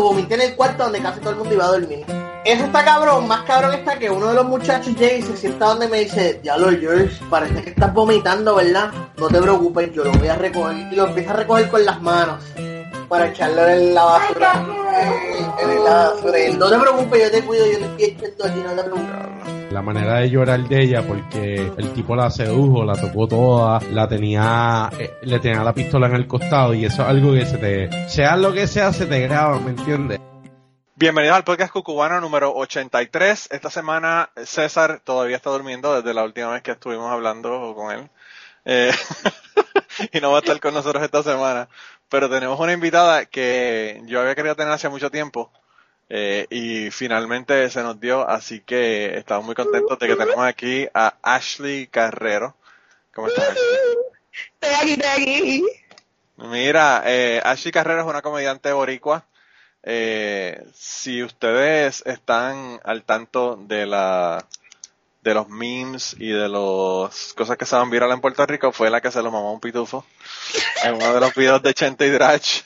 [0.00, 2.04] lo vomité en el cuarto donde casi todo el mundo iba a dormir.
[2.44, 5.66] Eso está cabrón, más cabrón está que uno de los muchachos llega y se sienta
[5.66, 8.90] donde me dice, diablo George, parece que estás vomitando, ¿verdad?
[9.18, 10.76] No te preocupes, yo lo voy a recoger.
[10.90, 12.42] Y lo empieza a recoger con las manos
[13.08, 14.66] para echarlo en la basura.
[15.60, 16.38] En la basura.
[16.56, 19.29] No te preocupes, yo te cuido, yo te estoy echando aquí, no te preocupes.
[19.70, 24.08] La manera de llorar de ella, porque el tipo la sedujo, la tocó toda, la
[24.08, 27.56] tenía, eh, le tenía la pistola en el costado y eso es algo que se
[27.56, 30.18] te, sea lo que sea, se te graba, ¿me entiendes?
[30.96, 33.48] Bienvenidos al podcast cucubano número 83.
[33.52, 38.10] Esta semana César todavía está durmiendo desde la última vez que estuvimos hablando con él.
[38.64, 38.90] Eh,
[40.12, 41.68] y no va a estar con nosotros esta semana.
[42.08, 45.52] Pero tenemos una invitada que yo había querido tener hace mucho tiempo.
[46.12, 50.88] Eh, y finalmente se nos dio, así que estamos muy contentos de que tenemos aquí
[50.92, 52.56] a Ashley Carrero.
[53.14, 53.56] ¿Cómo estás?
[54.60, 55.64] Estoy aquí, estoy aquí.
[56.36, 59.24] Mira, eh, Ashley Carrero es una comediante boricua.
[59.84, 64.44] Eh, si ustedes están al tanto de la
[65.22, 68.90] de los memes y de las cosas que se van viral en Puerto Rico, fue
[68.90, 70.04] la que se lo mamó un pitufo
[70.82, 72.62] en uno de los videos de Chente y Drach.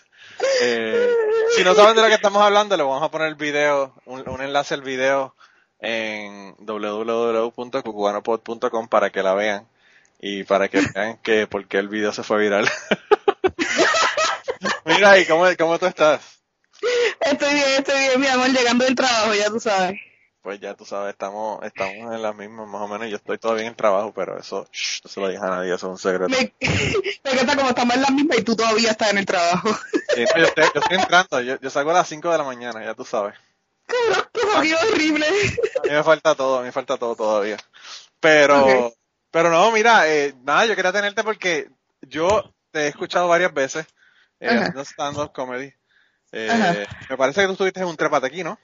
[0.62, 1.23] Eh,
[1.54, 4.40] si no saben de lo que estamos hablando, le vamos a poner el video, un,
[4.40, 5.34] enlace al video
[5.80, 9.68] en www.cucubanopod.com para que la vean
[10.20, 12.70] y para que vean que por qué el video se fue viral.
[14.84, 16.40] Mira, ¿y cómo, cómo tú estás?
[17.20, 19.98] Estoy bien, estoy bien, mi amor, llegando del trabajo, ya tú sabes.
[20.44, 23.08] Pues ya tú sabes, estamos, estamos en las mismas más o menos.
[23.08, 25.74] Yo estoy todavía en el trabajo, pero eso shh, no se lo digas a nadie,
[25.74, 26.28] eso es un secreto.
[26.28, 26.52] Me,
[27.24, 29.70] me encanta como estamos en la misma y tú todavía estás en el trabajo.
[30.14, 32.44] Sí, no, yo, estoy, yo estoy entrando, yo, yo salgo a las 5 de la
[32.44, 33.34] mañana, ya tú sabes.
[33.86, 35.26] Cabrón, qué horrible.
[35.82, 37.56] A mí me falta todo, a mí me falta todo todavía.
[38.20, 38.94] Pero, Ok.
[39.30, 41.70] pero no, mira, eh, nada, yo quería tenerte porque
[42.02, 43.86] yo te he escuchado varias veces
[44.40, 45.72] eh, haciendo stand-up comedy.
[46.32, 48.58] Eh, me parece que tú estuviste en un trepate aquí, ¿no?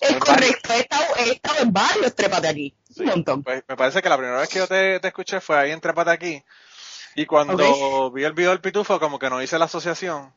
[0.00, 2.74] Es correcto, he estado, he estado en varios trépate aquí.
[2.88, 3.02] Sí.
[3.02, 3.42] Un montón.
[3.42, 5.80] Pues me parece que la primera vez que yo te, te escuché fue ahí en
[5.80, 6.42] Trépate aquí.
[7.14, 10.32] Y cuando vi el video del pitufo, como que no hice la asociación.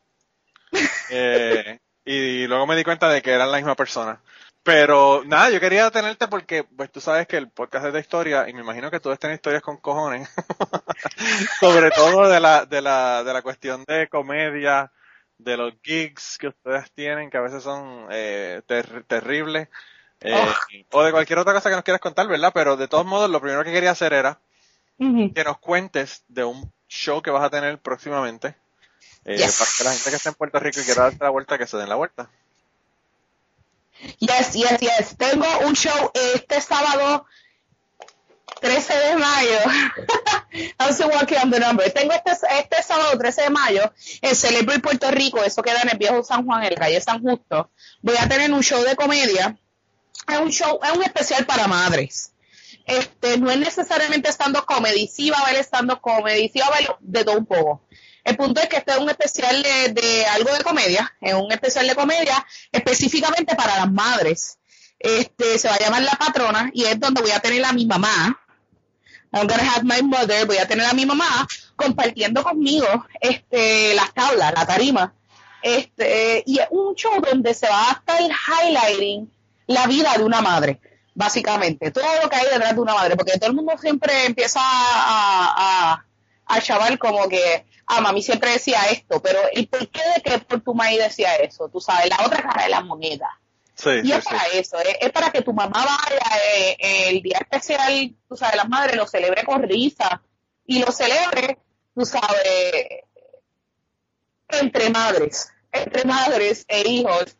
[1.10, 4.20] Eh, y luego me di cuenta de que eran la misma persona.
[4.64, 8.48] Pero nada, yo quería tenerte porque pues tú sabes que el podcast es de historia
[8.48, 10.28] y me imagino que tú debes tener historias con cojones.
[11.60, 14.90] Sobre todo de la, de la, de la cuestión de comedia,
[15.38, 19.68] de los gigs que ustedes tienen, que a veces son eh, ter- terribles.
[20.20, 20.44] eh,
[20.92, 22.52] O de cualquier otra cosa que nos quieras contar, ¿verdad?
[22.54, 24.38] Pero de todos modos, lo primero que quería hacer era
[25.34, 28.54] que nos cuentes de un show que vas a tener próximamente.
[29.24, 29.58] eh, Yes.
[29.58, 31.66] Para que la gente que esté en Puerto Rico y quiera darse la vuelta, que
[31.66, 32.30] se den la vuelta.
[34.18, 35.16] Yes, yes, yes.
[35.16, 37.26] Tengo un show este sábado
[38.60, 39.58] 13 de mayo.
[40.78, 41.90] I'm still working on the number.
[41.90, 43.92] Tengo este, este sábado 13 de mayo
[44.22, 47.20] en Celebrate Puerto Rico, eso queda en el viejo San Juan, en la calle San
[47.20, 47.70] Justo.
[48.02, 49.58] Voy a tener un show de comedia.
[50.28, 52.32] Es un show, es un especial para madres.
[52.86, 56.68] Este, no es necesariamente stand-up comedy, sí va a haber stand-up comedy, sí va a
[56.68, 57.86] haber de todo un poco.
[58.22, 61.50] El punto es que este es un especial de, de algo de comedia, es un
[61.50, 64.58] especial de comedia específicamente para las madres.
[64.98, 67.84] Este, se va a llamar La Patrona y es donde voy a tener a mi
[67.84, 68.40] mamá.
[69.34, 71.46] I'm gonna have my mother, voy a tener a mi mamá
[71.76, 72.86] compartiendo conmigo
[73.20, 75.12] este, las tablas, la tarima.
[75.62, 79.30] Este, y es un show donde se va a estar highlighting
[79.66, 80.78] la vida de una madre,
[81.14, 84.60] básicamente, todo lo que hay detrás de una madre, porque todo el mundo siempre empieza
[84.62, 86.04] a, a,
[86.46, 90.38] a chaval como que, ah, mami siempre decía esto, pero ¿y por qué de que
[90.38, 91.68] por tu maíz decía eso?
[91.68, 93.40] Tú sabes, la otra cara de la moneda.
[93.76, 94.30] Sí, Y sí, es sí.
[94.30, 96.76] para eso, es, es para que tu mamá vaya eh,
[97.08, 100.22] el día especial, tú sabes, las madres lo celebre con risa
[100.66, 101.58] y lo celebre,
[101.94, 102.86] tú sabes,
[104.48, 107.36] entre madres, entre madres e hijos.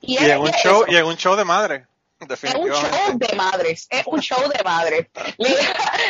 [0.00, 0.92] Y, Y es- en un show, eso.
[0.92, 1.86] y en un show de madre.
[2.18, 5.06] Es un show de madres, es un show de madres,
[5.38, 5.54] Li-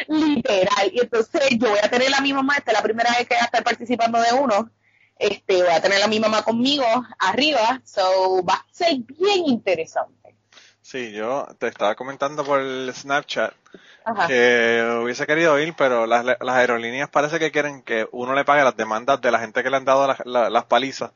[0.37, 0.91] literal.
[0.93, 3.35] Y entonces yo voy a tener a mi mamá, esta es la primera vez que
[3.35, 4.71] voy a estar participando de uno,
[5.19, 6.85] este, voy a tener a mi mamá conmigo
[7.19, 10.35] arriba, so va a ser bien interesante.
[10.83, 13.53] Sí, yo te estaba comentando por el Snapchat
[14.05, 14.27] Ajá.
[14.29, 18.63] que hubiese querido ir, pero las, las aerolíneas parece que quieren que uno le pague
[18.63, 21.11] las demandas de la gente que le han dado las, la- las palizas.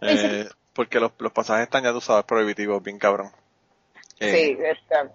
[0.00, 3.30] Eh, porque los, los pasajes están, ya tú sabes, prohibitivos, bien cabrón.
[4.18, 5.10] Eh, Sí, está-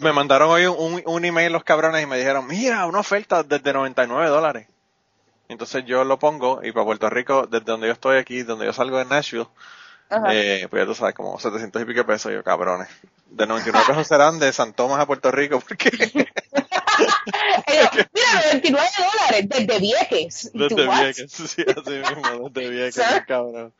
[0.00, 3.72] Me mandaron hoy un, un email los cabrones y me dijeron, mira, una oferta desde
[3.72, 4.66] 99 dólares.
[5.48, 8.72] Entonces yo lo pongo y para Puerto Rico, desde donde yo estoy aquí, donde yo
[8.72, 9.48] salgo de Nashville,
[10.30, 12.88] eh, pues ya tú sabes, como 700 y pico pesos, yo cabrones.
[13.26, 15.90] De 99 pesos serán de San Tomás a Puerto Rico, porque
[17.66, 17.90] mira,
[18.52, 20.50] 99 dólares desde Vieques.
[20.52, 21.02] ¿Y tú, Desde?
[21.02, 23.74] Vieques, sí, así mismo, desde Vieques, bien cabrón.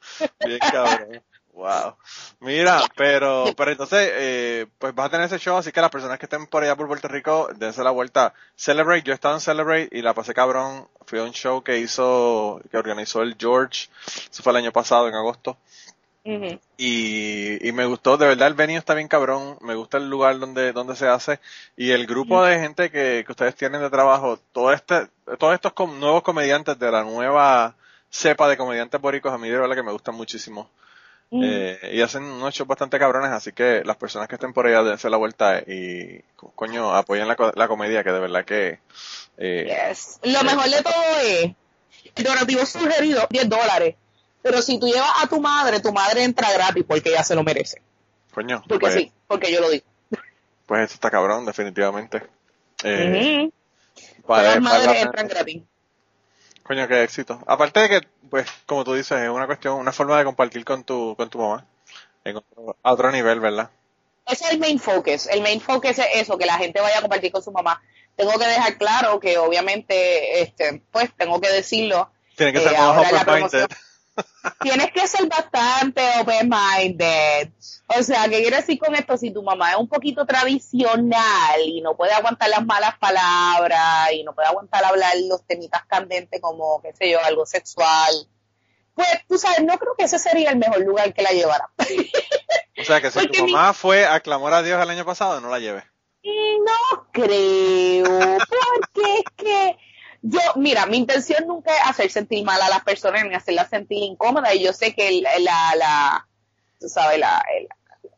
[0.45, 1.23] Bien cabrón.
[1.55, 1.95] Wow.
[2.41, 6.19] Mira, pero, pero entonces, eh, pues vas a tener ese show, así que las personas
[6.19, 8.35] que estén por allá por Puerto Rico, dense la vuelta.
[8.57, 10.89] Celebrate, yo he estado en Celebrate y la pasé cabrón.
[11.07, 13.89] Fui a un show que hizo, que organizó el George,
[14.31, 15.57] eso fue el año pasado, en agosto.
[16.77, 20.39] Y, y me gustó, de verdad el venue está bien cabrón, me gusta el lugar
[20.39, 21.39] donde, donde se hace
[21.77, 25.07] y el grupo de gente que, que ustedes tienen de trabajo, todo este,
[25.39, 27.77] todos estos com- nuevos comediantes de la nueva
[28.11, 30.71] cepa de comediantes boricos, a mí de verdad que me gustan muchísimo.
[31.37, 31.43] Mm.
[31.43, 34.85] Eh, y hacen unos shows bastante cabrones, así que las personas que estén por allá
[34.85, 38.79] dense la vuelta y, co- coño, apoyen la, la comedia, que de verdad que,
[39.39, 40.21] eh, Yes.
[40.23, 41.51] Lo mejor de todo es,
[42.15, 43.97] el donativo sugerido, 10 dólares.
[44.43, 47.43] Pero si tú llevas a tu madre, tu madre entra gratis porque ella se lo
[47.43, 47.83] merece.
[48.33, 49.85] coño, Porque pues, sí, porque yo lo digo.
[50.67, 52.23] pues eso está cabrón, definitivamente.
[52.85, 53.51] Eh,
[54.25, 55.63] Todas las la madres entran gratis.
[56.65, 57.41] Coño, qué éxito.
[57.47, 58.01] Aparte de que,
[58.31, 61.39] pues, como tú dices, es una cuestión, una forma de compartir con tu, con tu
[61.39, 61.67] mamá.
[62.25, 63.71] En otro, a otro nivel, ¿verdad?
[64.27, 65.27] Ese es el main focus.
[65.27, 67.83] El main focus es eso, que la gente vaya a compartir con su mamá.
[68.17, 72.11] Tengo que dejar claro que obviamente, este, pues tengo que decirlo.
[72.37, 73.67] Tiene que Eh, ser más open-minded.
[74.61, 77.49] Tienes que ser bastante open-minded.
[77.99, 79.17] O sea, ¿qué quiere decir con esto?
[79.17, 84.23] Si tu mamá es un poquito tradicional y no puede aguantar las malas palabras y
[84.23, 88.15] no puede aguantar hablar los temitas candentes como, qué sé yo, algo sexual,
[88.95, 91.69] pues tú sabes, no creo que ese sería el mejor lugar que la llevara.
[92.81, 95.05] O sea, que si Porque tu mi- mamá fue a clamor a Dios el año
[95.05, 95.85] pasado, no la lleves.
[96.25, 98.05] No creo,
[98.39, 99.77] porque es que
[100.27, 104.03] yo, mira, mi intención nunca es hacer sentir mal a las personas ni hacerlas sentir
[104.03, 106.29] incómodas y yo sé que el- la, la,
[106.81, 107.69] tú sabes, la, el-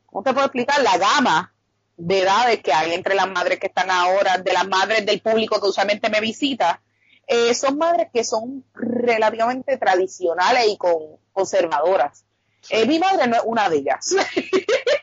[0.06, 0.80] ¿cómo te puedo explicar?
[0.82, 1.52] La gama
[1.96, 5.60] de edades que hay entre las madres que están ahora, de las madres del público
[5.60, 6.80] que usualmente me visita,
[7.26, 10.92] eh, son madres que son relativamente tradicionales y con,
[11.32, 12.24] conservadoras.
[12.68, 14.14] Eh, mi madre no es una de ellas.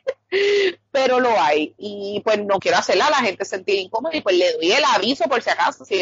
[0.92, 4.36] pero lo hay y pues no quiero hacerla a la gente sentir incómoda y pues
[4.36, 6.02] le doy el aviso por si acaso si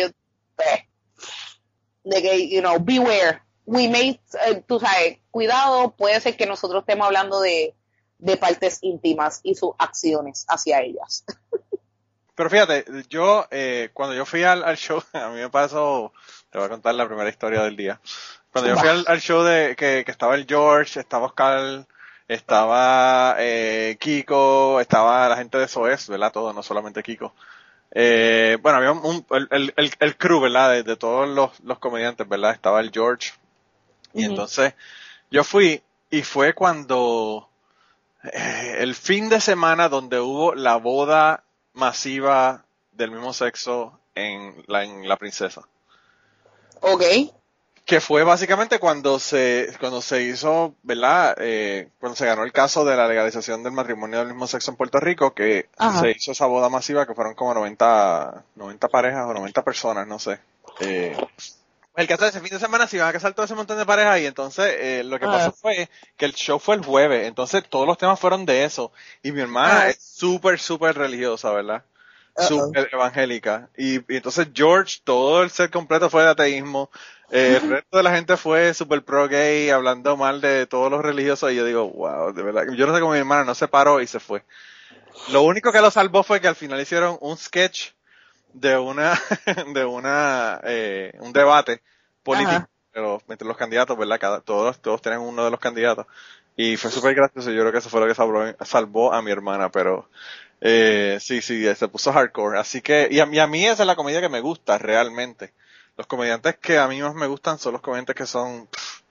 [0.55, 0.67] pues,
[2.03, 6.81] de que you know beware we may eh, tú sabes cuidado puede ser que nosotros
[6.81, 7.75] estemos hablando de
[8.17, 11.23] de partes íntimas y sus acciones hacia ellas
[12.33, 16.11] Pero fíjate, yo, eh, cuando yo fui al, show, a mí me pasó,
[16.49, 17.99] te voy a contar la primera historia del día.
[18.51, 21.85] Cuando yo fui al, show de que, que estaba el George, estaba Oscar,
[22.27, 26.31] estaba eh, Kiko, estaba la gente de SOS, ¿verdad?
[26.31, 27.33] Todo, no solamente Kiko.
[27.93, 30.71] Eh, bueno, había un, el, el, el, el crew, ¿verdad?
[30.71, 32.51] De, de todos los, los comediantes, ¿verdad?
[32.51, 33.33] Estaba el George.
[34.13, 34.73] Y entonces
[35.29, 37.49] yo fui y fue cuando
[38.23, 41.43] eh, el fin de semana donde hubo la boda
[41.73, 45.61] masiva del mismo sexo en la, en la princesa.
[46.81, 47.03] ok
[47.91, 51.35] Que fue básicamente cuando se, cuando se hizo, ¿verdad?
[51.39, 54.77] Eh, cuando se ganó el caso de la legalización del matrimonio del mismo sexo en
[54.77, 55.99] Puerto Rico, que Ajá.
[55.99, 60.19] se hizo esa boda masiva que fueron como 90, 90 parejas o 90 personas, no
[60.19, 60.39] sé.
[60.79, 61.17] Eh,
[61.97, 63.85] el caso de ese fin de semana se iban a casar todo ese montón de
[63.85, 65.31] parejas y entonces eh, lo que Ah.
[65.31, 68.93] pasó fue que el show fue el jueves, entonces todos los temas fueron de eso.
[69.21, 69.89] Y mi hermana Ah.
[69.89, 71.83] es súper, súper religiosa, ¿verdad?
[72.37, 73.69] Súper evangélica.
[73.77, 76.89] Y, y entonces George, todo el set completo fue de ateísmo.
[77.31, 81.01] Eh, el resto de la gente fue súper pro gay, hablando mal de todos los
[81.01, 81.51] religiosos.
[81.51, 82.63] Y yo digo, wow, de verdad.
[82.75, 84.43] Yo no sé cómo mi hermana no se paró y se fue.
[85.29, 87.91] Lo único que lo salvó fue que al final hicieron un sketch
[88.53, 89.19] de una,
[89.73, 91.81] de una, eh, un debate
[92.23, 92.69] político Ajá.
[92.91, 94.19] pero entre los candidatos, ¿verdad?
[94.19, 96.05] Cada, todos, todos tienen uno de los candidatos.
[96.57, 97.49] Y fue súper gracioso.
[97.51, 100.09] Yo creo que eso fue lo que salvó, salvó a mi hermana, pero
[100.61, 102.59] eh, sí, sí, se puso hardcore.
[102.59, 105.53] Así que, y a, y a mí esa es la comedia que me gusta realmente.
[105.97, 109.01] Los comediantes que a mí más me gustan son los comediantes que son pff,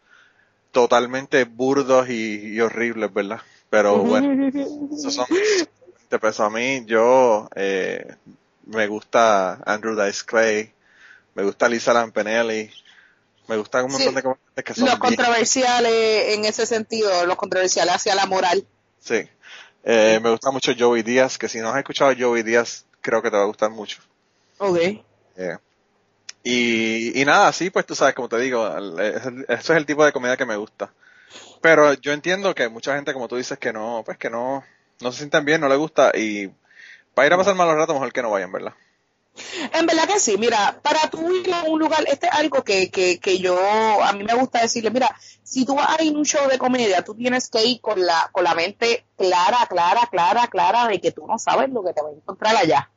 [0.73, 3.41] totalmente burdos y, y horribles, ¿verdad?
[3.69, 4.51] Pero bueno,
[4.93, 5.27] esos son
[6.11, 6.45] de peso.
[6.45, 8.15] A mí, yo, eh,
[8.67, 10.73] me gusta Andrew Dice Clay,
[11.35, 12.71] me gusta Lisa Lampanelli,
[13.49, 13.97] me gustan un Sí.
[13.99, 15.93] montón de comediantes que son los bien- controversiales
[16.35, 18.65] en ese sentido los controversiales hacia la moral
[19.01, 19.29] Sí.
[19.85, 23.31] Eh, me gusta mucho Joey Díaz, que si no has escuchado Joey Díaz, creo que
[23.31, 24.03] te va a gustar mucho.
[24.59, 24.77] ok
[25.37, 25.57] Eh,
[26.43, 29.79] y, y nada, sí, pues tú sabes, como te digo, el- es el- eso es
[29.79, 30.93] el tipo de comedia que me gusta.
[31.63, 34.65] Pero yo entiendo que mucha gente, como tú dices, que no, pues que no,
[35.01, 36.51] no se sienten bien, no le gusta y
[37.15, 38.75] para ir a pasar malos ratos, mejor que no vayan, ¿verdad?
[39.73, 42.91] En verdad que sí, mira, para tú ir a un lugar, este es algo que,
[42.91, 43.57] que, que yo,
[44.03, 46.59] a mí me gusta decirle, mira, si tú vas a ir a un show de
[46.59, 51.01] comedia, tú tienes que ir con la, con la mente clara, clara, clara, clara de
[51.01, 52.91] que tú no sabes lo que te va a encontrar allá.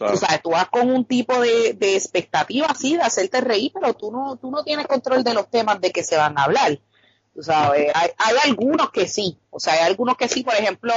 [0.00, 3.94] O sea, tú vas con un tipo de, de expectativa así de hacerte reír, pero
[3.94, 6.80] tú no, tú no tienes control de los temas de que se van a hablar.
[7.32, 10.92] Tú sabes, hay, hay algunos que sí, o sea, hay algunos que sí, por ejemplo,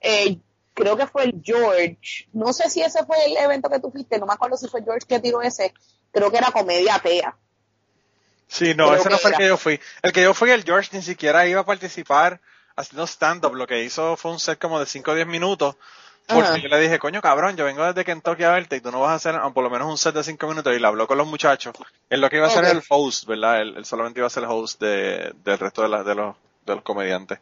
[0.00, 0.38] eh,
[0.82, 4.18] creo que fue el George, no sé si ese fue el evento que tú fuiste,
[4.18, 5.72] no me acuerdo si fue George que tiró ese,
[6.10, 7.36] creo que era comedia atea.
[8.48, 9.80] Sí, no, ese no fue el que yo fui.
[10.02, 12.40] El que yo fui, el George ni siquiera iba a participar
[12.76, 15.76] haciendo stand-up, lo que hizo fue un set como de 5 o 10 minutos,
[16.26, 19.00] porque yo le dije, coño cabrón, yo vengo desde Kentucky a verte y tú no
[19.00, 21.18] vas a hacer por lo menos un set de 5 minutos y le habló con
[21.18, 21.74] los muchachos.
[22.10, 23.60] Él lo que iba a hacer el host, ¿verdad?
[23.60, 26.36] Él, solamente iba a ser el host de, del resto de, la, de, los,
[26.66, 27.38] de los comediantes.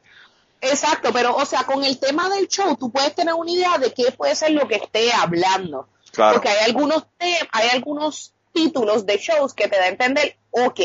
[0.61, 3.93] Exacto, pero o sea, con el tema del show tú puedes tener una idea de
[3.93, 5.89] qué puede ser lo que esté hablando.
[6.13, 6.35] Claro.
[6.35, 10.81] Porque hay algunos hay algunos títulos de shows que te da a entender, ok,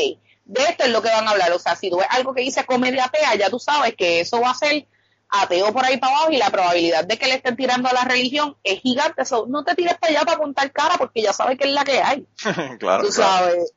[0.46, 1.52] de esto es lo que van a hablar.
[1.52, 4.40] O sea, si tú ves algo que dice comedia atea, ya tú sabes que eso
[4.40, 4.86] va a ser
[5.28, 8.04] ateo por ahí para abajo y la probabilidad de que le estén tirando a la
[8.04, 9.22] religión es gigante.
[9.22, 11.84] eso no te tires para allá para contar cara porque ya sabes que es la
[11.84, 12.26] que hay.
[12.78, 13.04] claro.
[13.04, 13.72] Tú sabes.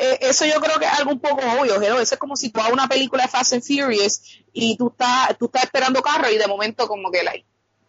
[0.00, 2.50] Eh, eso yo creo que es algo un poco obvio, pero eso es como si
[2.50, 6.30] tú hagas una película de Fast and Furious y tú estás, tú estás esperando carro
[6.30, 7.44] y de momento como que like,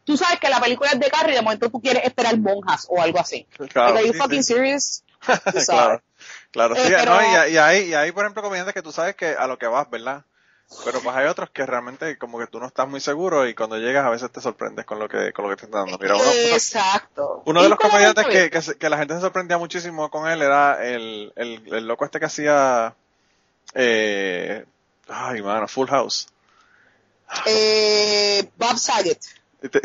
[0.06, 2.88] tú sabes que la película es de carro y de momento tú quieres esperar monjas
[2.89, 3.46] o algo así.
[3.72, 5.04] Claro, ¿Are you fucking serious?
[5.68, 6.01] claro,
[6.50, 9.16] claro, sí, eh, no, y, y, hay, y hay, por ejemplo, comediantes que tú sabes
[9.16, 10.25] que a lo que vas, ¿verdad?
[10.86, 13.78] Pero pues hay otros que realmente como que tú no estás muy seguro y cuando
[13.78, 15.98] llegas a veces te sorprendes con lo que, con lo que te están dando.
[15.98, 17.42] Mira, uno, Exacto.
[17.46, 21.34] Uno de los comediantes que, que, la gente se sorprendía muchísimo con él era el,
[21.36, 22.94] el, el loco este que hacía,
[23.74, 24.64] eh,
[25.08, 26.28] ay mano, Full House.
[27.46, 29.20] Eh, Bob Saget.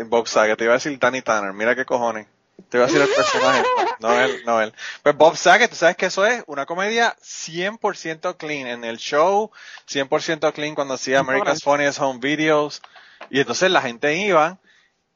[0.07, 2.27] Bob Saget, te iba a decir Danny Tanner, mira qué cojones.
[2.75, 3.63] Te iba a decir el personaje.
[4.01, 4.75] No él, no él.
[5.05, 8.67] Pues Bob Saget, tú sabes que eso es una comedia 100% clean.
[8.67, 9.53] En el show,
[9.89, 12.83] 100% clean cuando hacía America's Funniest Home Videos.
[13.31, 14.59] Y entonces la gente iba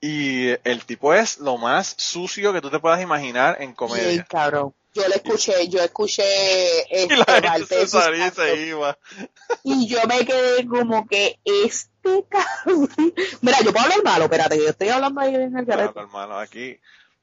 [0.00, 4.22] y el tipo es lo más sucio que tú te puedas imaginar en comedia.
[4.22, 4.72] Sí, cabrón.
[4.94, 6.22] Yo le escuché, yo escuché
[6.94, 8.96] este y la gente se salía y se iba.
[9.64, 12.88] Y yo me quedé como que este cabrón.
[13.40, 16.06] Mira, yo puedo hablar malo, espérate, yo estoy hablando ahí en el garete.
[16.06, 16.78] malo, aquí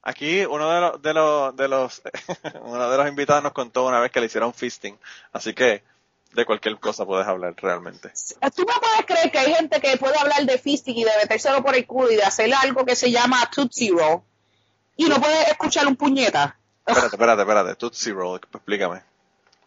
[0.08, 2.02] Aquí uno de los, de los, de los,
[2.62, 4.96] uno de los invitados nos contó una vez que le hicieron fisting,
[5.32, 5.82] así que
[6.32, 8.12] de cualquier cosa puedes hablar realmente.
[8.54, 11.60] Tú no puedes creer que hay gente que puede hablar de fisting y de metérselo
[11.60, 14.22] por el culo y de hacer algo que se llama Tootsie Roll
[14.96, 16.56] y no puedes escuchar un puñeta.
[16.86, 19.02] Espérate, espérate, espérate, Tootsie Roll, explícame.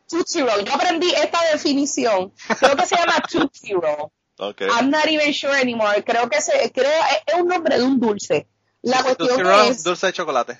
[0.08, 4.10] Tootsie Roll, yo aprendí esta definición, creo que se llama Tootsie Roll.
[4.38, 4.70] Okay.
[4.70, 6.90] I'm not even sure anymore, creo que se, creo,
[7.28, 8.48] es un nombre de un dulce
[8.82, 9.84] la cuestión es...
[9.84, 10.58] Dulce de chocolate.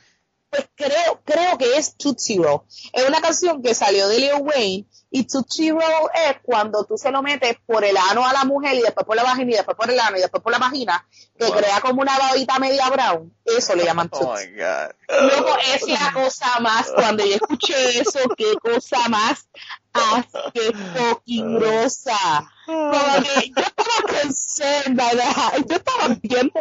[0.50, 2.64] Pues creo, creo que es Tootsie Roll.
[2.92, 7.12] Es una canción que salió de Lil Wayne y Tootsie Roll es cuando tú se
[7.12, 9.78] lo metes por el ano a la mujer y después por la vagina y después
[9.78, 11.08] por el ano y después por la vagina,
[11.38, 13.32] que crea como una babita media brown.
[13.46, 14.28] Eso le llaman Tootsie.
[14.28, 14.90] Oh my God.
[15.22, 19.48] Luego es la cosa más, cuando yo escuché eso, qué cosa más
[19.94, 22.18] asquerosa.
[22.66, 26.52] Como que yo estaba concernada, yo estaba bien,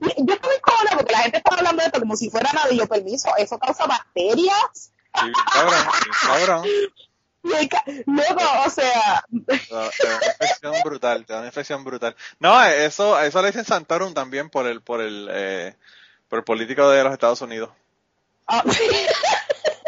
[0.00, 2.78] yo estoy incómoda porque la gente está hablando de esto como si fuera nada y
[2.78, 4.92] yo permiso, eso causa bacterias.
[5.14, 5.86] Sí, cabrón,
[6.22, 6.66] cabrón.
[8.06, 9.24] Luego, o sea.
[9.46, 12.16] Te da una infección brutal, te da una infección brutal.
[12.38, 15.74] No, eso, eso le dicen Santorum también por el, por el, eh,
[16.28, 17.70] por el político de los Estados Unidos.
[18.46, 18.62] Ah.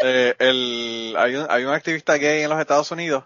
[0.05, 3.23] Eh, el, hay un, hay un activista gay en los Estados Unidos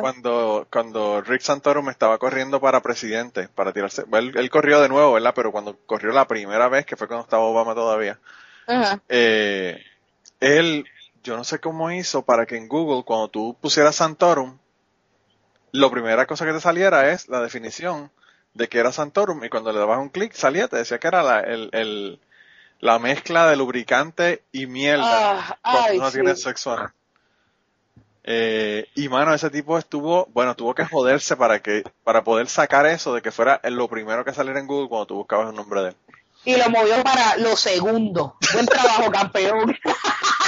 [0.00, 5.32] cuando, cuando Rick Santorum estaba corriendo para presidente, para tirarse, él, corrió de nuevo, ¿verdad?
[5.34, 8.18] Pero cuando corrió la primera vez, que fue cuando estaba Obama todavía,
[9.08, 9.82] eh,
[10.40, 10.84] él,
[11.22, 14.58] yo no sé cómo hizo para que en Google, cuando tú pusieras Santorum,
[15.72, 18.10] lo primera cosa que te saliera es la definición
[18.54, 21.22] de que era Santorum y cuando le dabas un clic salía, te decía que era
[21.22, 22.20] la, el, el,
[22.80, 26.92] la mezcla de lubricante y miel ah, cuando uno tiene sexo anal.
[28.24, 32.86] Eh, y mano, ese tipo estuvo, bueno, tuvo que joderse para que, para poder sacar
[32.86, 35.82] eso de que fuera lo primero que saliera en Google cuando tú buscabas el nombre
[35.82, 35.96] de él.
[36.44, 38.36] Y lo movió para lo segundo.
[38.52, 39.76] Buen trabajo, campeón.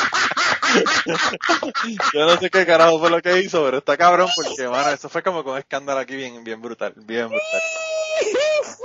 [2.13, 5.09] Yo no sé qué carajo fue lo que hizo, pero está cabrón porque, mano, eso
[5.09, 7.63] fue como con un escándalo aquí bien, bien brutal, bien brutal.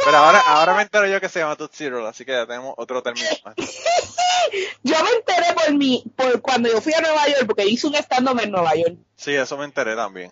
[0.06, 2.74] Pero ahora, ahora me entero yo que se llama Tootsie Roll, así que ya tenemos
[2.78, 3.56] otro término más.
[4.84, 7.96] Yo me enteré por mi, por cuando yo fui a Nueva York, porque hice un
[7.96, 8.98] stand-up en Nueva York.
[9.16, 10.32] Sí, eso me enteré también.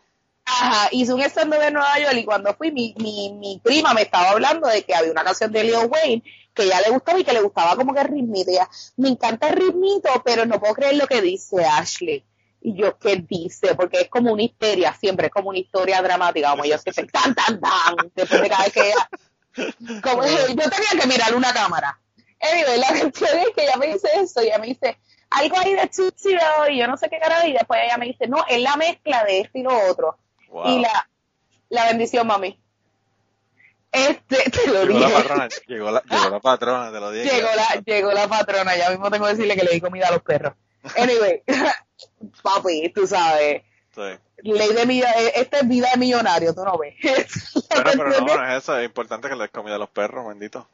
[0.50, 4.04] Ajá, hice un stand-up en Nueva York y cuando fui, mi, mi, mi prima me
[4.04, 6.24] estaba hablando de que había una canción de Leo Wayne
[6.54, 8.52] que ya le gustaba y que le gustaba como que el ritmito.
[8.52, 12.24] Ya, me encanta el ritmito, pero no puedo creer lo que dice Ashley.
[12.62, 13.76] Y yo, ¿qué dice?
[13.76, 17.04] Porque es como una histeria, siempre es como una historia dramática, como ellos que se
[17.04, 19.10] tan, tan, tan, después de cada vez que ella...
[20.02, 22.00] Como, yo tenía que mirar una cámara
[22.40, 24.98] Anyway, la cuestión es que ella me dice eso y ella me dice,
[25.32, 26.38] algo ahí de Tootsie
[26.70, 29.24] y yo no sé qué carajo y después ella me dice, no, es la mezcla
[29.24, 30.18] de esto y lo otro.
[30.50, 30.68] Wow.
[30.68, 31.10] Y la,
[31.70, 32.60] la bendición, mami.
[33.92, 37.34] Este, te lo Llegó la patrona, llegó la, llegó la patrona, te lo dije.
[37.34, 40.12] Llegó la, llegó la patrona, ya mismo tengo que decirle que le di comida a
[40.12, 40.54] los perros.
[40.98, 41.42] Anyway,
[42.44, 43.64] papi, tú sabes,
[43.96, 44.02] Sí.
[44.44, 46.96] ley de vida, esta es vida de millonario, tú no ves.
[47.02, 49.90] Pero cuestión no, es- no es eso, es importante que le des comida a los
[49.90, 50.68] perros, bendito.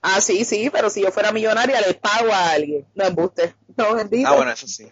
[0.00, 2.86] Ah, sí, sí, pero si yo fuera millonaria le pago a alguien.
[2.94, 3.56] No embuste.
[3.76, 4.28] No, bendito.
[4.28, 4.88] Ah, bueno, eso sí.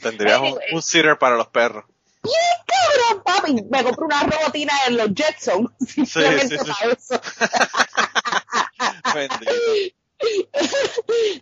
[0.00, 1.84] Tendrías un, un sitter para los perros.
[2.22, 3.54] Bien cabrón, papi.
[3.70, 5.70] Me compré una robotina en los Jetsons.
[5.86, 6.70] Simplemente sí, sí.
[6.70, 7.20] para eso.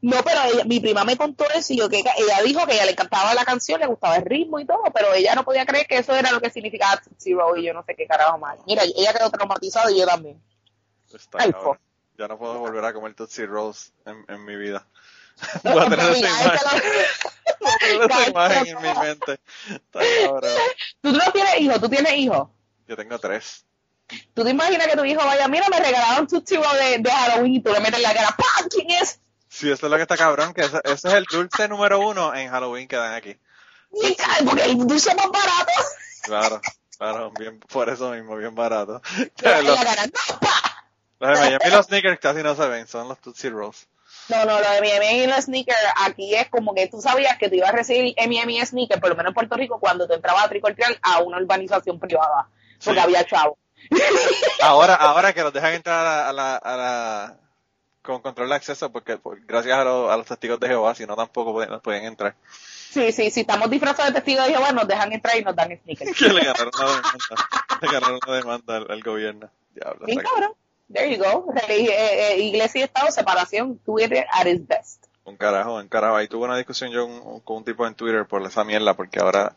[0.02, 2.84] No, pero ella- mi prima me contó eso y yo que ella dijo que ella
[2.84, 5.86] le encantaba la canción, le gustaba el ritmo y todo, pero ella no podía creer
[5.86, 8.58] que eso era lo que significaba Tootsie Roll y yo no sé qué carajo más.
[8.66, 10.40] Mira, ella quedó traumatizada y yo también.
[11.12, 11.52] Está Ay.
[12.18, 14.86] Ya no puedo volver a comer Tootsie Rolls en, en mi vida.
[15.64, 16.60] Voy a tener esa imagen,
[17.60, 19.40] voy a tener esa imagen en mi mente.
[21.02, 22.48] Tú no tienes hijos, tú tienes hijos.
[22.88, 23.64] Yo tengo tres.
[24.34, 27.54] Tú te imaginas que tu hijo vaya, mira, me regalaron Tootsie Roll de, de Halloween
[27.54, 28.68] y tú le metes la cara, ¡pam!
[28.70, 29.20] ¿Quién es?
[29.48, 32.34] Sí, eso es lo que está cabrón, que ese, ese es el dulce número uno
[32.34, 33.36] en Halloween que dan aquí.
[34.16, 35.72] Cae, porque el dulce más barato.
[36.22, 36.60] Claro,
[36.98, 39.00] claro, bien, por eso mismo, bien barato.
[39.16, 39.32] En
[39.66, 40.86] Los, la cara, ¡no, pa!
[41.18, 43.88] los de Miami los sneakers casi no se ven, son los Tootsie Rolls.
[44.28, 47.48] No, no, lo de M&M y los sneakers aquí es como que tú sabías que
[47.48, 50.14] tú ibas a recibir M&M y sneakers, por lo menos en Puerto Rico, cuando tú
[50.14, 52.48] entrabas a Tricortial a una urbanización privada,
[52.84, 53.04] porque Sí.
[53.04, 53.56] había chavo.
[54.62, 57.36] Ahora, ahora que los dejan entrar a la, a la, a la-
[58.02, 61.06] con control de acceso, porque por- gracias a, los- a los testigos de Jehová, si
[61.06, 62.34] no tampoco pueden, pueden entrar.
[62.50, 65.78] Sí, sí, si estamos disfrazados de testigos de Jehová, nos dejan entrar y nos dan
[65.82, 66.12] sneakers.
[66.18, 69.50] Que le ganaron una demanda, le ganaron una demanda al, al gobierno.
[69.74, 70.52] Diablo, Bien cabrón.
[70.92, 71.46] There you go.
[71.52, 75.06] Religi- eh, eh, iglesia y Estado, separación, Twitter at its best.
[75.24, 76.14] un carajo, un carajo.
[76.16, 79.18] Ahí tuve una discusión yo un- con un tipo en Twitter por esa mierda, porque
[79.18, 79.54] ahora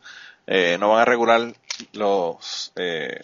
[0.48, 1.54] eh, no van a regular
[1.94, 3.22] los, eh,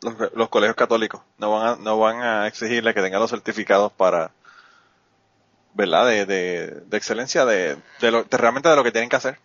[0.00, 3.92] los los colegios católicos, no van a, no van a exigirle que tengan los certificados
[3.92, 4.30] para,
[5.74, 6.06] ¿verdad?
[6.06, 9.38] De, de, de excelencia, de, de, lo, de realmente de lo que tienen que hacer.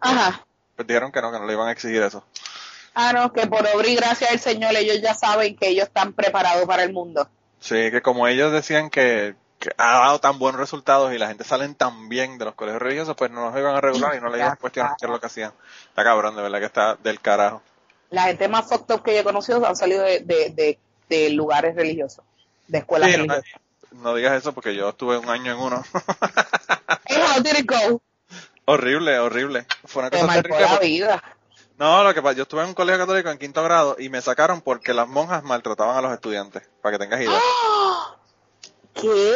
[0.00, 0.46] Ajá.
[0.76, 2.24] Pues dijeron que no, que no le iban a exigir eso.
[2.94, 6.14] Ah, no, que por obra y gracia del Señor ellos ya saben que ellos están
[6.14, 7.28] preparados para el mundo.
[7.62, 11.44] Sí, que como ellos decían que, que ha dado tan buenos resultados y la gente
[11.44, 14.28] salen tan bien de los colegios religiosos, pues no los iban a regular y no
[14.28, 15.52] le iban a cuestionar qué es lo que hacían.
[15.88, 17.62] Está cabrón, de verdad que está del carajo.
[18.10, 21.30] La gente más fucked up que yo he conocido han salido de, de, de, de
[21.30, 22.24] lugares religiosos,
[22.66, 23.44] de escuelas Sí, religiosas.
[23.92, 25.82] no digas eso porque yo estuve un año en uno.
[27.06, 28.02] Hey, how did it go?
[28.66, 29.66] horrible, horrible.
[29.84, 30.60] Fue una cosa terrible.
[30.60, 31.22] la vida.
[31.82, 34.22] No, lo que pasa, yo estuve en un colegio católico en quinto grado y me
[34.22, 37.40] sacaron porque las monjas maltrataban a los estudiantes, para que tengas idea.
[38.94, 39.34] ¿Qué?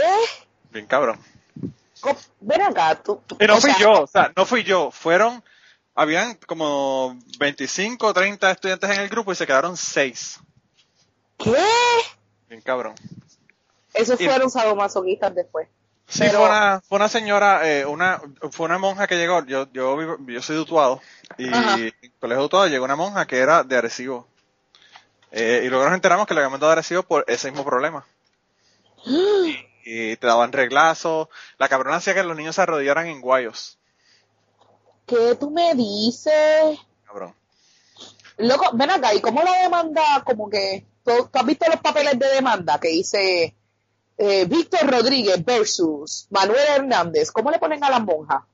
[0.71, 1.19] Bien cabrón.
[2.41, 3.21] Ven acá, tú.
[3.27, 5.43] tú- Y no fui sea, yo, o sea, no fui yo, fueron,
[5.97, 10.39] habían como 25 o 30 estudiantes en el grupo y se quedaron 6.
[11.39, 11.53] ¿Qué?
[12.49, 12.95] Bien cabrón.
[13.93, 15.69] Esos Y- fueron sadomasoquistas después.
[16.09, 18.21] Sí, Pero- fue una, fue una señora, eh, una,
[18.53, 21.01] fue una monja que llegó, yo, yo, vivo- yo soy dutuado,
[21.37, 21.75] y Ajá.
[21.75, 24.29] en el colegio dutuado llegó una monja que era de Arecibo.
[25.33, 28.05] Eh, y luego nos enteramos que le habían mandado a Arecibo por ese mismo problema.
[29.88, 33.79] Y, y te daban reglazos, la cabrona hacía que los niños se arrodillaran en guayos.
[35.07, 36.77] ¿Qué tú me dices?
[37.07, 37.33] Cabrón.
[38.38, 42.19] Loco, ven acá, ¿y cómo la demanda, como que, tú, tú has visto los papeles
[42.19, 43.55] de demanda que dice
[44.18, 47.31] eh, Víctor Rodríguez versus Manuel Hernández?
[47.31, 48.46] ¿Cómo le ponen a la monja?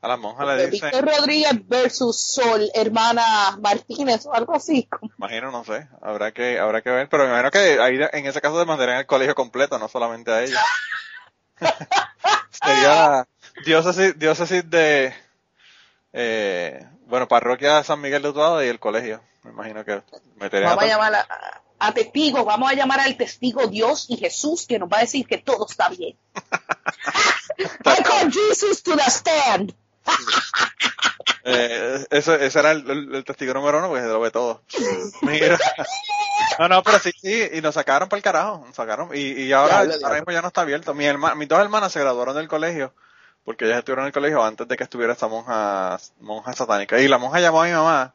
[0.00, 4.88] A la monja le Eh, dicen, Víctor Rodríguez versus Sol, hermana Martínez o algo así.
[5.18, 8.40] imagino, no sé, habrá que, habrá que ver, pero me imagino que ahí en ese
[8.40, 10.62] caso demandarían al colegio completo, no solamente a ella.
[12.50, 13.26] Sería
[13.64, 15.12] diócesis, diócesis de,
[16.12, 19.20] eh, bueno, parroquia San Miguel de Utuado y el colegio.
[19.42, 20.02] Me imagino que
[20.36, 24.16] meterían Vamos a a llamar a, a testigo, vamos a llamar al testigo Dios y
[24.16, 26.16] Jesús que nos va a decir que todo está bien.
[27.58, 29.74] I call Jesus to the stand.
[31.50, 34.62] Eh, eso, ese era el, el- el testigo número uno, porque se lo ve todo.
[35.22, 35.56] Mira.
[36.58, 39.52] No, no, pero sí, sí, y nos sacaron para el carajo, nos sacaron, y, y
[39.52, 40.14] ahora, diablo.
[40.14, 40.92] mismo ya no está abierto.
[40.92, 42.92] Mi herma- mis dos hermanas se graduaron del colegio,
[43.44, 47.00] porque ellas estuvieron en el colegio antes de que estuviera esta monja, monja satánica.
[47.00, 48.14] Y la monja llamó a mi mamá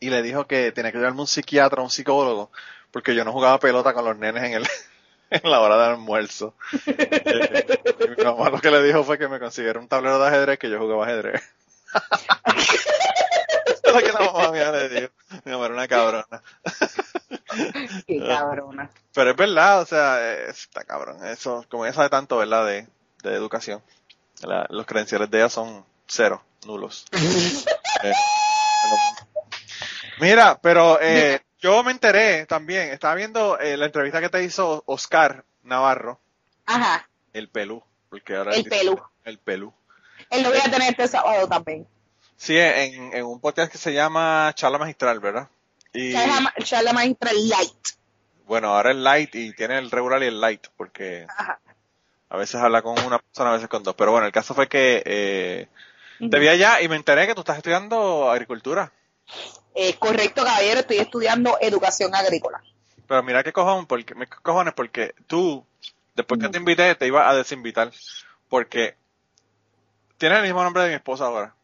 [0.00, 2.50] y le dijo que tenía que llevarme un psiquiatra, un psicólogo,
[2.90, 4.66] porque yo no jugaba pelota con los nenes en el,
[5.30, 6.54] en la hora del almuerzo.
[6.86, 10.58] Y mi mamá lo que le dijo fue que me consiguiera un tablero de ajedrez
[10.58, 11.42] que yo jugaba ajedrez.
[13.66, 15.08] Es lo que la mamá mía le dijo.
[15.44, 16.42] Mi mamá era una cabrona.
[18.06, 18.90] Qué cabrona.
[19.14, 21.24] Pero es verdad, o sea, está cabrón.
[21.26, 22.66] Eso, como ella sabe tanto, ¿verdad?
[22.66, 22.86] De,
[23.22, 23.82] de educación.
[24.42, 27.06] La- los credenciales de ella son cero, nulos.
[28.02, 28.12] Eh,
[30.20, 34.82] mira, pero eh, yo me enteré también, estaba viendo eh, la entrevista que te hizo
[34.86, 36.20] Oscar Navarro,
[36.66, 39.00] Ajá, el pelú, porque ahora El pelú.
[39.24, 39.72] El pelú.
[40.30, 41.86] él lo voy a tener este sábado también.
[42.36, 45.48] Sí, en, en un podcast que se llama Charla Magistral, ¿verdad?
[45.92, 47.72] Y Charla, charla maestra light.
[48.46, 51.58] bueno, ahora el light y tiene el regular y el light, porque Ajá.
[52.28, 53.94] a veces habla con una persona, a veces con dos.
[53.96, 55.68] Pero bueno, el caso fue que eh,
[56.18, 58.92] te vi allá y me enteré que tú estás estudiando agricultura.
[59.76, 62.62] Es correcto, caballero, estoy estudiando educación agrícola.
[63.06, 65.66] Pero mira qué cojones, porque, qué cojones, porque tú,
[66.14, 67.92] después que te invité, te iba a desinvitar.
[68.48, 68.96] Porque
[70.16, 71.54] tienes el mismo nombre de mi esposa ahora.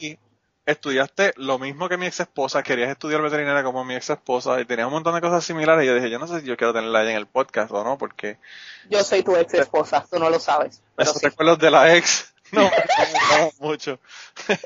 [0.00, 0.18] Y
[0.66, 4.66] estudiaste lo mismo que mi ex esposa, querías estudiar veterinaria como mi ex esposa y
[4.66, 5.84] tenías un montón de cosas similares.
[5.84, 7.82] Y yo dije, yo no sé si yo quiero tenerla allá en el podcast o
[7.82, 8.36] no, porque
[8.90, 10.82] Yo soy tu ex esposa, tú no lo sabes.
[10.98, 11.26] Esos sí.
[11.26, 13.98] recuerdos de la ex no me mucho.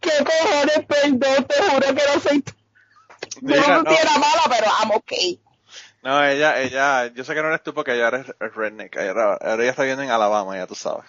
[0.00, 1.18] ¿Qué cojones, perdón?
[1.18, 2.52] Te juro que no soy tú.
[3.40, 3.84] Yo no no.
[3.84, 5.40] mala, pero I'm okay.
[6.02, 8.94] No, ella, ella, yo sé que no eres tú porque ella eres es redneck.
[8.96, 11.04] Ahora ella está viviendo en Alabama, ya tú sabes.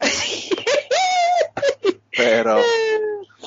[2.16, 2.60] Pero,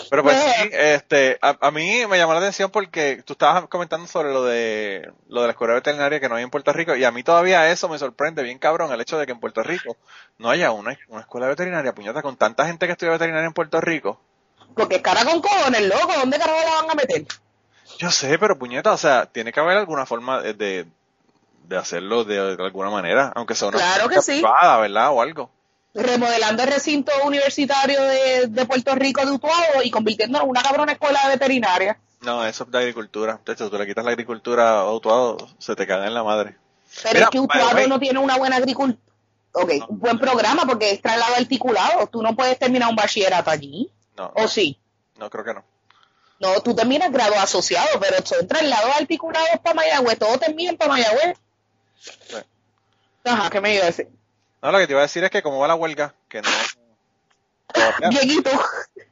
[0.10, 4.08] pero pues sí, este, a, a mí me llamó la atención porque tú estabas comentando
[4.08, 7.04] sobre lo de, lo de la escuela veterinaria que no hay en Puerto Rico y
[7.04, 9.98] a mí todavía eso me sorprende bien cabrón el hecho de que en Puerto Rico
[10.38, 13.80] no haya una, una escuela veterinaria, puñeta, con tanta gente que estudia veterinaria en Puerto
[13.82, 14.20] Rico.
[14.76, 16.14] Porque cara con cojones, loco.
[16.20, 17.26] ¿Dónde carajo la van a meter?
[17.98, 20.86] Yo sé, pero puñeta, o sea, tiene que haber alguna forma de, de,
[21.64, 24.32] de hacerlo de, de alguna manera, aunque sea una Claro que escuela sí.
[24.44, 25.10] privada, ¿verdad?
[25.12, 25.50] O algo.
[25.94, 30.92] Remodelando el recinto universitario de, de Puerto Rico de Utuado y convirtiéndolo en una cabrona
[30.92, 32.00] escuela de veterinaria.
[32.22, 33.40] No, eso es de agricultura.
[33.46, 36.56] De hecho, tú le quitas la agricultura a Utuado, se te caga en la madre.
[37.04, 39.02] Pero Mira, es que Utuado no tiene una buena agricultura.
[39.54, 42.08] Ok, un buen programa porque es traslado articulado.
[42.08, 43.92] Tú no puedes terminar un bachillerato allí.
[44.16, 44.80] No, ¿O sí?
[45.18, 45.64] no creo que no.
[46.40, 50.20] No, tú terminas grado asociado, pero son traslados articulados para Mayagüez.
[50.20, 51.38] Todos terminan para Mayagüez.
[52.00, 52.36] Sí.
[53.24, 54.10] Ajá, ¿qué me iba a decir?
[54.62, 56.50] No, lo que te iba a decir es que como va la huelga, que no...
[58.10, 58.50] Dieguito.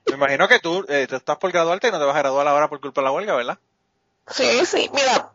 [0.07, 2.47] me imagino que tú, eh, tú estás por graduarte y no te vas a graduar
[2.47, 3.59] ahora por culpa de la huelga, ¿verdad?
[4.27, 5.31] Sí, sí, mira,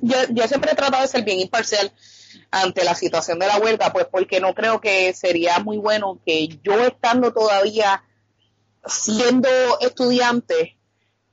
[0.00, 1.92] yo, yo siempre he tratado de ser bien imparcial
[2.50, 6.48] ante la situación de la huelga, pues porque no creo que sería muy bueno que
[6.62, 8.04] yo estando todavía
[8.86, 9.48] siendo
[9.80, 10.78] estudiante,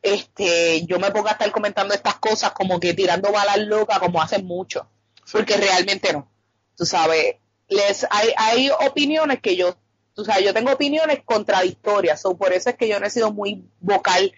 [0.02, 4.22] este, yo me ponga a estar comentando estas cosas como que tirando balas locas como
[4.22, 4.84] hacen muchos,
[5.32, 6.30] porque realmente no.
[6.76, 7.36] Tú sabes,
[7.70, 9.78] les hay, hay opiniones que yo,
[10.14, 13.32] tú sabes, yo tengo opiniones contradictorias, so por eso es que yo no he sido
[13.32, 14.34] muy vocal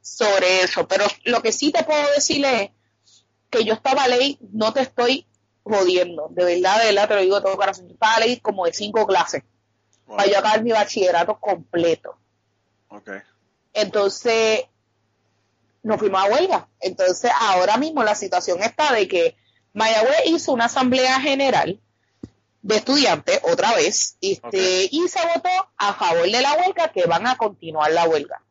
[0.00, 2.70] sobre eso, pero lo que sí te puedo decir es
[3.50, 5.26] que yo estaba ley, no te estoy
[5.64, 8.66] jodiendo, de verdad, de verdad, te lo digo de todo corazón, yo estaba ley como
[8.66, 9.42] de cinco clases
[10.06, 12.16] Bueno, para yo acabar mi bachillerato completo.
[12.88, 13.10] ok.
[13.72, 14.64] Entonces,
[15.82, 16.68] nos fuimos a huelga.
[16.80, 19.36] Entonces, ahora mismo la situación está de que
[19.74, 21.78] Mayagüez hizo una asamblea general
[22.62, 27.26] de estudiantes otra vez este, y se votó a favor de la huelga que van
[27.26, 28.42] a continuar la huelga.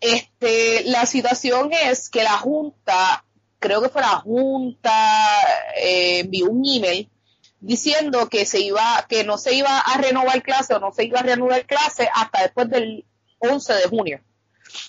[0.00, 3.24] Este, la situación es que la Junta,
[3.58, 5.40] creo que fue la Junta,
[5.76, 7.10] eh, envió un email
[7.60, 11.20] diciendo que se iba, que no se iba a renovar clase o no se iba
[11.20, 13.04] a reanudar clase hasta después del
[13.38, 14.20] 11 de junio.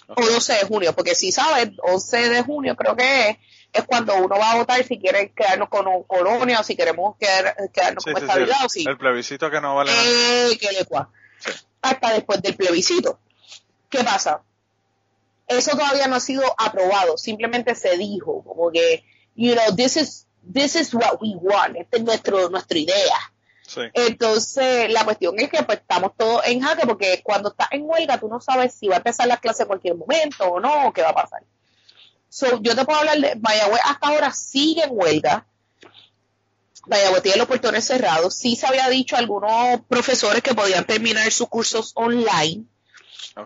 [0.08, 3.38] O 12 de junio, porque si sabes, 11 de junio creo que es,
[3.72, 7.16] es cuando uno va a votar si quiere quedarnos con un colonia o si queremos
[7.18, 10.04] quedar- quedarnos Sí, con sí, estabilidad o si el plebiscito que no vale nada.
[10.06, 10.86] eh, que le
[11.82, 13.20] hasta después del plebiscito.
[13.90, 14.42] ¿Qué pasa?
[15.48, 19.04] Eso todavía no ha sido aprobado, simplemente se dijo, como que,
[19.36, 23.16] you know, this is, this is what we want, esta es nuestro, nuestra idea.
[23.66, 23.82] Sí.
[23.94, 28.18] Entonces, la cuestión es que pues estamos todos en jaque porque cuando estás en huelga
[28.20, 30.94] tú no sabes si va a empezar la clase en cualquier momento o no, o
[30.94, 31.44] qué va a pasar.
[32.30, 35.46] So, yo te puedo hablar de Mayagüez hasta ahora sigue en huelga.
[36.88, 38.36] Mayagüez tiene los portones cerrados.
[38.36, 42.66] Sí se había dicho a algunos profesores que podían terminar sus cursos online,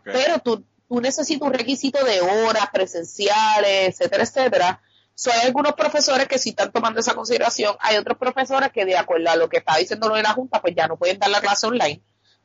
[0.04, 4.82] pero tú, tú necesitas un requisito de horas presenciales, etcétera, etcétera.
[5.16, 7.76] So, hay algunos profesores que sí están tomando esa consideración.
[7.80, 10.62] Hay otros profesores que, de acuerdo a lo que está diciendo lo de la Junta,
[10.62, 12.02] pues ya no pueden dar la clase online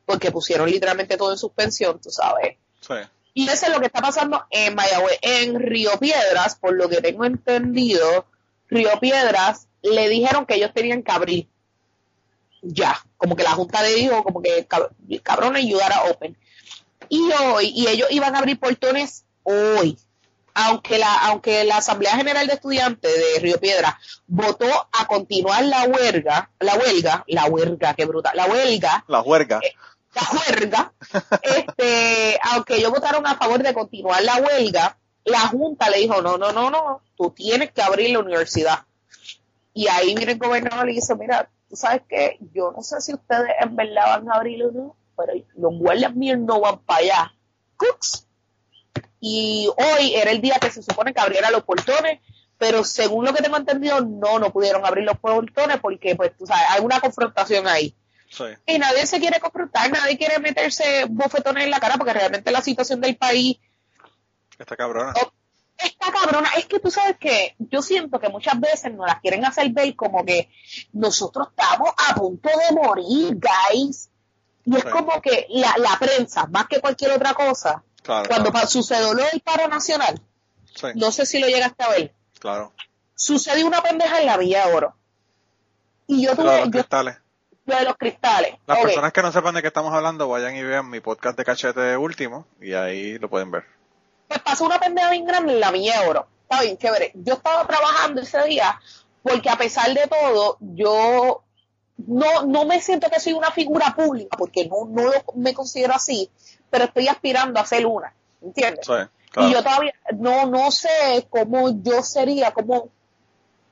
[0.09, 2.57] porque pusieron literalmente todo en suspensión, tú sabes.
[2.81, 2.95] Sí.
[3.33, 5.17] Y eso es lo que está pasando en Mayagüez.
[5.21, 8.25] En Río Piedras, por lo que tengo entendido,
[8.67, 11.47] Río Piedras le dijeron que ellos tenían que abrir
[12.61, 12.99] ya.
[13.17, 14.89] Como que la Junta le dijo, como que cab-
[15.23, 16.37] cabrones, ayudar a Open.
[17.09, 19.97] Y hoy, y ellos iban a abrir portones hoy,
[20.53, 25.83] aunque la, aunque la Asamblea General de Estudiantes de Río Piedra votó a continuar la
[25.85, 29.59] huelga, la huelga, la huelga, qué brutal, la huelga, La huelga.
[29.63, 29.73] Eh,
[30.15, 30.93] la huelga,
[31.41, 36.37] este, aunque ellos votaron a favor de continuar la huelga, la Junta le dijo, no,
[36.37, 38.79] no, no, no, tú tienes que abrir la universidad.
[39.73, 43.13] Y ahí viene el gobernador y dice, mira, tú sabes que yo no sé si
[43.13, 46.99] ustedes en verdad van a abrir o no, pero los guardias míos no van para
[47.01, 47.33] allá.
[47.77, 48.25] Cooks.
[49.21, 52.19] Y hoy era el día que se supone que abriera los portones,
[52.57, 56.45] pero según lo que tengo entendido, no, no pudieron abrir los portones porque, pues, tú
[56.45, 57.95] sabes, hay una confrontación ahí.
[58.29, 58.43] Sí.
[58.67, 62.61] Y nadie se quiere confrontar, nadie quiere meterse bofetones en la cara porque realmente la
[62.61, 63.57] situación del país
[64.57, 65.13] Está cabrona.
[65.77, 66.49] está cabrona.
[66.57, 69.95] Es que tú sabes que yo siento que muchas veces nos las quieren hacer ver
[69.95, 70.49] como que
[70.93, 74.09] nosotros estamos a punto de morir, guys.
[74.65, 74.89] Y es Sí.
[74.89, 78.27] como que la, la prensa, más que cualquier otra cosa, Claro.
[78.29, 78.67] cuando claro.
[78.67, 80.21] sucedió lo del paro nacional,
[80.75, 82.73] Sí, no sé si lo llegaste a ver, claro.
[83.15, 84.95] sucedió una pendeja en la Villa de Oro.
[86.07, 86.83] Y yo tuve, yo.
[87.69, 88.55] Lo de los cristales.
[88.67, 91.45] Las personas que no sepan de qué estamos hablando, vayan y vean mi podcast de
[91.45, 93.63] cachete último y ahí lo pueden ver.
[94.27, 96.27] pues pasó una pendeja bien grande en la de Oro.
[96.43, 97.11] Está bien, chévere.
[97.15, 98.79] Yo estaba trabajando ese día
[99.23, 101.43] porque a pesar de todo, yo
[102.07, 105.93] no, no me siento que soy una figura pública porque no, no lo- me considero
[105.93, 106.29] así,
[106.69, 108.85] pero estoy aspirando a ser una, ¿entiendes?
[108.85, 109.49] Sí, Y claro.
[109.51, 112.89] yo todavía no, no sé cómo yo sería, cómo,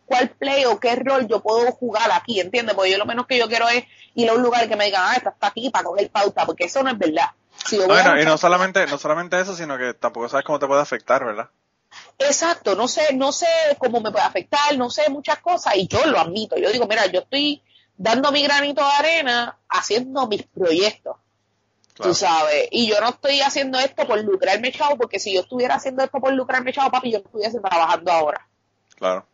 [0.08, 2.76] cuál play o qué rol yo puedo jugar aquí, ¿entiendes?
[2.76, 3.84] Porque yo lo menos que yo quiero es
[4.16, 6.66] ir a un lugar que me digan, ah, esta está aquí para coger pauta, porque
[6.66, 7.28] eso no es verdad.
[7.66, 10.68] Si yo Bueno, y no solamente, no solamente eso, sino que tampoco sabes cómo te
[10.68, 11.50] puede afectar, ¿verdad?
[12.20, 16.06] Exacto, no sé, no sé cómo me puede afectar, no sé muchas cosas y yo
[16.06, 16.58] lo admito.
[16.58, 17.62] Yo digo, mira, yo estoy
[17.96, 21.18] dando mi granito de arena haciendo mis proyectos,
[21.94, 22.12] Claro.
[22.12, 25.76] tú sabes, y yo no estoy haciendo esto por lucrarme chavo, porque si yo estuviera
[25.76, 28.48] haciendo esto por lucrarme chavo, papi, yo no estuviese trabajando ahora.
[28.96, 29.26] Claro.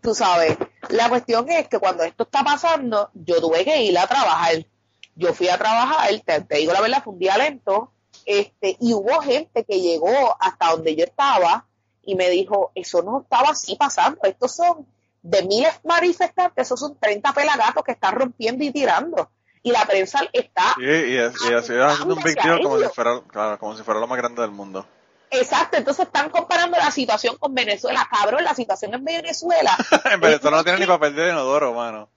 [0.00, 0.56] Tú sabes,
[0.88, 4.66] la cuestión es que cuando esto está pasando, yo tuve que ir a trabajar.
[5.14, 7.92] Yo fui a trabajar, te, te digo la verdad, fue un día lento,
[8.24, 11.66] este, y hubo gente que llegó hasta donde yo estaba
[12.02, 14.86] y me dijo, eso no estaba así pasando, estos son
[15.22, 19.30] de miles manifestantes, esos son 30 pelagatos que están rompiendo y tirando.
[19.62, 23.76] Y la prensa está Y, así haciendo un big deal como si fuera, claro, como
[23.76, 24.86] si fuera lo más grande del mundo.
[25.30, 28.08] Exacto, entonces están comparando la situación con Venezuela.
[28.10, 29.76] Cabrón, la situación en Venezuela.
[30.12, 32.08] en Venezuela no tienen ni papel de inodoro, mano.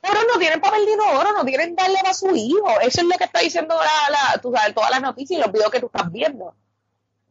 [0.00, 2.80] Pero no tienen papel de inodoro, no quieren darle para su hijo.
[2.80, 5.52] Eso es lo que está diciendo la, la, tú sabes, todas las noticias y los
[5.52, 6.54] videos que tú estás viendo.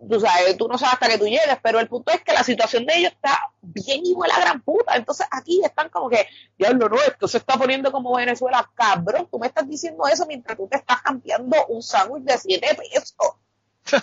[0.09, 2.43] Tú sabes, tú no sabes hasta que tú llegues, pero el punto es que la
[2.43, 4.95] situación de ellos está bien igual a gran puta.
[4.95, 8.69] Entonces aquí están como que, diablo, no, esto se está poniendo como Venezuela.
[8.73, 12.75] Cabrón, tú me estás diciendo eso mientras tú te estás cambiando un sándwich de 7
[12.75, 13.35] pesos.
[13.85, 13.97] Sí,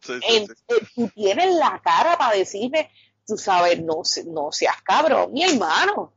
[0.00, 0.54] sí, En- sí.
[0.68, 2.90] eh, tú tienes la cara para decirme,
[3.26, 6.12] tú sabes, no, no seas cabrón, mi hermano.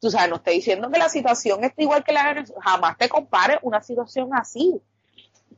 [0.00, 2.62] Tú sabes, no estoy diciendo que la situación está igual que la de Venezuela.
[2.62, 4.80] Jamás te compares una situación así.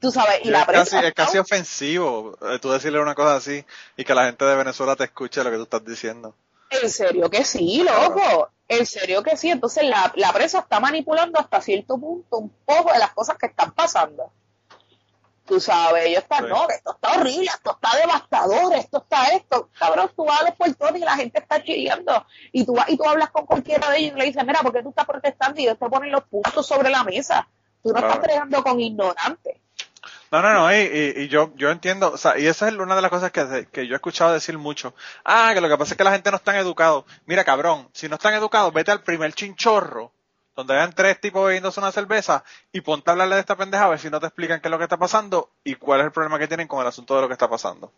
[0.01, 3.65] Tú sabes, y la es, casi, es casi ofensivo eh, tú decirle una cosa así
[3.97, 6.35] y que la gente de Venezuela te escuche lo que tú estás diciendo.
[6.71, 8.51] En serio que sí, loco.
[8.69, 9.51] En serio que sí.
[9.51, 13.47] Entonces la, la prensa está manipulando hasta cierto punto un poco de las cosas que
[13.47, 14.31] están pasando.
[15.49, 16.51] Tú sabes, ellos están, Sí.
[16.51, 19.71] no, esto está horrible, esto está devastador, esto está esto.
[19.79, 22.27] Cabrón, tú vas a los puertones y la gente está chillando.
[22.53, 24.73] Y tú vas y tú hablas con cualquiera de ellos y le dices, mira, ¿por
[24.73, 25.59] qué tú estás protestando?
[25.61, 27.49] Y ellos te ponen los puntos sobre la mesa.
[27.83, 28.09] Tú no Claro.
[28.09, 29.57] estás bregando con ignorantes.
[30.31, 32.95] No, no, no, y, y- y yo, yo entiendo, o sea, y esa es una
[32.95, 34.95] de las cosas que, que yo he escuchado decir mucho.
[35.25, 37.03] Ah, que lo que pasa es que la gente no está educada.
[37.25, 40.13] Mira, cabrón, si no están educados, vete al primer chinchorro,
[40.59, 42.43] donde hayan tres tipos bebiéndose una cerveza,
[42.73, 44.71] y ponte a hablarle de esta pendeja a ver si no te explican qué es
[44.73, 47.21] lo que está pasando y cuál es el problema que tienen con el asunto de
[47.21, 47.93] lo que está pasando.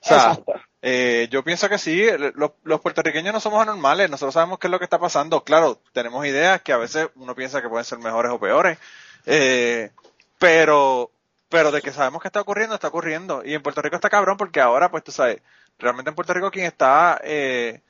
[0.00, 0.36] O sea,
[0.82, 4.70] eh, yo pienso que sí, los, los puertorriqueños no somos anormales, nosotros sabemos qué es
[4.72, 5.44] lo que está pasando.
[5.44, 8.78] Claro, tenemos ideas que a veces uno piensa que pueden ser mejores o peores,
[9.24, 9.92] eh,
[10.40, 11.12] pero,
[11.48, 13.44] pero de que sabemos que está ocurriendo, está ocurriendo.
[13.44, 15.40] Y en Puerto Rico está cabrón porque ahora, pues tú sabes,
[15.78, 17.80] realmente en Puerto Rico quien está, eh,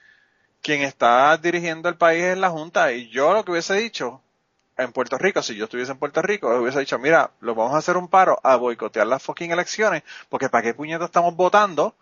[0.67, 2.93] quien está dirigiendo el país es la Junta.
[2.93, 4.21] Y yo lo que hubiese dicho
[4.77, 7.79] en Puerto Rico, si yo estuviese en Puerto Rico, hubiese dicho, mira, lo vamos a
[7.79, 11.95] hacer un paro a boicotear las fucking elecciones, porque ¿para qué puñetas estamos votando?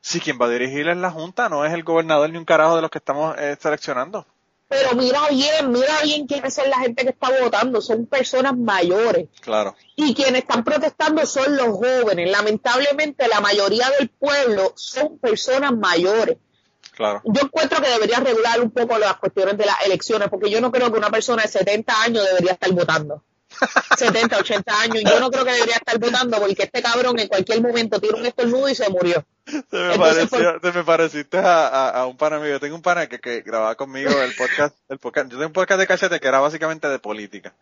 [0.00, 2.76] Si quien va a dirigir es la Junta, no es el gobernador ni un carajo
[2.76, 4.24] de los que estamos eh, seleccionando.
[4.68, 7.80] Pero mira bien, mira bien quiénes son la gente que está votando.
[7.80, 9.26] Son personas mayores.
[9.40, 9.74] Claro.
[9.96, 12.30] Y quienes están protestando son los jóvenes.
[12.30, 16.36] Lamentablemente la mayoría del pueblo son personas mayores.
[16.96, 17.22] Claro.
[17.24, 20.70] Yo encuentro que debería regular un poco las cuestiones de las elecciones, porque yo no
[20.70, 23.22] creo que una persona de 70 años debería estar votando.
[23.98, 27.60] 70, 80 años, yo no creo que debería estar votando porque este cabrón en cualquier
[27.60, 29.24] momento tira un estornudo y se murió.
[29.44, 32.50] Te me, Entonces, pareció, te me pareciste a, a, a un pana mío.
[32.50, 35.30] Yo tengo un pana que, que grababa conmigo el podcast, el podcast.
[35.30, 37.54] Yo tengo un podcast de cachete que era básicamente de política.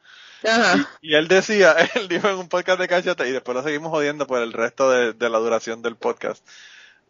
[0.47, 0.89] Ajá.
[1.01, 4.27] Y él decía, él dijo en un podcast de cachete, y después lo seguimos jodiendo
[4.27, 6.47] por el resto de, de la duración del podcast.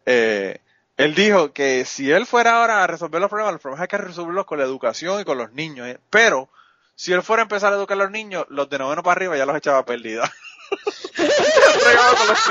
[0.05, 0.61] Eh,
[0.99, 3.97] él dijo que si él fuera ahora a resolver los problemas, los problemas hay que
[3.97, 5.87] resolverlos con la educación y con los niños.
[5.87, 5.99] eh.
[6.09, 6.49] Pero,
[6.95, 9.37] si él fuera a empezar a educar a los niños, los de noveno para arriba
[9.37, 10.31] ya los echaba a pérdida.
[11.15, 12.39] Regado con los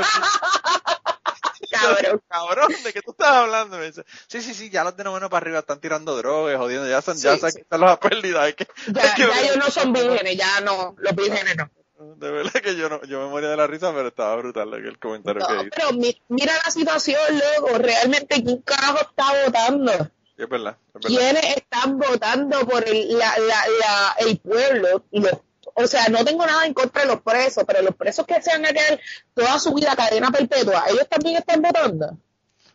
[1.71, 2.23] Cabrón.
[2.29, 3.77] Cabrón, ¿de qué tú estás hablando?
[3.79, 6.89] Me dice, sí, sí, sí, ya los de noveno para arriba están tirando drogas, jodiendo,
[6.89, 7.59] ya son, ya Sí, se sí.
[7.59, 8.43] quitan los a pérdida.
[8.43, 11.71] Hay que, Ya, hay que ya ellos no son vírgenes, ya no, los vírgenes no.
[11.99, 14.99] De verdad que yo no, yo me moría de la risa, pero estaba brutal el
[14.99, 15.71] comentario que No, hizo.
[15.75, 19.93] pero mi- mira la situación, luego, realmente, ¿quién carajo está votando?
[20.37, 21.09] Sí, es verdad, es verdad.
[21.09, 25.05] ¿Quiénes están votando por el, la, la, la- el pueblo?
[25.11, 25.33] Los-
[25.75, 28.51] o sea, no tengo nada en contra de los presos, pero los presos que se
[28.51, 29.01] van a quedar
[29.35, 32.17] toda su vida cadena perpetua, ¿ellos también están votando?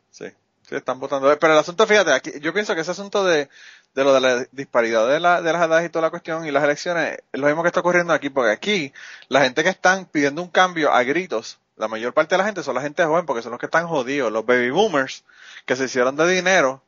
[0.10, 0.26] Sí,
[0.68, 1.28] sí, están votando.
[1.40, 3.50] Pero el asunto, fíjate, aquí, yo pienso que ese asunto de,
[3.96, 6.52] de lo de la disparidad de, la, de las edades y toda la cuestión y
[6.52, 8.94] las elecciones es lo mismo que está ocurriendo aquí, porque aquí
[9.28, 12.64] la gente que están pidiendo un cambio a gritos, la mayor parte de la gente
[12.64, 15.24] son la gente joven, porque son los que están jodidos, los baby boomers,
[15.66, 16.82] que se hicieron de dinero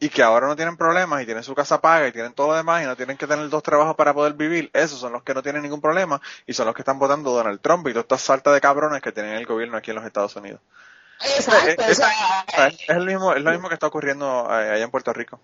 [0.00, 2.54] y que ahora no tienen problemas y tienen su casa paga y tienen todo lo
[2.54, 5.34] demás y no tienen que tener dos trabajos para poder vivir, esos son los que
[5.34, 8.22] no tienen ningún problema y son los que están votando Donald Trump y todas estas
[8.22, 10.60] saltas de cabrones que tienen el gobierno aquí en los Estados Unidos.
[11.20, 14.84] Exacto, Eh, o sea, Es el mismo, es lo mismo que está ocurriendo eh, allá
[14.84, 15.40] en Puerto Rico.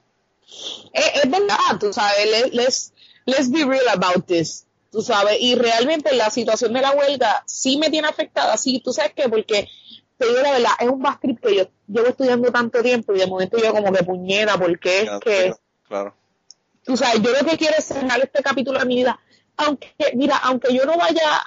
[0.92, 2.92] Es, es verdad, tú sabes, let- let's,
[3.26, 7.76] let's be real about this, tú sabes, y realmente la situación de la huelga sí
[7.78, 9.68] me tiene afectada, sí, tú sabes qué, porque
[10.16, 13.26] te digo la verdad, es un script que yo llevo estudiando tanto tiempo y de
[13.26, 15.54] momento yo como que puñera, porque es que,
[15.88, 16.14] Claro.
[16.84, 19.18] tú sabes, yo lo que quiero es cerrar este capítulo de mi vida,
[19.56, 21.42] aunque, mira, aunque yo no vaya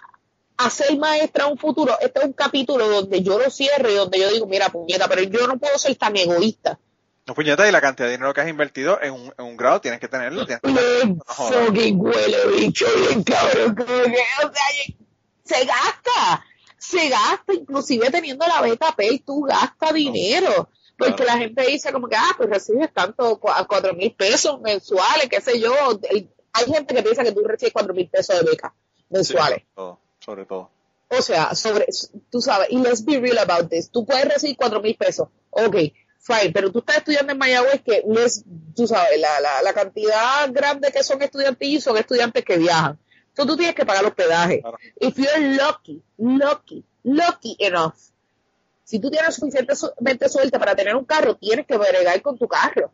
[0.58, 3.96] a ser maestra en un futuro, este es un capítulo donde yo lo cierro y
[3.96, 6.80] donde yo digo, mira, puñeta, pero yo no puedo ser tan egoísta.
[7.26, 9.80] No, puñeta, y la cantidad de dinero que has invertido en un, en un grado
[9.80, 10.46] tienes que tenerlo.
[10.46, 11.16] Tienes que tenerlo.
[11.16, 14.96] No fucking huele bicho bien cabrón como que, o sea,
[15.44, 16.46] se gasta
[16.78, 22.10] se gasta inclusive teniendo la beta pay tú gastas dinero porque la gente dice como
[22.10, 25.74] que ah pues recibes tanto a cuatro mil pesos mensuales qué sé yo
[26.12, 29.76] hay gente que piensa que tú recibes cuatro mil pesos de beca Sí, mensuales sobre
[29.76, 30.70] todo, sobre todo.
[31.10, 31.86] o sea, sobre,
[32.30, 33.90] tú sabes, y let's be real about this.
[33.92, 35.28] Tú puedes recibir cuatro mil pesos.
[35.52, 35.76] Ok,
[36.26, 38.44] fine, pero tú estás estudiando en Mayagüez que, let's-
[38.76, 42.98] tú sabes, la, la, la cantidad grande que son estudiantes y son estudiantes que viajan.
[43.30, 44.62] Entonces tú tienes que pagar hospedaje.
[44.62, 44.78] Claro.
[45.00, 47.96] If you're lucky, lucky, lucky enough,
[48.84, 52.92] si tú tienes suficientemente suerte para tener un carro, tienes que bregar con tu carro.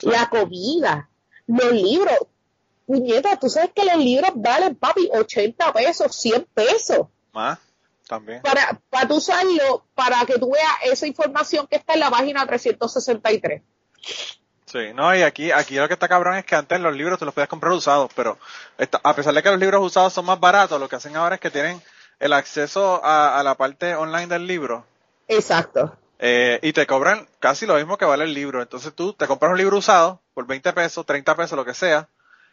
[0.00, 1.08] La comida,
[1.46, 2.16] los libros.
[2.86, 7.58] Puñeta, tú sabes que los libros valen, papi, 80 pesos, 100 pesos Más,
[8.08, 8.42] también.
[8.42, 12.46] para, para tú usarlo, para que tú veas esa información que está en la página
[12.46, 13.62] 363.
[14.66, 17.24] Sí, no, y aquí, aquí lo que está cabrón es que antes los libros tú
[17.24, 18.38] los podías comprar usados, pero
[19.02, 21.40] a pesar de que los libros usados son más baratos, lo que hacen ahora es
[21.40, 21.80] que tienen
[22.18, 24.84] el acceso a, a la parte online del libro
[25.28, 25.96] Exacto.
[26.18, 28.62] eh, y te cobran casi lo mismo que vale el libro.
[28.62, 32.08] Entonces tú te compras un libro usado por 20 pesos, 30 pesos, lo que sea,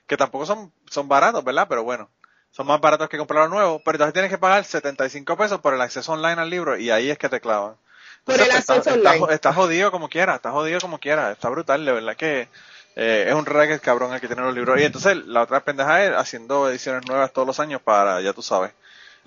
[0.05, 1.65] que tampoco son, son baratos, ¿verdad?
[1.69, 2.09] Pero bueno,
[2.51, 5.81] son más baratos que comprarlo nuevo, pero entonces tienes que pagar 75 pesos por el
[5.81, 7.75] acceso online al libro y ahí es que te clavan.
[8.23, 9.33] Por Entonces, el acceso está- online.
[9.33, 12.47] está jodido como quiera, está jodido como quiera, está brutal, de verdad que
[12.95, 14.79] eh, es un reggae cabrón el que tiene los libros.
[14.79, 18.41] Y entonces la otra pendeja es haciendo ediciones nuevas todos los años para, ya tú
[18.41, 18.73] sabes.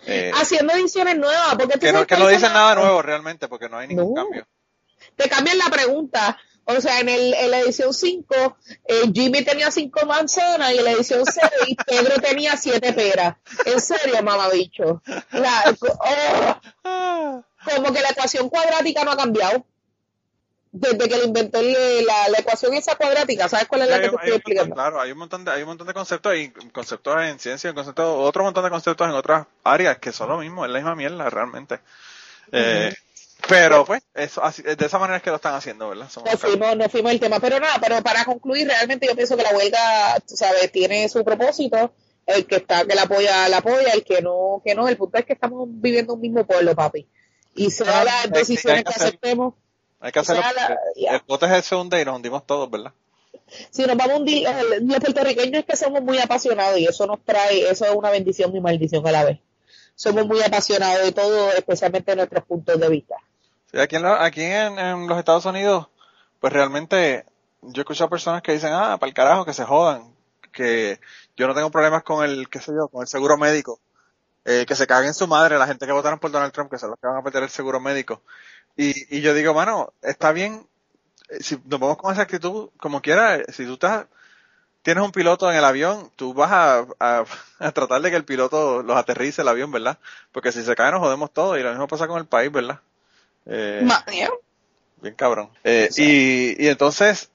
[0.07, 3.69] eh, Haciendo ediciones nuevas, porque tú que no, que no dicen nada nuevo realmente porque
[3.71, 4.23] no hay ningún No.
[4.23, 4.47] cambio.
[5.17, 6.39] Te cambian la pregunta.
[6.67, 8.57] O sea, en, el, en la edición 5,
[8.89, 13.37] eh, Jimmy tenía 5 manzanas y en la edición 6, Pedro tenía 7 peras.
[13.67, 15.03] En serio, mamabicho.
[15.33, 15.77] La,
[16.85, 19.65] oh, como que la ecuación cuadrática no ha cambiado.
[20.77, 24.09] Desde que le inventó la, la ecuación esa cuadrática, ¿sabes cuál es la que te
[24.09, 24.75] hay estoy montón, explicando?
[24.75, 28.05] claro, hay un montón de, hay un montón de conceptos y conceptos en ciencia, conceptos,
[28.09, 31.31] otro montón de conceptos en otras áreas que son lo mismo, es la misma mierda
[31.31, 31.79] realmente.
[32.51, 32.93] Eh,
[33.49, 36.09] pero pues, eso, así, de esa manera es que lo están haciendo, ¿verdad?
[36.11, 39.37] Somos Nos fuimos, nos fuimos del tema, pero nada, pero para concluir, realmente yo pienso
[39.37, 41.93] que la huelga, tú sabes, tiene su propósito,
[42.27, 45.19] el que está, que la apoya, la apoya, el que no, que no, el punto
[45.19, 47.07] es que estamos viviendo un mismo pueblo, papi.
[47.55, 49.55] Y sea No, las hay que- decisiones que que aceptemos,
[50.01, 50.43] Hay que hacerlo.
[50.57, 52.93] la- el bote se hunde y nos hundimos todos, ¿verdad?
[53.71, 54.49] si nos vamos a hundir,
[54.81, 58.57] los puertorriqueños es que somos muy apasionados y eso nos trae, eso es una bendición
[58.57, 59.39] y maldición a la vez.
[59.95, 63.17] Somos muy apasionados de todo, especialmente de nuestros puntos de vista.
[63.81, 65.89] Aquí en, la- aquí en, los Estados Unidos,
[66.41, 67.25] pues realmente
[67.63, 70.15] yo he escuchado personas que dicen, ah, para el carajo, que se jodan,
[70.53, 71.01] que
[71.37, 73.81] yo no tengo problemas con el, qué sé yo, con el seguro médico,
[74.45, 76.91] eh, que se caguen su madre la gente que votaron por Donald Trump, que son
[76.91, 78.23] los que van a perder el seguro médico.
[78.77, 80.69] Y, y yo digo, mano, está bien,
[81.31, 84.07] eh, si nos vamos con esa actitud, como quiera, si tú estás,
[84.83, 87.25] tienes un piloto en el avión, tú vas a, a,
[87.61, 89.99] a tratar de que el piloto los aterrice el avión, ¿verdad?
[90.33, 92.81] Porque si se cae nos jodemos todo y lo mismo pasa con el país, ¿verdad?
[93.47, 93.81] Eh,
[95.03, 95.51] bien cabrón.
[95.65, 97.31] Eh, y, y entonces,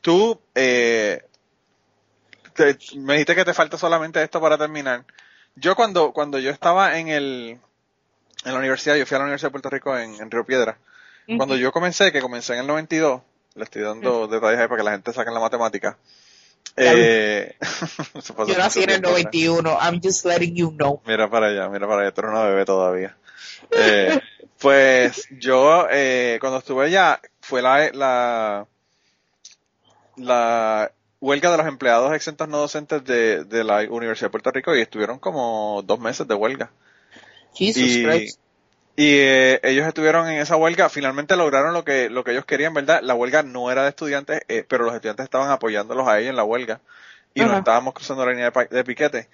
[0.00, 1.22] tú, eh,
[2.54, 5.04] te- me dijiste que te falta solamente esto para terminar.
[5.54, 7.58] Yo cuando, cuando yo estaba en el,
[8.44, 10.78] en la universidad, yo fui a la Universidad de Puerto Rico en, en Río Piedra.
[11.36, 13.22] Cuando yo comencé, que comencé en el 92,
[13.54, 15.96] le estoy dando detalles ahí para que la gente saque la matemática.
[16.76, 17.54] Eh,
[18.48, 19.32] Yo nací en el tiempo atrás.
[19.32, 19.78] 91.
[19.80, 21.00] I'm just letting you know.
[21.06, 23.16] Mira para allá, mira para allá, tú eres una bebé todavía.
[23.70, 24.20] Eh,
[24.58, 28.66] pues yo, eh, cuando estuve allá, fue la, la,
[30.16, 34.74] la huelga de los empleados exentos no docentes de, de la Universidad de Puerto Rico
[34.76, 36.70] y estuvieron como dos meses de huelga.
[37.54, 38.40] Jesus Y, Christ.
[38.96, 42.74] y eh, ellos estuvieron en esa huelga, finalmente lograron lo que, lo que ellos querían,
[42.74, 43.00] ¿verdad?
[43.02, 46.36] La huelga no era de estudiantes, eh, pero los estudiantes estaban apoyándolos a ellos en
[46.36, 46.80] la huelga
[47.34, 47.58] y no Ajá.
[47.58, 49.28] estábamos cruzando la línea de, de piquete.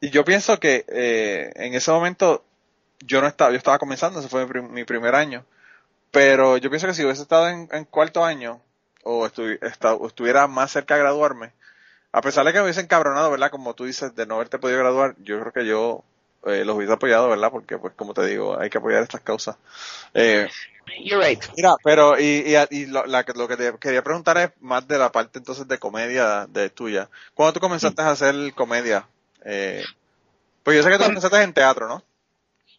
[0.00, 2.44] Y yo pienso que eh, en ese momento
[3.06, 5.44] yo no estaba, yo estaba comenzando, ese fue mi, prim- mi primer año,
[6.10, 8.60] pero yo pienso que si hubiese estado en, en cuarto año
[9.04, 11.52] o, estu- esta- o estuviera más cerca de graduarme,
[12.12, 13.50] a pesar de que me hubiesen cabronado, ¿verdad?
[13.50, 16.04] Como tú dices, de no haberte podido graduar, yo creo que yo
[16.46, 17.50] eh, los hubiese apoyado, ¿verdad?
[17.52, 19.56] Porque, pues, como te digo, hay que apoyar estas causas.
[20.14, 20.48] Eh,
[21.04, 21.40] You're right.
[21.56, 24.98] mira, pero, y, y, y lo, la- lo que te quería preguntar es más de
[24.98, 27.08] la parte entonces de comedia de tuya.
[27.34, 29.06] ¿Cuándo tú comenzaste a hacer comedia?
[29.44, 29.82] Eh,
[30.62, 32.02] pues yo sé que tú comenzaste en teatro, ¿no?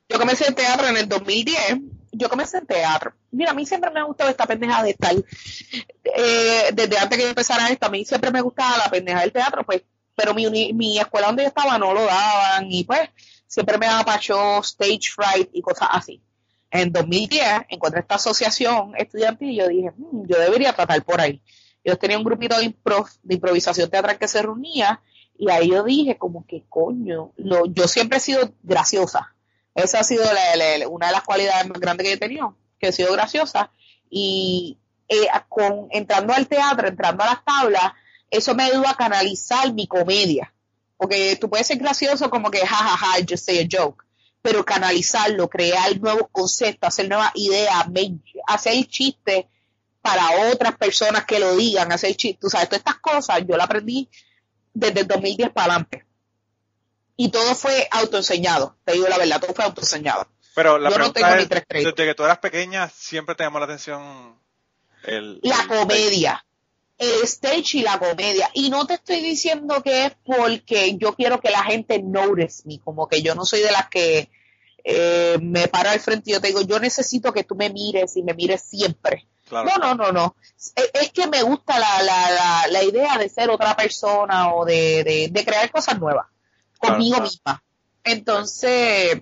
[0.10, 1.80] Yo comencé en teatro en el 2010.
[2.12, 3.14] Yo comencé en teatro.
[3.32, 5.16] Mira, a mí siempre me ha gustado esta pendeja de estar.
[5.16, 9.32] eh, desde antes que yo empezara esto, a mí siempre me gustaba la pendeja del
[9.32, 9.82] teatro, pues.
[10.16, 13.10] Pero mi, mi escuela donde yo estaba no lo daban y pues
[13.48, 16.22] siempre me daba pacho, stage fright y cosas así.
[16.70, 21.42] En 2010 encontré esta asociación estudiantil y yo dije, "Hmm, yo debería tratar por ahí.
[21.84, 25.02] Ellos tenían un grupito de, improv, de improvisación teatral que se reunía
[25.36, 29.34] y ahí yo dije como que coño, lo, yo siempre he sido graciosa.
[29.76, 30.24] Esa ha sido
[30.90, 33.72] una de las cualidades más grandes que he tenido, que he sido graciosa.
[34.10, 37.94] Y eh, con, entrando al teatro, entrando a las tablas,
[38.30, 40.54] eso me ayuda a canalizar mi comedia.
[40.98, 44.04] Porque tú puedes ser gracioso como que jajaja, just say a joke.
[44.42, 47.86] Pero canalizarlo, crear nuevos conceptos, hacer nuevas ideas,
[48.48, 49.46] hacer chistes
[50.02, 52.42] para otras personas que lo digan, hacer chistes.
[52.42, 54.10] Tú sabes, todas estas cosas yo las aprendí
[54.74, 56.06] desde el 2010 para adelante.
[57.16, 60.28] Y todo fue autoenseñado, te digo la verdad, todo fue autoenseñado.
[60.56, 61.96] Pero la Yo no ni es, tres créditos.
[61.96, 64.38] desde que tú eras pequeña, siempre te llamó la atención
[65.04, 65.40] el...
[65.44, 66.46] La el- comedia,
[66.98, 68.50] el stage y la comedia.
[68.54, 72.80] Y no te estoy diciendo que es porque yo quiero que la gente notice me,
[72.80, 74.30] como que yo no soy de las que
[74.84, 78.16] eh, me para al frente y yo te digo, yo necesito que tú me mires
[78.18, 79.28] y me mires siempre.
[79.48, 79.70] Claro.
[79.70, 80.36] No, no, no, no.
[80.58, 84.66] Es, es que me gusta la, la, la, la idea de ser otra persona o
[84.66, 86.28] de, de, de crear cosas nuevas
[86.88, 87.30] conmigo claro.
[87.30, 87.64] misma.
[88.04, 89.22] Entonces,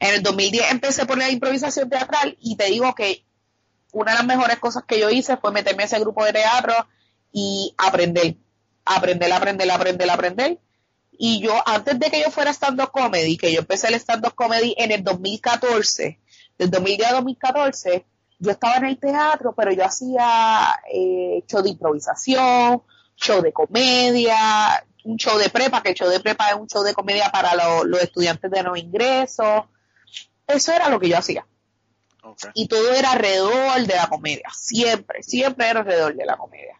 [0.00, 3.24] en el 2010 empecé por la improvisación teatral y te digo que
[3.92, 6.74] una de las mejores cosas que yo hice fue meterme a ese grupo de teatro
[7.32, 8.36] y aprender,
[8.84, 10.58] aprender, aprender, aprender, aprender.
[11.12, 14.74] Y yo, antes de que yo fuera stand-up comedy, que yo empecé el stand-up comedy
[14.78, 16.18] en el 2014,
[16.58, 18.06] del 2010 a 2014,
[18.38, 22.82] yo estaba en el teatro, pero yo hacía eh, show de improvisación,
[23.16, 26.82] show de comedia, un show de prepa, que el show de prepa es un show
[26.82, 29.64] de comedia para lo- los estudiantes de no ingresos.
[30.46, 31.46] Eso era lo que yo hacía.
[32.54, 34.48] Y todo era alrededor de la comedia.
[34.56, 36.78] Siempre, siempre era alrededor de la comedia.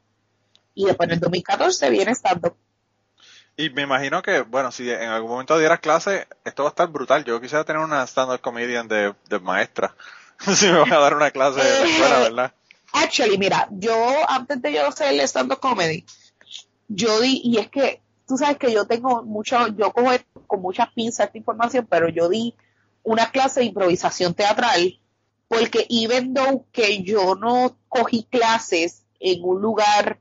[0.74, 2.56] Y después en el 2014 viene estando.
[3.56, 6.88] Y me imagino que, bueno, si en algún momento dieras clase, esto va a estar
[6.88, 7.24] brutal.
[7.24, 9.94] Yo quisiera tener una stand-up comedian de, de maestra.
[10.54, 12.54] si me van a dar una clase de la escuela, ¿verdad?
[12.92, 13.94] Actually, mira, yo
[14.28, 16.04] antes de yo hacer el stand-up comedy,
[16.88, 18.00] yo di, y es que
[18.32, 20.08] tú sabes que yo tengo mucho, yo cojo
[20.46, 22.54] con muchas pinzas esta información, pero yo di
[23.02, 24.98] una clase de improvisación teatral,
[25.48, 30.18] porque even though que yo no cogí clases en un lugar,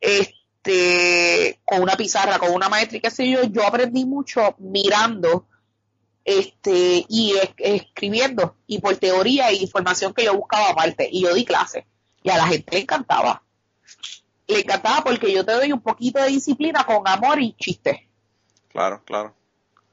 [0.00, 5.46] este, con una pizarra, con una maestra y qué sé yo, yo aprendí mucho mirando,
[6.24, 11.34] este, y es- escribiendo, y por teoría e información que yo buscaba aparte, y yo
[11.34, 11.84] di clases,
[12.22, 13.42] y a la gente le encantaba.
[14.46, 18.08] Le encantaba porque yo te doy un poquito de disciplina con amor y chiste.
[18.70, 19.34] Claro, claro.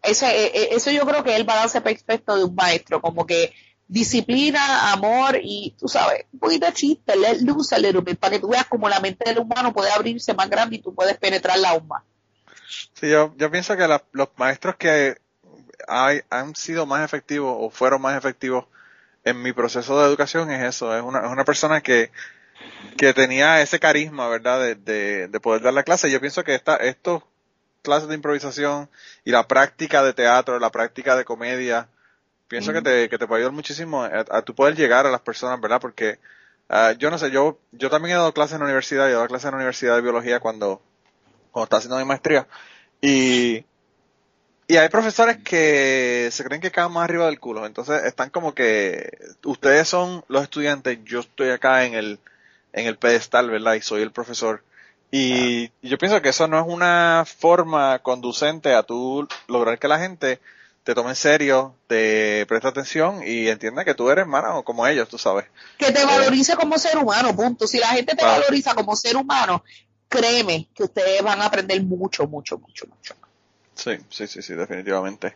[0.02, 3.26] Ese, e- e- eso yo creo que es el balance perfecto de un maestro, como
[3.26, 3.54] que
[3.88, 8.32] disciplina, amor y, tú sabes, un poquito de chiste, let loose a little bit, para
[8.32, 11.18] que tú veas como la mente del humano puede abrirse más grande y tú puedes
[11.18, 12.04] penetrarla aún más.
[12.94, 15.18] Sí, yo, yo pienso que la- los maestros que
[15.88, 18.66] hay, han sido más efectivos o fueron más efectivos
[19.24, 22.12] en mi proceso de educación es eso, es una, es una persona que,
[22.98, 24.60] que tenía ese carisma, ¿verdad?
[24.62, 26.12] De, de, de poder dar la clase.
[26.12, 27.24] Yo pienso que esta, estos
[27.82, 28.90] clases de improvisación
[29.26, 31.88] y la práctica de teatro, la práctica de comedia,
[32.48, 35.22] pienso que, te, que te puede ayudar muchísimo a, a tu poder llegar a las
[35.22, 35.82] personas, ¿verdad?
[35.82, 36.20] Porque
[36.70, 39.28] ah, yo no sé, yo, yo también he dado clases en la universidad, he dado
[39.28, 40.82] clases en la universidad de biología cuando,
[41.52, 42.48] cuando estaba haciendo mi maestría.
[43.02, 43.66] Y,
[44.68, 47.66] y hay profesores que se creen que caen más arriba del culo.
[47.66, 52.20] Entonces están como que ustedes son los estudiantes, yo estoy acá en el,
[52.74, 53.74] en el pedestal, ¿verdad?
[53.74, 54.64] Y soy el profesor.
[55.12, 60.00] Y yo pienso que eso no es una forma conducente a tú lograr que la
[60.00, 60.40] gente
[60.84, 65.10] te tome en serio, te preste atención y entienda que tú eres hermano como ellos,
[65.10, 65.46] tú sabes.
[65.78, 67.68] Que te valorice como ser humano, punto.
[67.68, 69.64] Si la gente te valoriza como ser humano,
[70.08, 73.16] créeme que ustedes van a aprender mucho, mucho, mucho, mucho.
[73.76, 75.36] Sí, sí, sí, sí, definitivamente.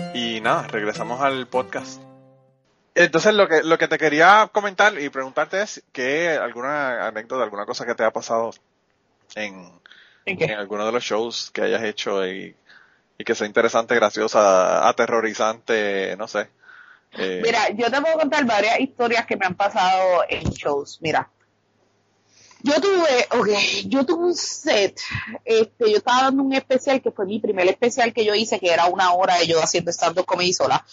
[0.13, 2.01] y nada, regresamos al podcast.
[2.93, 7.65] Entonces lo que lo que te quería comentar y preguntarte es que alguna anécdota, alguna
[7.65, 8.51] cosa que te ha pasado
[9.35, 9.71] en,
[10.25, 12.55] ¿En en alguno de los shows que hayas hecho y,
[13.17, 16.49] y que sea interesante, graciosa, aterrorizante, no sé.
[17.13, 20.99] Eh, Mira, yo te puedo contar varias historias que me han pasado en shows.
[21.01, 21.29] Mira,
[22.63, 23.49] yo tuve, ok,
[23.87, 24.99] yo tuve un set,
[25.45, 28.71] este, yo estaba dando un especial que fue mi primer especial que yo hice, que
[28.71, 30.85] era una hora de yo haciendo stand-up comedy sola.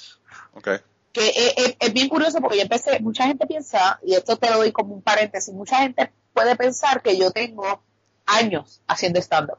[0.54, 0.68] ok,
[1.12, 4.50] que es, es- es bien curioso porque yo empecé, mucha gente piensa, y esto te
[4.50, 7.82] lo doy como un paréntesis, mucha gente puede pensar que yo tengo
[8.26, 9.58] años haciendo stand-up.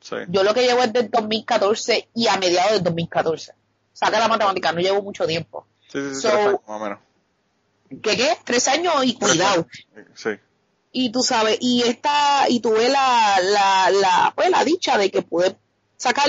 [0.00, 3.52] sí, Yo lo que llevo es del 2014 y a mediados del 2014.
[3.92, 5.66] Saca la matemática, no llevo mucho tiempo.
[5.90, 6.98] sí, sí, sí, So- tres años, más o menos.
[8.02, 8.36] ¿Qué qué?
[8.44, 9.66] Tres años y cuidado.
[10.14, 10.30] Sí,
[10.96, 15.22] Y tú sabes, y esta, y tuve la, la, la, pues la dicha de que
[15.22, 15.56] pude
[15.96, 16.28] sacar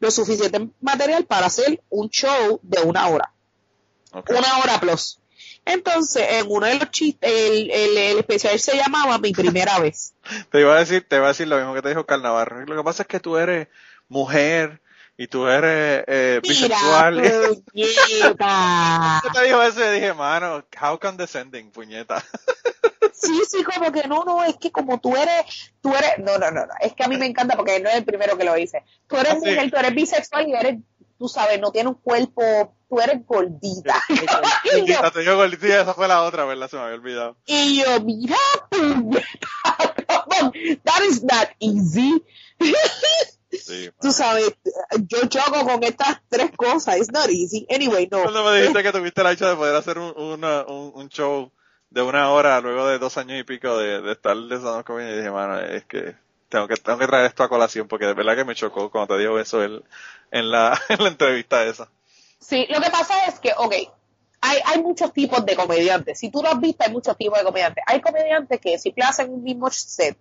[0.00, 3.32] lo suficiente material para hacer un show de una hora.
[4.12, 5.20] una hora plus.
[5.64, 10.14] Entonces, en uno de los chistes, el, el, el especial se llamaba Mi Primera Vez.
[10.50, 12.66] Te iba a decir, te iba a decir lo mismo que te dijo Carl Navarro.
[12.66, 13.68] Lo que pasa es que tú eres
[14.08, 14.80] mujer
[15.16, 17.20] y tú eres eh, bisexual.
[17.20, 19.22] Mira, puñeta.
[19.22, 22.24] Yo te dijo eso y dije, mano, how condescending, puñeta.
[23.12, 26.50] Sí, sí, como que no, no, es que como tú eres, tú eres, no, no,
[26.50, 28.54] no, no, es que a mí me encanta porque no es el primero que lo
[28.54, 28.84] dice.
[29.06, 30.78] Tú eres mujer, tú eres bisexual y eres,
[31.18, 34.00] tú sabes, no tienes un cuerpo, tú eres gordita.
[34.08, 34.26] y, yo,
[34.96, 36.68] Gordita, te digo gordita, sí, esa fue la otra, ¿verdad?
[36.68, 37.36] Se me había olvidado.
[37.46, 38.36] y yo, mira,
[40.84, 42.22] that is not easy.
[43.52, 44.52] Sí, tú sabes,
[45.08, 46.96] yo choco con estas tres cosas.
[46.98, 47.66] It's not easy.
[47.70, 48.22] Anyway, no.
[48.22, 51.52] Cuando me dijiste que tuviste la dicha de poder hacer un, una- un, un show
[51.90, 55.30] de una hora luego de dos años y pico de, de estar de comedy, dije,
[55.30, 56.14] mano, es que
[56.48, 59.14] tengo que tengo que traer esto a colación porque de verdad que me chocó cuando
[59.14, 59.84] te dijo eso él,
[60.30, 61.88] en la en la entrevista esa.
[62.38, 63.74] Sí, lo que pasa es que, ok,
[64.40, 66.18] hay, hay muchos tipos de comediantes.
[66.18, 67.84] Si tú lo has visto, hay muchos tipos de comediantes.
[67.86, 70.16] Hay comediantes que siempre hacen un mismo set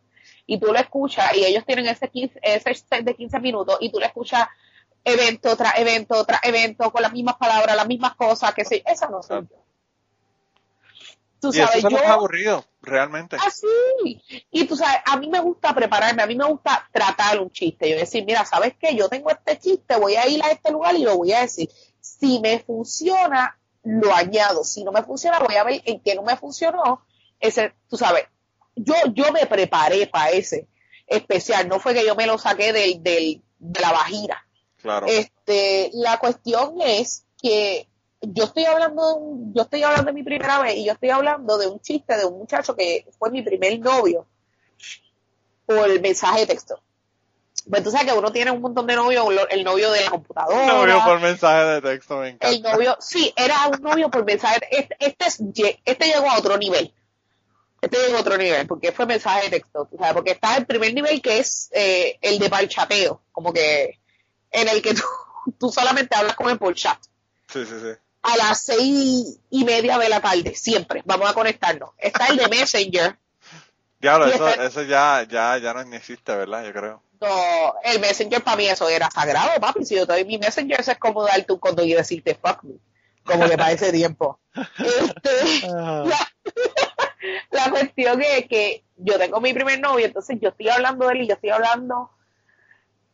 [0.46, 3.92] y tú lo escuchas y ellos tienen ese, 15 ese set de 15 minutos y
[3.92, 4.48] tú lo escuchas
[5.06, 9.08] evento tras evento tras evento con las mismas palabras, las mismas cosas, que sí, esa
[9.08, 9.69] no soy yo.
[11.40, 11.98] Tú y eso sabes, se yo...
[11.98, 13.38] ha aburrido, realmente.
[13.46, 14.22] Así.
[14.52, 17.90] Y tú sabes, a mí me gusta prepararme, a mí me gusta tratar un chiste.
[17.90, 18.96] Yo decir, mira, ¿sabes qué?
[18.96, 21.70] Yo tengo este chiste, voy a ir a este lugar y lo voy a decir.
[22.02, 24.64] Si me funciona, lo añado.
[24.64, 27.06] Si no me funciona, voy a ver en qué no me funcionó.
[27.40, 28.26] Ese, tú sabes,
[28.76, 30.68] yo, yo me preparé para ese
[31.08, 31.68] especial.
[31.68, 34.46] No fue que yo me lo saqué del, del, de la vajira.
[34.82, 35.08] Claro.
[35.08, 37.88] Este, la cuestión es que
[38.22, 41.10] yo estoy hablando de un- yo estoy hablando de mi primera vez y yo estoy
[41.10, 44.28] hablando de un chiste de un muchacho que fue mi primer novio
[45.66, 46.82] por mensaje de texto.
[47.70, 50.66] Pues tú sabes que uno tiene un montón de novios, el novio de la computadora,
[50.66, 54.96] novio por mensaje de texto, me el novio, sí, era un novio por mensaje, este,
[55.00, 56.94] este, este llegó a otro nivel.
[57.82, 60.66] Este llegó a otro nivel, porque fue mensaje de texto, tú sabes, porque está el
[60.66, 64.00] primer nivel que es eh, el de parchateo, como que
[64.52, 65.04] en el que tú,
[65.60, 66.98] tú solamente hablas con él por chat.
[67.48, 67.92] Sí, sí, sí.
[68.22, 71.02] A las seis y media de la tarde, siempre.
[71.06, 71.92] Vamos a conectarnos.
[71.98, 73.18] Está el de Messenger.
[74.02, 76.64] Y eso, está- eso ya, ya, ya no existe, ¿verdad?
[76.66, 77.04] Yo creo.
[77.22, 79.84] No, el Messenger para mí eso era sagrado, papi.
[79.86, 82.64] Si yo te doy mi Messenger, eso es como darte un condón y decirte fuck
[82.64, 82.76] me.
[83.24, 84.40] Como que para ese tiempo.
[84.56, 86.06] Este, la,
[87.52, 91.22] la cuestión es que yo tengo mi primer novio, entonces yo estoy hablando de él
[91.24, 92.10] y yo estoy hablando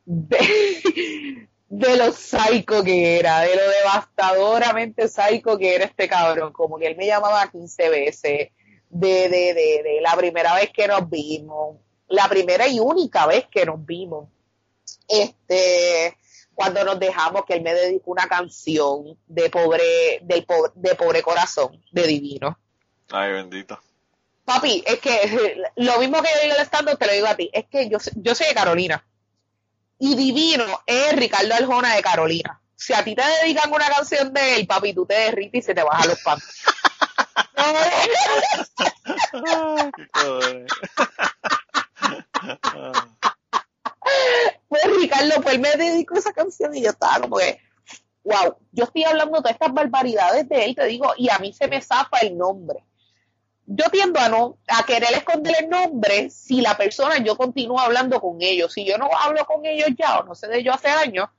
[0.06, 1.48] de,
[1.80, 6.54] de lo psycho que era, de lo devastadoramente psycho que era este cabrón.
[6.54, 8.50] Como que él me llamaba 15 veces,
[8.90, 13.48] de, de, de, de la primera vez que nos vimos, la primera y única vez
[13.52, 14.30] que nos vimos.
[15.08, 16.18] Este,
[16.54, 21.22] cuando nos dejamos, que él me dedicó una canción de pobre, del pobre, de pobre
[21.22, 22.58] corazón, de divino.
[23.12, 23.80] Ay, bendito.
[24.46, 27.50] Papi, es que lo mismo que yo digo al stand te lo digo a ti.
[27.52, 29.06] Es que yo, yo soy de Carolina.
[30.00, 32.62] Y Divino es Ricardo Arjona de Carolina.
[32.76, 35.74] Si a ti te dedican una canción de él, papi, tú te derrites y se
[35.74, 36.20] te bajan los.
[37.58, 37.72] Ah,
[44.68, 47.62] pues Ricardo, pues él me dedicó esa canción y yo estaba como que,
[48.24, 51.68] wow, yo estoy hablando de estas barbaridades de él, te digo, y a mí se
[51.68, 52.84] me zafa el nombre.
[53.68, 58.20] Yo tiendo a no, a querer esconder el nombre si la persona, yo continúo hablando
[58.22, 58.74] con ellos.
[58.74, 61.30] Si yo no hablo con ellos ya, o no sé de ellos hace años,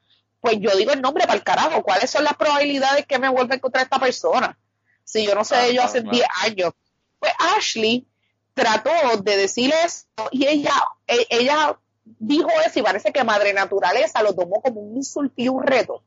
[0.40, 1.82] pues yo digo el nombre para el carajo.
[1.82, 4.58] ¿Cuáles son las probabilidades que me vuelva a encontrar esta persona?
[5.04, 6.16] Si yo no sé de ellos hace claro.
[6.16, 6.72] 10 años.
[7.20, 8.06] Pues Ashley
[8.54, 8.90] trató
[9.22, 10.72] de decir esto y ella,
[11.06, 15.48] e- ella dijo eso y parece que Madre Naturaleza lo tomó como un insulto y
[15.48, 16.02] un reto.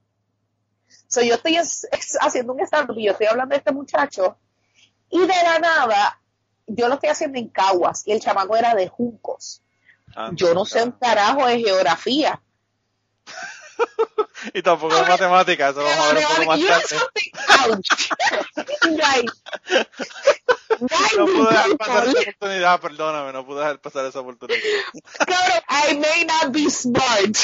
[1.07, 4.37] So, yo estoy es- es- haciendo un stand y yo estoy hablando de este muchacho
[5.09, 6.19] y de la nada
[6.69, 9.61] yo lo estoy haciendo en Caguas y el chamaco era de Juncos.
[10.15, 12.41] anda, Yo no sé un carajo de geografía.
[14.53, 16.97] Y tampoco es matemática, eso vamos a ver un poco más tarde.
[21.17, 24.59] No pude dejar pasar esa oportunidad, perdóname, no pude dejar pasar esa oportunidad.
[25.17, 27.37] Cabrón, I may not be smart,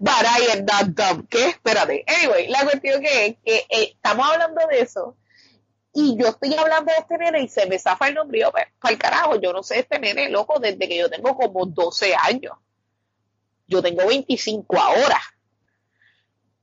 [0.00, 1.28] but I am not dumb.
[1.28, 1.50] ¿Qué?
[1.50, 2.04] Espérate.
[2.08, 5.16] Anyway, la cuestión que es que eh, estamos hablando de eso
[6.00, 8.70] y yo estoy hablando de este nene y se me zafa el nombre yo, para
[8.88, 12.52] el carajo, yo no sé este nene, loco, desde que yo tengo como 12 años.
[13.66, 15.20] Yo tengo 25 ahora.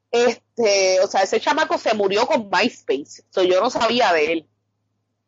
[0.10, 4.50] Este, o sea, ese chamaco se murió con MySpace, so yo no sabía de él.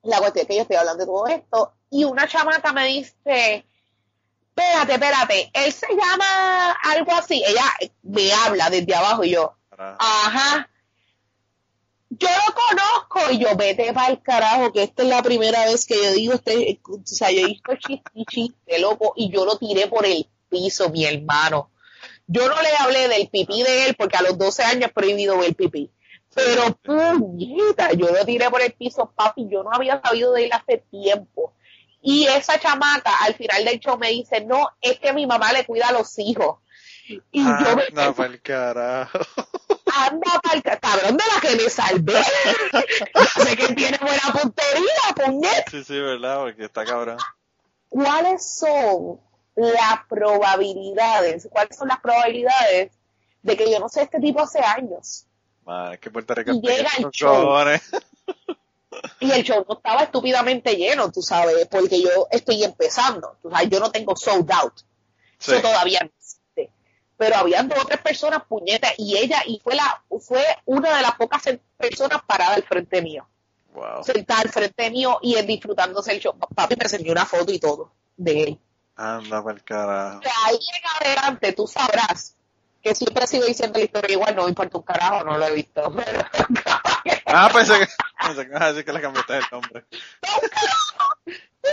[0.04, 3.66] La cuestión es que yo estoy hablando de todo esto y una chamaca me dice,
[4.56, 7.44] espérate, espérate, él se llama algo así.
[7.46, 7.66] Ella
[8.04, 10.70] me habla desde abajo y yo, Para- ajá.
[12.20, 15.86] Yo lo conozco y yo vete para el carajo, que esta es la primera vez
[15.86, 19.88] que yo digo este, o sea, yo visto chiste chiste, loco, y yo lo tiré
[19.88, 21.72] por el piso, mi hermano.
[22.26, 25.56] Yo no le hablé del pipí de él porque a los 12 años prohibido ver
[25.56, 25.92] pipí.
[26.34, 30.52] Pero puñeta, yo lo tiré por el piso, papi, yo no había sabido de él
[30.54, 31.54] hace tiempo.
[32.02, 35.66] Y esa chamaca al final del show me dice, no, es que mi mamá le
[35.66, 36.60] cuida a los hijos.
[37.32, 39.20] Y yo me Anda pa'l carajo.
[39.96, 42.14] Anda pa'l ca- cabrón de la que me salvé.
[43.16, 45.70] Yo sé que tiene buena puntería, puñet.
[45.70, 47.18] Sí, sí, verdad, porque está cabrón.
[47.90, 49.20] ¿Cuáles son
[49.56, 51.48] las probabilidades?
[51.52, 52.92] ¿Cuáles son las probabilidades
[53.42, 55.26] de que yo no sé este tipo hace años?
[55.94, 57.58] Es que Puerto Rico Y llega el show.
[59.20, 63.38] Y el show no estaba estúpidamente lleno, tú sabes, porque yo estoy empezando.
[63.42, 64.74] Tú sabes, yo no tengo sold out.
[65.38, 65.52] Sí.
[65.52, 66.37] Eso todavía no existe.
[67.18, 71.02] Pero había dos o tres personas puñetas y ella, y fue la, fue una de
[71.02, 71.42] las pocas
[71.78, 73.28] personas paradas al frente mío.
[73.74, 74.04] Wow.
[74.04, 76.36] sentada al frente mío y él disfrutándose el show.
[76.56, 78.60] Papi me enseñó una foto y todo de él.
[78.96, 80.20] Anda pa'l carajo.
[80.20, 82.36] De ahí en adelante tú sabrás
[82.82, 85.54] que siempre sigo diciendo la historia igual, no me importa un carajo, no lo he
[85.54, 85.94] visto.
[85.94, 86.26] Pero,
[87.26, 87.88] Ah, pensé que,
[88.26, 89.86] pensé que a decir que le cambiaste el nombre.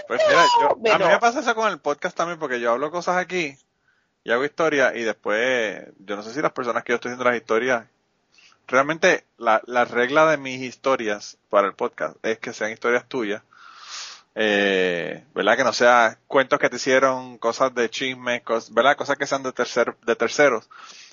[0.09, 2.91] Pues mira, yo, a mí me pasa eso con el podcast también porque yo hablo
[2.91, 3.57] cosas aquí
[4.25, 7.25] y hago historias y después, yo no sé si las personas que yo estoy haciendo
[7.31, 7.87] las historias,
[8.67, 13.43] realmente la, la regla de mis historias para el podcast es que sean historias tuyas.
[14.37, 15.57] Eh, ¿verdad?
[15.57, 18.97] Que no sea cuentos que te hicieron, cosas de chismes, cos- ¿verdad?
[18.97, 20.69] Cosas que sean de, tercer, de terceros.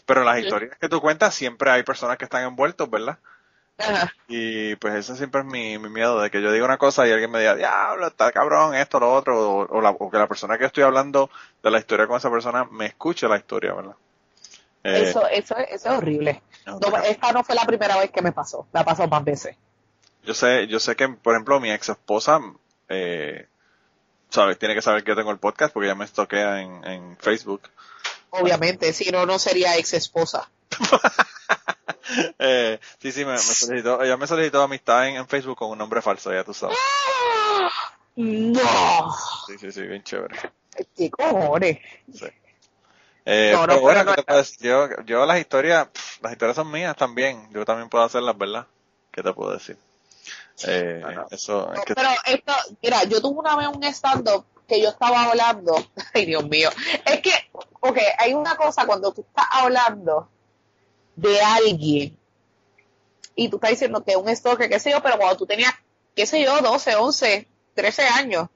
[0.08, 0.44] Pero en las Sí.
[0.46, 3.20] historias que tú cuentas siempre hay personas que están envueltos, ¿verdad?
[3.82, 4.14] Ajá.
[4.28, 7.12] Y pues ese siempre es mi, mi miedo, de que yo diga una cosa y
[7.12, 10.28] alguien me diga, diablo, está cabrón, esto, lo otro, o, o la- o que la
[10.28, 11.30] persona que estoy hablando
[11.64, 13.96] de la historia con esa persona me escuche la historia, ¿verdad?
[14.84, 16.42] Eh, Eso, eso, eso es horrible.
[16.66, 19.56] no, esta no fue la primera vez que me pasó, me ha pasado más veces.
[20.24, 22.40] yo sé, yo sé que, por ejemplo, mi ex esposa,
[22.90, 23.48] eh,
[24.30, 27.18] sabes, tiene que saber que yo tengo el podcast porque ya me estoquea en, en
[27.18, 27.62] Facebook.
[28.32, 30.50] Obviamente, si no, no sería ex esposa.
[32.40, 35.78] eh, sí, sí, me, me solicitó, ella me solicitó amistad en, en Facebook con un
[35.78, 36.78] nombre falso, ya tú sabes.
[38.16, 39.16] No.
[39.48, 40.36] Sí, sí, sí, bien chévere.
[40.96, 41.80] ¿Qué cojones?
[42.14, 42.26] Sí.
[43.26, 44.16] Eh, No, no, pero bueno,
[44.60, 47.50] yo, yo las historias, pff, las historias son mías también.
[47.52, 48.66] Yo también puedo hacerlas, ¿verdad?
[49.12, 49.78] ¿Qué te puedo decir?
[50.68, 54.90] Eh, eso, es que, Pero esto, mira, yo tuve una vez un stand-up que yo
[54.90, 55.74] estaba hablando,
[56.14, 56.70] ay Dios mío,
[57.06, 57.32] es que,
[57.80, 60.30] ok, hay una cosa cuando tú estás hablando
[61.16, 62.18] de alguien
[63.36, 65.74] y tú estás diciendo que un stalker, qué sé yo, pero cuando tú tenías,
[66.16, 68.48] qué sé yo, 12, 11, 13 años,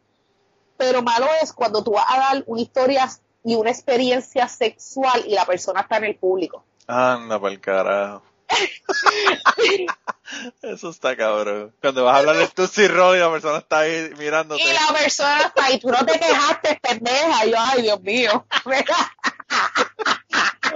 [0.77, 3.09] pero malo es cuando tú vas a dar una historia
[3.43, 6.63] y una experiencia sexual y la persona está en el público.
[6.87, 8.23] anda para el carajo.
[10.61, 11.73] Eso está cabrón.
[11.81, 14.61] Cuando vas a hablar de tu cirro y la persona está ahí mirándote.
[14.61, 17.45] Y la persona está ahí, tú no te quejaste, pendeja.
[17.45, 18.45] Y yo, ay, Dios mío.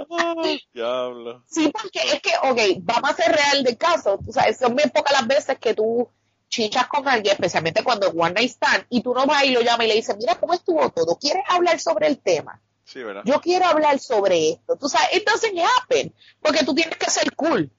[0.74, 1.44] Diablo.
[1.46, 4.18] Sí, porque es que, ok, vamos a ser real de caso.
[4.24, 6.08] Tú sabes, son bien pocas las veces que tú
[6.48, 9.60] chichas con alguien, especialmente cuando es one night stand, y tú no vas y lo
[9.60, 11.16] llamas y le dices, mira cómo estuvo todo.
[11.16, 12.60] ¿Quieres hablar sobre el tema?
[12.84, 13.22] Sí, ¿verdad?
[13.24, 14.76] Yo quiero hablar sobre esto.
[14.76, 16.12] Tú sabes, it doesn't happen.
[16.40, 17.70] Porque tú tienes que ser cool.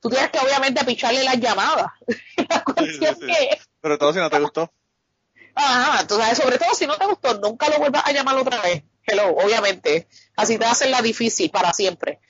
[0.00, 1.86] Tú tienes que, obviamente, picharle las llamadas.
[2.48, 3.26] La cuestión sí.
[3.26, 4.70] que Pero todo si no te gustó.
[5.54, 8.60] Ajá, tú sabes, sobre todo si no te gustó, nunca lo vuelvas a llamar otra
[8.60, 8.84] vez.
[9.10, 10.06] Hello, obviamente.
[10.36, 12.20] Así te hacen la difícil para siempre.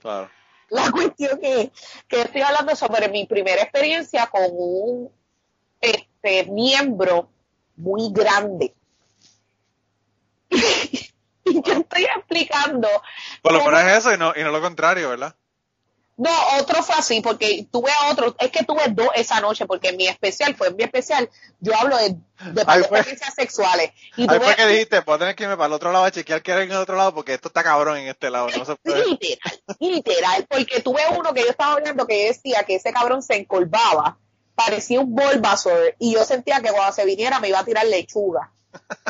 [0.00, 0.30] Claro.
[0.70, 1.70] La cuestión que,
[2.08, 5.12] que estoy hablando sobre mi primera experiencia con un
[5.78, 7.28] este miembro
[7.76, 8.74] muy grande.
[10.50, 12.88] y yo estoy explicando.
[13.42, 15.36] Por lo menos es eso y no, y no lo contrario, ¿verdad?
[16.16, 20.06] No, otro fue así, porque tuve otro, es que tuve dos esa noche, porque mi
[20.06, 22.10] especial, fue mi especial, yo hablo de,
[22.52, 23.92] de Ahí experiencias sexuales.
[24.16, 26.04] Y Ahí tuve- fue que dijiste, voy a tener que irme para el otro lado
[26.04, 28.48] a chequear qué era en el otro lado porque esto está cabrón en este lado,
[28.56, 29.04] no se puede.
[29.06, 33.36] Literal, literal, porque tuve uno que yo estaba hablando que decía que ese cabrón se
[33.36, 34.18] encolvaba,
[34.54, 38.52] parecía un Bulbasaur, y yo sentía que cuando se viniera me iba a tirar lechuga.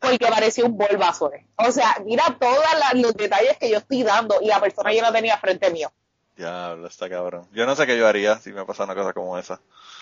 [0.00, 1.40] Porque parecía un Bulbasaur.
[1.56, 2.62] O sea, mira todos
[2.94, 5.90] los detalles que yo estoy dando y la persona ya la tenía frente mío.
[6.36, 7.48] Diablo, está cabrón.
[7.52, 9.60] Yo no sé qué yo haría si me pasa una cosa como esa.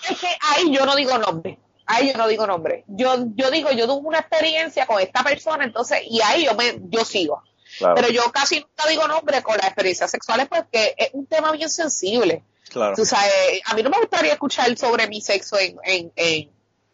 [0.09, 1.57] Es que ahí yo no digo nombre.
[1.87, 2.83] Ahí yo no digo nombre.
[2.87, 6.79] Yo, yo digo, yo tuve una experiencia con esta persona, entonces, y ahí yo me,
[6.89, 7.43] yo sigo.
[7.77, 11.51] Claro, Pero yo casi nunca digo nombre con las experiencias sexuales porque es un tema
[11.51, 12.43] bien sensible.
[12.69, 12.95] claro.
[12.95, 16.49] Tú sabes, a mí no me gustaría escuchar sobre mi sexo en, en, en,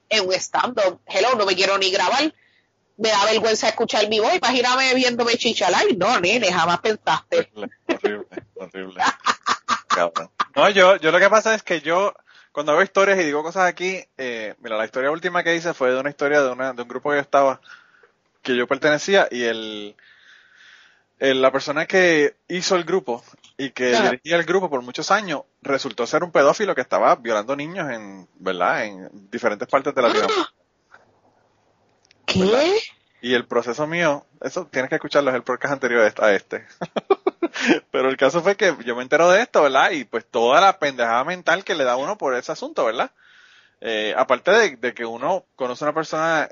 [0.10, 1.00] en un stand-up.
[1.08, 2.34] Hello, no me quiero ni grabar.
[2.98, 4.36] Me da vergüenza escuchar mi voz.
[4.36, 5.86] Imagíname viéndome chichalar.
[5.98, 7.50] No, nene, jamás pensaste.
[8.04, 9.04] Horrible, horrible.
[9.88, 10.30] Cabrón.
[10.56, 12.14] No, yo, yo lo que pasa es que yo,
[12.52, 15.92] cuando hago historias y digo cosas aquí, eh, mira, la historia última que hice fue
[15.92, 17.62] de una historia de, una, de un grupo que yo estaba,
[18.42, 19.96] que yo pertenecía, y el,
[21.20, 23.24] el- la persona que hizo el grupo
[23.58, 27.56] y que dirigía el grupo por muchos años resultó ser un pedófilo que estaba violando
[27.56, 28.86] niños en, ¿verdad?
[28.86, 30.54] En diferentes partes de Latinoamérica.
[32.26, 32.80] ¿Qué?
[33.22, 36.66] Y el proceso mío, eso tienes que escucharlo, es el podcast anterior a este.
[37.92, 39.92] Pero el caso fue que yo me entero de esto, ¿verdad?
[39.92, 43.12] Y pues toda la pendejada mental que le da uno por ese asunto, ¿verdad?
[43.82, 46.50] Eh, aparte de, que uno conoce a una persona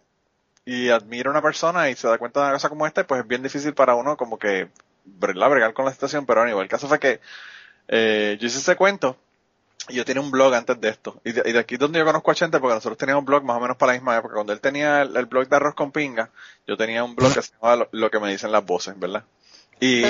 [0.66, 3.22] y admira a una persona y se da cuenta de una cosa como esta, pues
[3.22, 4.70] es bien difícil para uno como que
[5.06, 5.50] ¿verdad?
[5.50, 7.20] bregar con la situación, pero igual el caso fue que
[7.88, 9.18] eh, yo hice ese cuento
[9.90, 11.20] y yo tenía un blog antes de esto.
[11.24, 13.44] Y de, y de aquí donde yo conozco a Chente, porque nosotros teníamos un blog
[13.44, 14.36] más o menos para la misma época.
[14.36, 16.30] Cuando él tenía el, blog de Arroz con Pinga,
[16.68, 19.24] yo tenía un blog que se llamaba Lo, Lo que me dicen las voces, ¿verdad?
[19.80, 20.04] Y.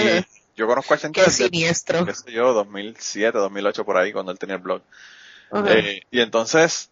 [0.59, 2.05] yo conozco a Chente Qué desde, siniestro.
[2.05, 4.81] qué sé yo, 2007, 2008 por ahí, cuando él tenía el blog.
[5.65, 6.91] Eh, y entonces,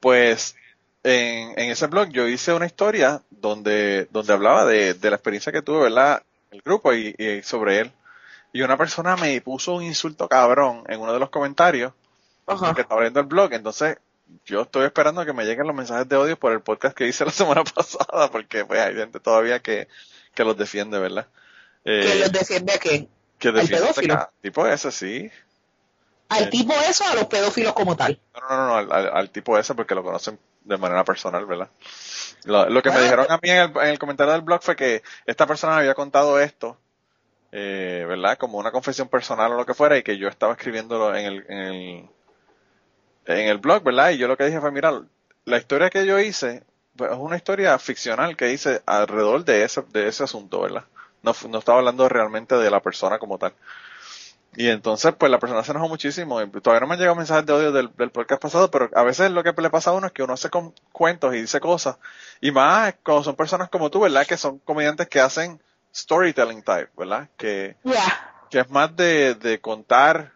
[0.00, 0.56] pues,
[1.02, 5.52] en, en ese blog yo hice una historia donde, donde hablaba de, de la experiencia
[5.52, 6.22] que tuve, ¿verdad?
[6.50, 7.92] El grupo y, y sobre él.
[8.54, 11.92] Y una persona me puso un insulto cabrón en uno de los comentarios
[12.46, 12.74] Ajá.
[12.74, 13.52] que estaba abriendo el blog.
[13.52, 13.98] Entonces,
[14.46, 17.26] yo estoy esperando que me lleguen los mensajes de odio por el podcast que hice
[17.26, 19.88] la semana pasada, porque pues hay gente todavía que,
[20.34, 21.26] que los defiende, ¿verdad?
[21.84, 23.08] Eh, ¿Quién los defiende a qué?
[23.38, 24.30] que defiende pedófilo?
[24.40, 25.30] tipo ese, sí.
[26.30, 26.50] ¿Al Eh.
[26.50, 28.18] tipo eso o a los pedófilos como tal?
[28.34, 31.68] No, no, no, al, al- al tipo ese porque lo conocen de manera personal, ¿verdad?
[32.44, 34.76] Lo, lo que me dijeron a mí en el, en el comentario del blog fue
[34.76, 36.78] que esta persona me había contado esto,
[37.52, 38.38] eh, ¿verdad?
[38.38, 41.44] Como una confesión personal o lo que fuera y que yo estaba escribiéndolo en el,
[41.48, 42.08] en el,
[43.26, 44.10] en el blog, ¿verdad?
[44.10, 45.02] Y yo lo que dije fue, mira,
[45.44, 46.62] la historia que yo hice
[46.96, 50.84] pues, es una historia ficcional que hice alrededor de ese, de ese asunto, ¿verdad?
[51.24, 53.52] No, estaba hablando realmente de la persona como tal.
[54.56, 56.40] Y entonces, pues la persona se enojó muchísimo.
[56.40, 59.02] Y Todavía no me han llegado mensajes de odio del, del podcast pasado, pero a
[59.02, 61.58] veces lo que le pasa a uno es que uno hace con- cuentos y dice
[61.58, 61.96] cosas.
[62.40, 64.24] Y más cuando son personas como tú, ¿verdad?
[64.26, 65.60] Que son comediantes que hacen
[65.92, 67.28] storytelling type, ¿verdad?
[67.36, 67.76] Que,
[68.50, 70.32] que es más de, de contar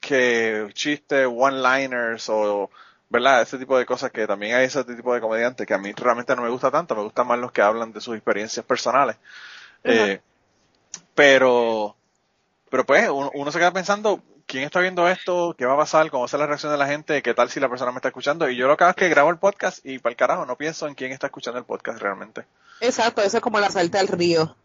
[0.00, 2.70] que chistes, one-liners o,
[3.08, 3.40] ¿verdad?
[3.42, 6.36] Ese tipo de cosas que también hay ese tipo de comediantes que a mí realmente
[6.36, 9.16] no me gusta tanto, me gustan más los que hablan de sus experiencias personales.
[9.84, 10.20] Eh,
[11.14, 11.94] pero,
[12.70, 15.54] pero pues uno, uno se queda pensando, ¿quién está viendo esto?
[15.56, 16.10] ¿Qué va a pasar?
[16.10, 17.22] ¿Cómo va a ser la reacción de la gente?
[17.22, 18.48] ¿Qué tal si la persona me está escuchando?
[18.48, 20.56] Y yo lo que hago es que grabo el podcast y para el carajo, no
[20.56, 22.44] pienso en quién está escuchando el podcast realmente.
[22.80, 24.56] Exacto, eso es como la salta al río.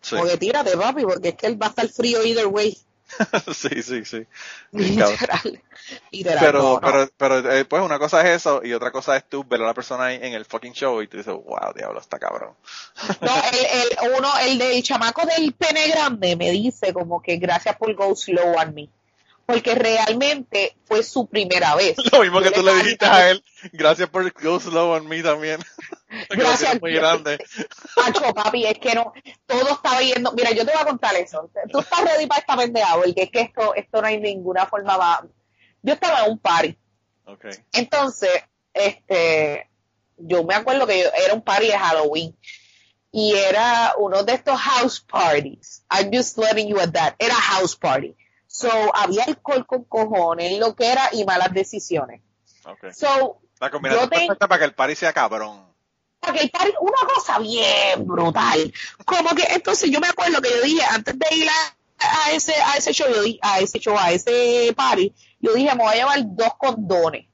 [0.00, 2.78] Sí, Porque tírate, papi, porque es que él va a estar frío either way.
[3.54, 4.04] sí, sí.
[4.04, 4.26] sí.
[4.72, 5.62] Literal.
[6.10, 6.80] Literal, Pero, no, no.
[6.80, 9.66] pero, pero, eh, pues una cosa es eso y otra cosa es tú ver a
[9.66, 12.54] la persona ahí en el fucking show y tú dices, wow, diablo, está cabrón.
[13.20, 17.76] No, el, el, uno, el del chamaco del pene grande me dice como que gracias
[17.76, 18.88] por go slow on me.
[19.46, 21.96] Porque realmente fue su primera vez.
[22.12, 25.60] Lo mismo que tú le dijiste a él, gracias por go slow on me también.
[26.30, 26.80] Gracias.
[26.80, 27.38] muy grande.
[27.96, 29.12] Macho, papi, es que no,
[29.46, 30.32] todo estaba yendo.
[30.32, 31.50] Mira, yo te voy a contar eso.
[31.70, 34.96] Tú estás ready para esta pendeja, porque es que esto, esto no hay ninguna forma
[34.96, 35.26] va.
[35.82, 36.76] Yo estaba en un party.
[37.26, 37.52] Okay.
[37.72, 38.30] Entonces,
[38.72, 39.68] este,
[40.16, 42.36] yo me acuerdo que yo- era un party de Halloween.
[43.12, 45.84] Y era uno de estos house parties.
[45.90, 47.14] I'm just letting you at that.
[47.18, 48.14] Era house party.
[48.46, 52.20] So, había alcohol con cojones, lo que era, y malas decisiones.
[52.64, 52.92] Okay.
[52.92, 55.65] So, La combinación Yo te- perfecta para que el party sea cabrón.
[56.32, 58.72] Party, una cosa bien brutal.
[59.04, 62.54] Como que entonces yo me acuerdo que yo dije, antes de ir a, a ese,
[62.54, 65.92] a ese show, yo di- a ese show, a ese party, yo dije, me voy
[65.94, 67.26] a llevar dos condones.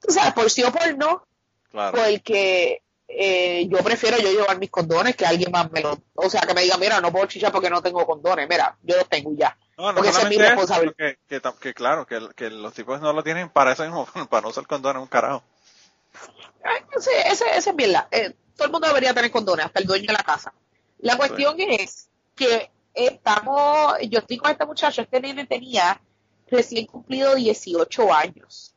[0.00, 1.26] Tú sabes, por sí o por no,
[1.70, 1.96] Claro.
[1.98, 6.40] porque eh, yo prefiero yo llevar mis condones que alguien más me lo, o sea,
[6.42, 9.30] que me diga, mira, no puedo chichar porque no tengo condones, mira, yo los tengo
[9.36, 9.56] ya.
[9.76, 10.94] No, no porque esa es mi eso, responsabilidad.
[10.96, 14.42] que, que, que claro, que, que los tipos no lo tienen para eso mismo, para
[14.42, 15.42] no usar condón en un carajo.
[16.96, 18.08] Ese, ese, ese es verdad.
[18.10, 20.52] Eh, todo el mundo debería tener condones, hasta el dueño de la casa.
[20.98, 26.00] La cuestión es que estamos, yo estoy con este muchacho, este nene tenía
[26.48, 28.74] recién cumplido 18 años.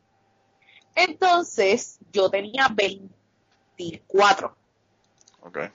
[0.95, 4.55] Entonces, yo tenía 24,
[5.41, 5.69] Okay.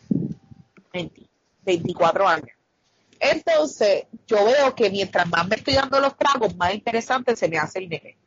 [0.92, 1.26] 20,
[1.64, 2.50] 24 años.
[3.18, 7.56] Entonces, yo veo que mientras más me estoy dando los tragos, más interesante se me
[7.56, 8.18] hace el nene.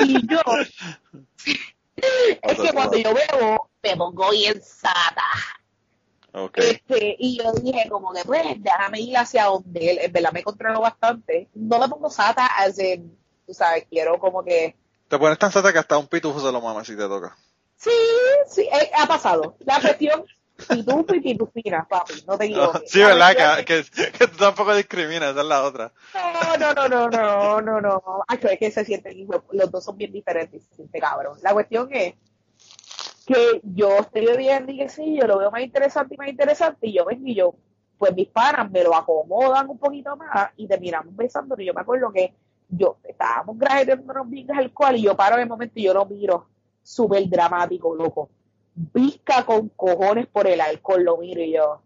[0.00, 0.40] Y yo,
[1.96, 5.24] es que cuando yo bebo, me pongo bien sata.
[6.32, 6.72] Okay.
[6.72, 10.42] Este, y yo dije como que pues déjame ir hacia donde él, en verdad me
[10.42, 11.48] controlo bastante.
[11.54, 13.16] No me pongo sata, as in,
[13.46, 14.76] tú sabes, quiero como que,
[15.08, 17.36] Te pones tan sata que hasta un pitufo se lo mama si te toca.
[17.76, 17.90] sí,
[18.48, 19.56] sí, eh, ha pasado.
[19.60, 20.26] La cuestión,
[20.68, 22.90] pitufo y pitufina, papi, no te equivoques.
[22.90, 23.64] sí, ¿verdad?
[23.64, 25.92] Que, que, tú tampoco discriminas, esa es la otra.
[26.14, 28.02] No, no, no, no, no, no, no.
[28.26, 31.38] Ay, es que se sienten, los dos son bien diferentes, se siente cabrón.
[31.42, 32.14] La cuestión es
[33.26, 36.86] que yo estoy bebiendo y que sí, yo lo veo más interesante y más interesante,
[36.86, 37.54] y yo vengo y yo,
[37.98, 41.60] pues mis panas me lo acomodan un poquito más y terminamos besándonos.
[41.62, 42.34] Y yo me acuerdo que
[42.68, 46.46] yo estábamos grajeándonos bien alcohol y yo paro en el momento y yo lo miro,
[46.82, 48.30] súper dramático, loco.
[48.76, 51.80] Visca con cojones por el alcohol, lo miro y yo,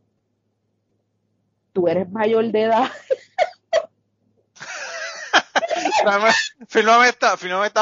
[1.73, 2.91] tú eres mayor de edad.
[6.69, 7.33] Fírmame esta,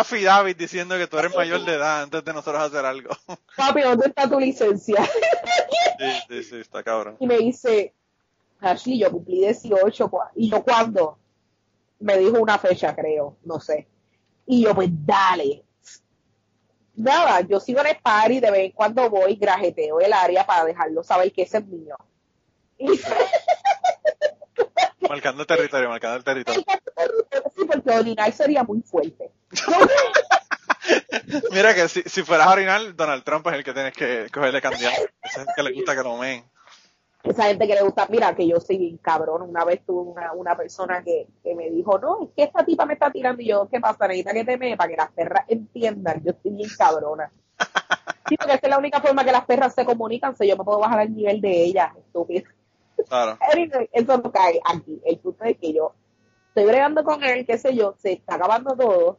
[0.01, 3.11] affidavit diciendo que tú eres mayor de edad antes de nosotros hacer algo.
[3.57, 5.05] Papi, ¿dónde está tu licencia?
[5.99, 7.17] Sí, sí, sí, está cabrón.
[7.19, 7.95] Y me dice,
[8.61, 10.09] Ashley, yo cumplí 18.
[10.11, 11.19] cua- ¿Y yo cuándo?
[12.01, 13.89] Me dijo una fecha, creo, no sé.
[14.47, 15.65] Y yo, pues dale.
[16.99, 20.65] Nada, yo sigo en el party, de vez en cuando voy, grajeteo el área para
[20.65, 21.97] dejarlo saber que ese es mío.
[22.77, 22.89] Y
[25.09, 26.65] Marcando el territorio, marcando el territorio.
[27.57, 29.31] sí, porque orinar sería muy fuerte.
[31.53, 34.61] Mira que si, si fueras a orinar, Donald Trump es el que tienes que cogerle
[34.61, 35.03] candidato.
[35.23, 36.45] Ese es el que le gusta que lo meen.
[37.23, 39.43] Esa gente que le gusta, mira, que yo soy bien cabrón.
[39.43, 42.87] Una vez tuve una, una persona que, que me dijo, no, es que esta tipa
[42.87, 43.43] me está tirando.
[43.43, 44.07] Y yo, ¿qué pasa?
[44.07, 46.23] Necesita que te me para que las perras entiendan.
[46.25, 47.31] Yo estoy bien cabrona.
[48.29, 50.37] Sí, porque esa es la única forma que las perras se comunican.
[50.37, 52.45] Si yo me puedo bajar al nivel de ellas, estúpido.
[53.09, 53.39] Claro.
[53.93, 55.01] Eso no cae aquí.
[55.03, 55.95] El punto es que yo
[56.49, 59.19] estoy bregando con él, qué sé yo, se está acabando todo.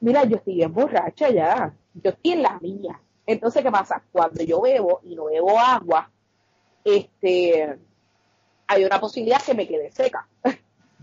[0.00, 1.72] Mira, yo estoy bien borracha ya.
[1.94, 3.00] Yo estoy en la mía.
[3.26, 4.02] Entonces, ¿qué pasa?
[4.10, 6.10] Cuando yo bebo y no bebo agua,
[6.84, 7.78] este,
[8.66, 10.28] hay una posibilidad que me quede seca.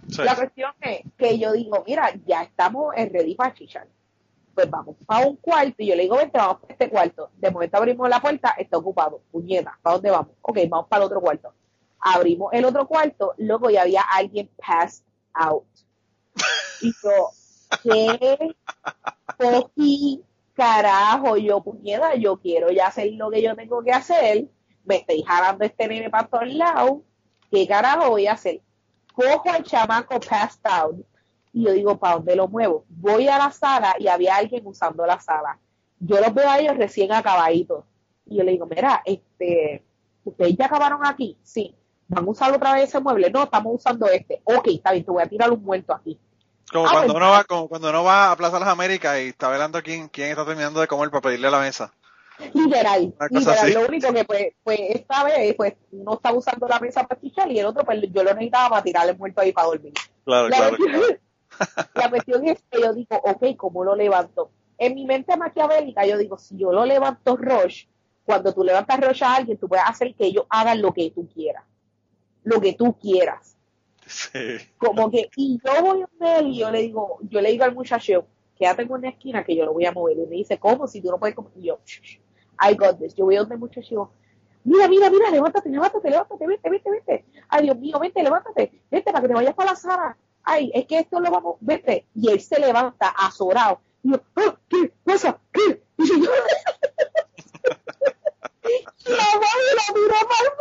[0.10, 0.24] Sí.
[0.24, 3.88] La cuestión es que yo digo, mira, ya estamos en ready para chichar.
[4.54, 7.30] Pues vamos para un cuarto y yo le digo, vente, vamos para este cuarto.
[7.38, 9.22] De momento abrimos la puerta, está ocupado.
[9.32, 10.36] Puñeta, ¿para dónde vamos?
[10.42, 11.54] Ok, vamos para el otro cuarto.
[12.00, 15.64] Abrimos el otro cuarto, luego ya había alguien passed out.
[16.82, 17.30] Y yo,
[17.84, 18.56] ¿qué?
[19.38, 20.24] Coqui,
[20.54, 24.48] carajo, yo, puñeta, yo quiero ya hacer lo que yo tengo que hacer.
[24.86, 27.00] Me estoy jalando este nene para todos lados.
[27.52, 28.62] ¿Qué carajo voy a hacer?
[29.14, 31.06] cojo al chamaco passed out
[31.54, 32.86] Y yo digo, ¿para dónde lo muevo?
[32.90, 35.60] Voy a la sala y había alguien usando la sala.
[36.00, 37.84] Yo los veo a ellos recién acabaditos.
[38.26, 39.84] Y yo le digo, mira, este,
[40.24, 41.38] ¿ustedes ya acabaron aquí?
[41.44, 41.76] Sí.
[42.08, 43.30] ¿Van a usar otra vez ese mueble?
[43.32, 44.42] No, estamos usando este.
[44.46, 46.18] Ok, está bien, te voy a tirar un muerto aquí.
[46.72, 49.28] Como Ah, cuando pues, uno va, como cuando uno va a Plaza Las Américas y
[49.28, 51.94] está velando quién, quién está terminando de comer para pedirle a la mesa.
[52.54, 53.58] Literal, literal.
[53.60, 53.74] así.
[53.74, 57.52] Lo único que pues, pues esta vez pues no estaba usando la mesa para chichar
[57.52, 59.94] y el otro pues yo lo necesitaba para tirarle muerto ahí para dormir.
[60.26, 61.90] Claro, La, claro, cuestión, claro.
[61.96, 64.52] la cuestión es que yo digo, ok, ¿cómo lo levanto?
[64.78, 67.86] En mi mente maquiavélica yo digo, si yo lo levanto Rush,
[68.24, 71.28] cuando tú levantas Rush a alguien, tú puedes hacer que ellos hagan lo que tú
[71.28, 71.64] quieras.
[72.44, 73.58] Lo que tú quieras.
[74.08, 74.40] Sí.
[74.78, 77.76] Como que, y yo voy a él y yo le digo, yo le digo al
[77.76, 78.26] muchacho,
[78.58, 80.18] quédate en una esquina que yo lo voy a mover.
[80.18, 80.88] Y me dice, ¿cómo?
[80.88, 81.52] Si tú no puedes comer.
[81.56, 82.20] Y yo, "Shh, shh,
[82.62, 83.16] I got this.
[83.16, 84.12] Yo voy a donde y digo,
[84.64, 87.26] mira, mira, mira, levántate, levántate, levántate, vete, vete, vete.
[87.50, 90.18] Ay, Dios mío, vete, levántate, vete para que te vayas para la sala.
[90.44, 92.06] Ay, es que esto lo vamos, vete.
[92.16, 93.82] Y él se levanta azorado.
[94.04, 95.40] Y yo, "Ah, ¿qué pasa?
[95.52, 95.84] ¿Qué?
[95.98, 96.16] Y yo,
[98.64, 100.52] y la madre la mira para.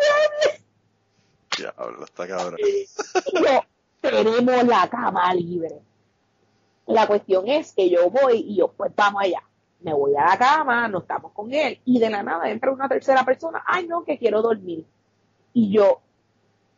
[1.57, 2.59] Diablo, está cabrón.
[2.61, 2.87] Y
[3.35, 3.65] yo,
[4.01, 5.81] tenemos la cama libre.
[6.87, 9.43] La cuestión es que yo voy y yo, pues vamos allá.
[9.83, 11.81] Me voy a la cama, no estamos con él.
[11.85, 13.63] Y de la nada entra una tercera persona.
[13.67, 14.85] Ay, no, que quiero dormir.
[15.55, 16.01] Y yo,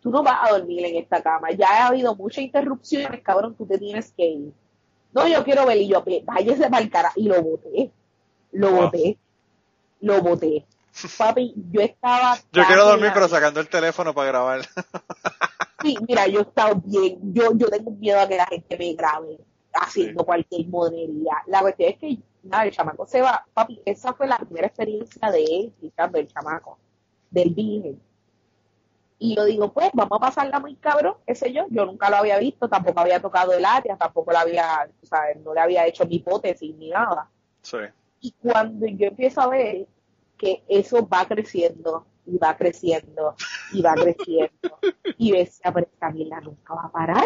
[0.00, 1.50] tú no vas a dormir en esta cama.
[1.50, 4.53] Ya ha habido muchas interrupciones, cabrón, tú te tienes que ir.
[5.12, 5.76] No, yo quiero ver.
[5.78, 7.12] Y yo, "Ve, váyase para el cara.
[7.16, 7.90] Y lo boté.
[8.53, 8.82] Lo Wow.
[8.84, 9.18] boté.
[10.00, 10.64] Lo boté.
[11.18, 12.36] Papi, yo estaba.
[12.53, 14.61] Yo quiero dormir, pero sacando el teléfono para grabar.
[15.82, 18.92] Sí, mira, yo he estado bien, yo, yo tengo miedo a que la gente me
[18.94, 19.38] grabe
[19.74, 21.32] haciendo cualquier monería.
[21.46, 25.30] La cuestión es que, nada, el chamaco se va, papi, esa fue la primera experiencia
[25.30, 26.78] de él, Ricardo, el chamaco,
[27.30, 28.01] del virgen.
[29.18, 32.16] Y yo digo, pues, vamos a pasarla muy cabrón, qué sé yo, yo nunca lo
[32.16, 35.86] había visto, tampoco había tocado el área, tampoco la había, o sea, no le había
[35.86, 37.30] hecho mi hipótesis ni nada.
[37.62, 37.78] Sí.
[38.20, 39.86] Y cuando yo empiezo a ver
[40.36, 43.36] que eso va creciendo y va creciendo
[43.72, 44.78] y va creciendo
[45.18, 47.24] y decía, pero esta nunca va a parar.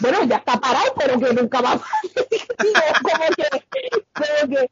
[0.00, 1.78] Bueno, ya está parado, pero que nunca va a
[3.02, 4.70] como que, como que,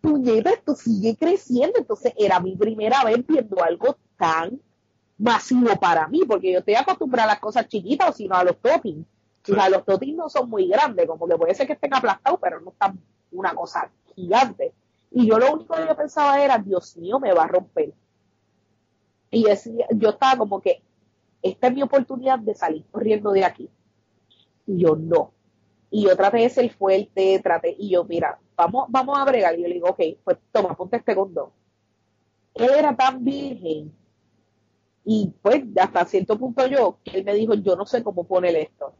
[0.00, 1.78] puñeta, esto sigue creciendo.
[1.78, 4.60] Entonces era mi primera vez viendo algo tan
[5.18, 9.06] masivo para mí, porque yo estoy acostumbrada a las cosas chiquitas, sino a los toppings.
[9.42, 9.52] Sí.
[9.52, 12.38] O sea, los toppings no son muy grandes, como que puede ser que estén aplastados,
[12.40, 12.98] pero no están
[13.32, 14.72] una cosa gigante.
[15.10, 17.92] Y yo lo único que yo pensaba era, Dios mío, me va a romper.
[19.30, 20.82] Y decía- yo estaba como que,
[21.42, 23.68] esta es mi oportunidad de salir corriendo de aquí.
[24.68, 25.32] Y yo no.
[25.90, 29.58] Y yo traté de ser fuerte, traté, y yo, mira, vamos, vamos a bregar.
[29.58, 31.50] Y yo le digo, ok, pues toma, ponte este condón.
[32.54, 33.92] Él era tan virgen.
[35.04, 38.54] Y pues, hasta cierto punto yo, que él me dijo, yo no sé cómo poner
[38.56, 38.92] esto.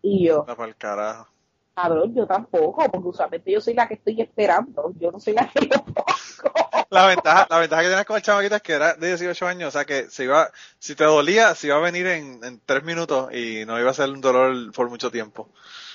[0.00, 1.28] Y yo, para el carajo.
[1.74, 5.46] cabrón, yo tampoco, porque usualmente yo soy la que estoy esperando, yo no soy la
[5.48, 6.15] que lo pongo.
[6.90, 9.68] La ventaja, la ventaja que tienes con el chamaquito es que era de 18 años,
[9.68, 12.84] o sea que si iba, si te dolía, se iba a venir en, en 3
[12.84, 15.48] minutos y no iba a ser un dolor por mucho tiempo.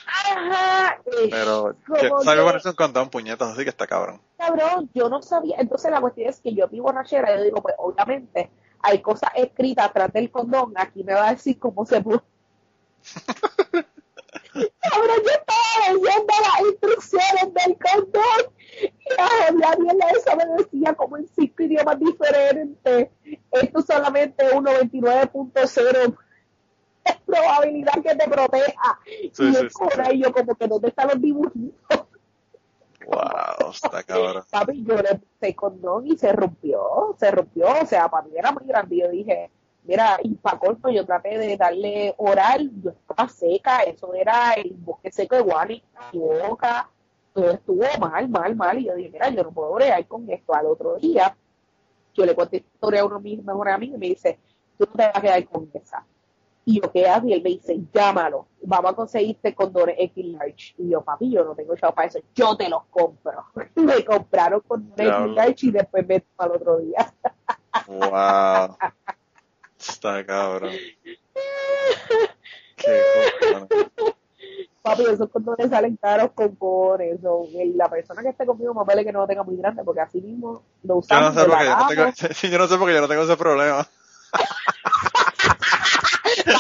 [0.06, 1.00] Ajá,
[1.30, 1.76] Pero
[2.24, 4.20] sabe que- ponerse un condón, puñetas, así que está cabrón.
[4.38, 5.56] cabrón, yo no sabía.
[5.60, 9.86] Entonces la cuestión es que yo mi borrachera, yo digo, pues obviamente hay cosas escritas
[9.86, 12.24] atrás del condón, aquí me va a decir cómo se puso.
[14.54, 20.94] Cabrón, yo estaba leyendo las instrucciones del condón y la, la mierda esa me decía
[20.94, 23.10] como en cinco idiomas diferentes.
[23.52, 26.18] Esto solamente es un 99.0
[27.04, 29.00] es probabilidad que te proteja.
[29.06, 32.06] Sí, y sí, yo, sí, y yo como que ¿dónde están los dibujitos?
[33.08, 34.44] Wow, está cabrón.
[34.50, 38.52] Papi, yo le puse condón y se rompió, se rompió, o sea, para mí era
[38.52, 38.98] muy grande.
[38.98, 39.50] Yo dije,
[39.84, 44.74] mira, y para colmo, yo traté de darle oral, yo estaba seca, eso era el
[44.74, 46.90] bosque seco de Wally, mi boca,
[47.34, 48.80] todo estuvo mal, mal, mal.
[48.80, 50.54] Y yo dije, mira, yo no puedo bregar con esto.
[50.54, 51.36] Al otro día,
[52.14, 54.40] yo le conté historia a uno de mis mejores amigos y me dice,
[54.78, 56.06] tú no te vas a quedar con esa.
[56.64, 57.28] Y yo, ¿qué hago?
[57.28, 60.76] Y él me dice, llámalo, vamos a conseguirte condones X large.
[60.78, 63.46] Y yo, papi, yo no tengo chavo para eso, yo te los compro.
[63.76, 65.08] me compraron condones.
[65.08, 67.14] X large y después me al otro día.
[67.88, 68.78] Wow.
[69.88, 70.72] Está cabrón.
[72.76, 73.02] Qué
[73.42, 73.70] cojones.
[74.82, 77.48] Papi, esos condones salen caros con por eso.
[77.76, 80.20] La persona que esté conmigo, más vale que no lo tenga muy grande, porque así
[80.22, 81.36] mismo lo Yo usamos.
[81.36, 82.42] no sé porque yo no tengo, lavamos.
[82.42, 83.88] yo no sé porque yo no tengo ese problema.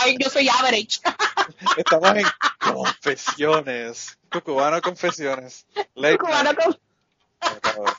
[0.03, 0.99] Ay, yo soy average.
[1.77, 2.25] Estamos en
[2.59, 4.17] confesiones.
[4.31, 5.65] Cucubano confesiones.
[5.95, 6.57] Late Cubano night.
[6.59, 6.79] con-
[7.61, 7.93] Cabrón.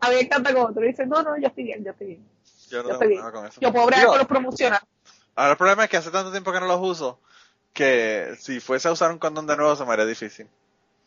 [0.00, 2.28] A mí me encanta como tú dices, no, no, yo estoy bien, yo estoy bien.
[2.74, 3.60] Yo no Yo tengo problema con eso.
[3.60, 4.88] Yo puedo bregar con los promocionales.
[5.36, 7.18] Ahora el problema es que hace tanto tiempo que no los uso
[7.72, 10.46] que si fuese a usar un condón de nuevo se me haría difícil.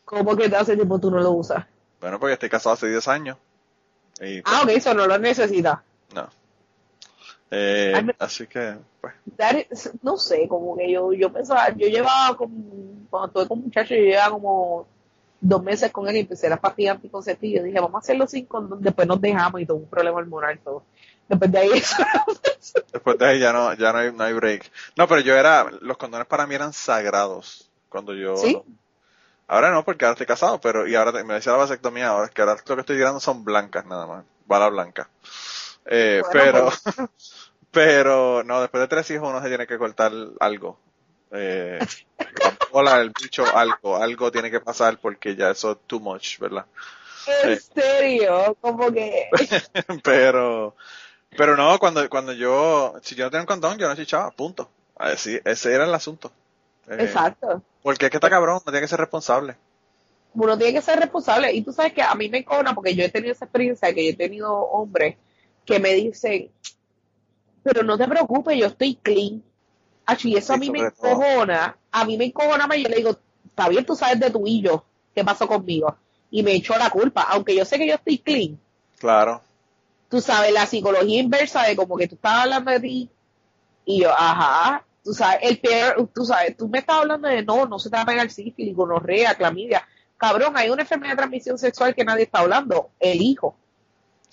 [0.04, 1.64] ¿Cómo que hace tiempo tú no lo usas?
[2.00, 3.36] Bueno, porque estoy casado hace 10 años.
[4.20, 5.78] Y, Ah, ok, eso no lo necesitas.
[6.14, 6.28] no.
[7.50, 9.14] Eh, Ay, así que, pues,
[9.70, 13.64] is- no sé, como que yo, yo pensaba, yo llevaba como, cuando estuve con un
[13.64, 14.86] muchacho, yo llevaba como
[15.40, 17.60] dos meses con él y empecé las pastillas anticonceptivas.
[17.60, 20.58] Yo dije, vamos a hacerlo sin condón, después nos dejamos y todo un problema hormonal
[20.58, 20.82] todo.
[21.28, 22.02] Después de ahí eso
[22.92, 24.70] después de ahí ya no, ya no hay, no hay break.
[24.96, 27.70] No, pero yo era, los condones para mí eran sagrados.
[27.88, 28.60] Cuando yo, ¿Sí?
[29.46, 32.32] ahora no, porque ahora estoy casado, pero, y ahora me decía la vasectomía ahora, es
[32.32, 35.08] que ahora lo que estoy tirando son blancas nada más, bala blanca.
[35.86, 37.08] Eh, Bueno, pero,
[37.70, 40.78] pero, no, después de tres hijos uno se tiene que cortar algo.
[41.30, 41.78] Eh,
[42.18, 46.38] la bola, el bicho, algo, algo tiene que pasar porque ya eso es too much,
[46.38, 46.66] ¿verdad?
[47.44, 49.28] en serio, como que
[50.02, 50.74] pero,
[51.36, 54.68] pero no, cuando, cuando yo, si yo no tenía un condón, yo no chichaba, punto.
[54.96, 56.32] Así, ese era el asunto.
[56.88, 57.62] Eh, exacto.
[57.82, 59.56] Porque es que está cabrón, no tiene que ser responsable.
[60.34, 61.52] Uno tiene que ser responsable.
[61.52, 64.04] Y tú sabes que a mí me encona porque yo he tenido esa experiencia que
[64.04, 65.16] yo he tenido hombres
[65.64, 66.50] que me dicen,
[67.62, 69.42] pero no te preocupes, yo estoy clean.
[70.06, 73.68] Achi, eso a mí me encojona, a mí me encojona más, yo le digo, está
[73.68, 75.94] bien, tú sabes de tu y yo, qué pasó conmigo.
[76.30, 78.58] Y me echó la culpa, aunque yo sé que yo estoy clean.
[78.98, 79.42] Claro.
[80.08, 83.10] Tú sabes, la psicología inversa de como que tú estás hablando de ti
[83.84, 87.66] y yo, ajá, tú sabes, el peor, tú sabes, tú me estás hablando de no,
[87.66, 89.86] no se te va a pegar sífilis, gonorrea, clamidia.
[90.16, 93.56] Cabrón, hay una enfermedad de transmisión sexual que nadie está hablando, el hijo.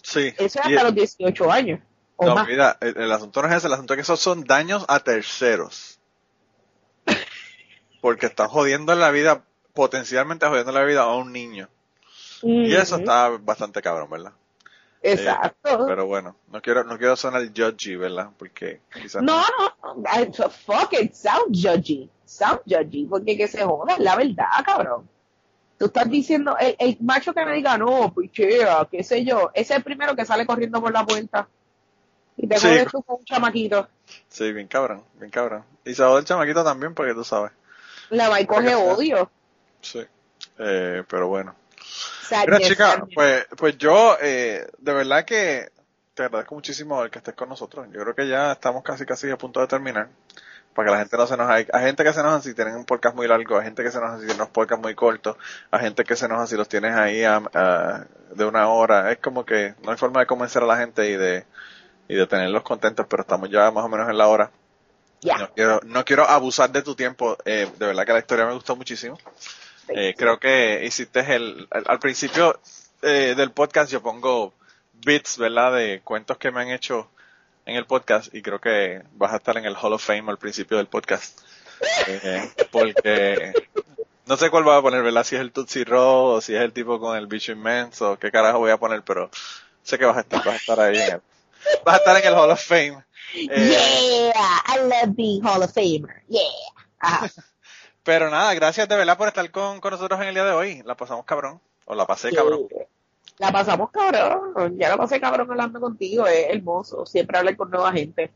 [0.01, 0.33] Sí.
[0.37, 1.79] Eso es hasta los 18 años.
[2.17, 2.47] O no, más.
[2.47, 4.99] mira, el, el asunto no es ese, el asunto es que esos son daños a
[4.99, 5.99] terceros.
[8.01, 11.69] Porque están jodiendo la vida, potencialmente jodiendo la vida a un niño.
[12.41, 14.33] Y eso está bastante cabrón, ¿verdad?
[15.11, 15.85] Exacto.
[15.87, 18.29] Pero bueno, no quiero, no quiero sonar judgy, ¿verdad?
[18.37, 20.31] Porque quizás no, no, I-
[20.65, 25.07] fuck it, sound judgy, sound judgy, porque que se joda, la verdad, cabrón.
[25.77, 29.73] Tú estás diciendo, el, el macho que me diga, no, pichea, qué sé yo, ese
[29.73, 31.47] es el primero que sale corriendo por la puerta.
[32.37, 32.67] Y te Sí.
[32.67, 33.87] jodes tú con un chamaquito.
[34.29, 35.63] Sí, bien cabrón, bien cabrón.
[35.85, 37.51] Y se va el chamaquito también, porque tú sabes.
[38.09, 39.29] La va y coge odio.
[39.81, 40.01] Sí.
[40.59, 41.55] Eh, pero bueno.
[42.45, 45.69] Mira, chica, pues, pues yo, eh, de verdad que
[46.13, 47.87] te agradezco muchísimo el que estés con nosotros.
[47.91, 50.07] Yo creo que ya estamos casi, casi a punto de terminar.
[50.73, 52.75] Para que la gente no se nos hay, hay gente que se enoja si tienen
[52.75, 55.37] un podcast muy largo, hay gente que se enoja si tienen unos podcasts muy cortos,
[55.71, 59.09] hay gente que se enoja si los tienes ahí a- a- de una hora.
[59.11, 61.45] Es como que no hay forma de convencer a la gente y de,
[62.09, 64.51] y de tenerlos contentos, pero estamos ya más o menos en la hora.
[65.37, 67.37] No quiero, no quiero abusar de tu tiempo.
[67.45, 69.17] Eh, de verdad que la historia me gustó muchísimo.
[69.89, 72.59] Eh, creo que hiciste el, al, al principio
[73.01, 74.53] eh, del podcast yo pongo
[75.05, 75.73] bits, ¿verdad?
[75.75, 77.09] De cuentos que me han hecho
[77.65, 80.37] en el podcast y creo que vas a estar en el Hall of Fame al
[80.37, 81.39] principio del podcast.
[82.07, 83.53] Eh, porque
[84.25, 85.23] no sé cuál voy a poner, ¿verdad?
[85.23, 88.19] Si es el Tootsie Roll o si es el tipo con el bicho inmenso o
[88.19, 89.29] qué carajo voy a poner, pero
[89.83, 91.21] sé que vas a estar, vas a estar ahí en el,
[91.83, 93.03] vas a estar en el Hall of Fame.
[93.33, 96.23] Eh, Yeah, I love being Hall of Famer.
[96.29, 96.41] Yeah.
[96.99, 97.29] Ajá.
[98.05, 100.81] Pero nada, gracias de verdad por estar con, con nosotros en el día de hoy.
[100.85, 101.59] La pasamos cabrón.
[101.85, 102.67] O la pasé cabrón.
[103.39, 104.77] La pasamos cabrón.
[104.77, 106.25] Ya la pasé cabrón hablando contigo.
[106.27, 107.05] Es hermoso.
[107.05, 108.31] Siempre hablar con nueva gente.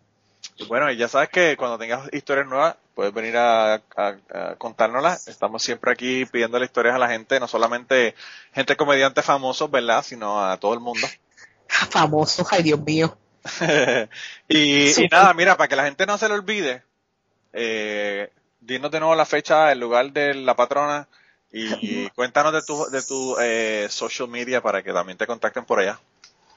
[0.57, 4.55] Y bueno, y ya sabes que cuando tengas historias nuevas, puedes venir a, a- a
[4.57, 5.27] contárnoslas.
[5.27, 8.15] Estamos siempre aquí pidiéndole historias a la gente, no solamente
[8.53, 10.03] gente comediante famosos, ¿verdad?
[10.03, 11.07] Sino a todo el mundo.
[11.67, 12.45] Famoso.
[12.51, 13.15] Ay, Dios mío.
[14.49, 16.83] y, nada, mira, para que la gente no se le olvide,
[17.53, 21.07] eh, dinos de nuevo la fecha, el lugar de la patrona
[21.51, 21.65] y,
[22.05, 25.79] y cuéntanos de tu, de tu eh, social media para que también te contacten por
[25.79, 25.99] allá.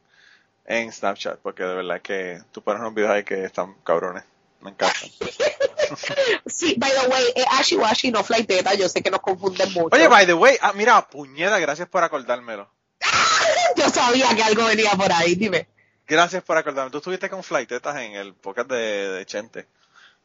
[0.65, 4.23] en Snapchat, porque de verdad que tú pones unos videos ahí que están cabrones.
[4.59, 5.09] Me encantan.
[6.45, 9.73] sí, by the way, eh, Ashi Washi no flight data, yo sé que nos confunden
[9.73, 9.95] mucho.
[9.95, 12.69] Oye, by the way, ah, mira, puñeta, gracias por acordármelo.
[13.75, 15.67] yo sabía que algo venía por ahí, dime.
[16.11, 16.91] Gracias por acordarme.
[16.91, 19.65] Tú estuviste con Flight en el podcast de, de Chente.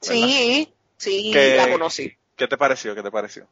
[0.01, 2.13] Sí, sí, la conocí.
[2.35, 2.93] ¿Qué te pareció?
[2.97, 3.47] ¿Qué te pareció?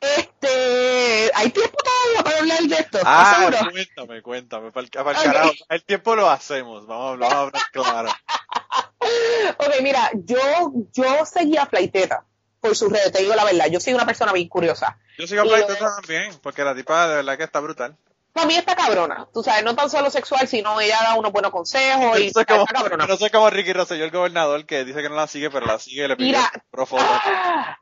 [0.00, 2.98] Este, ¿hay tiempo todavía para hablar de esto?
[3.04, 5.52] Ah, cuéntame, cuéntame, para el, carajo.
[5.68, 8.08] El tiempo lo hacemos, vamos, vamos a hablar claro.
[9.58, 12.24] ok, mira, yo, yo seguía a Flaiteta
[12.58, 14.98] por sus redes, te digo la verdad, yo soy una persona bien curiosa.
[15.16, 17.96] Yo sigo a Flaiteta también, porque la tipa de verdad que está brutal.
[18.36, 21.50] Para mí está cabrona, tú sabes, no tan solo sexual, sino ella da unos buenos
[21.50, 23.06] consejos y no como, está cabrona.
[23.06, 25.78] No soy como Ricky Rosselló, el gobernador, que dice que no la sigue, pero la
[25.78, 26.52] sigue y le pide ah,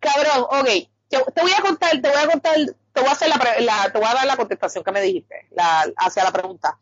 [0.00, 0.68] cabrón, ok,
[1.08, 2.54] te voy a contar, te voy a contar,
[2.92, 5.90] te voy a hacer la, te voy a dar la contestación que me dijiste, la,
[5.96, 6.78] hacia la pregunta.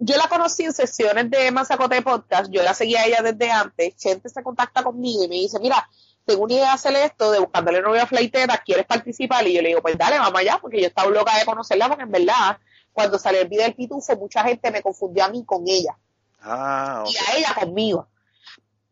[0.00, 3.94] Yo la conocí en sesiones de Mazacote Podcast, yo la seguía a ella desde antes,
[3.96, 5.88] gente se contacta conmigo y me dice, mira,
[6.26, 9.46] tengo una idea de hacer esto, de buscándole novia a Flaitera, ¿quieres participar?
[9.46, 12.02] Y yo le digo, pues dale, vamos allá, porque yo estaba loca de conocerla, porque
[12.02, 12.58] en verdad,
[12.92, 15.96] cuando salió el video del pitufo, mucha gente me confundió a mí con ella.
[16.42, 18.08] Ah, Y a ella conmigo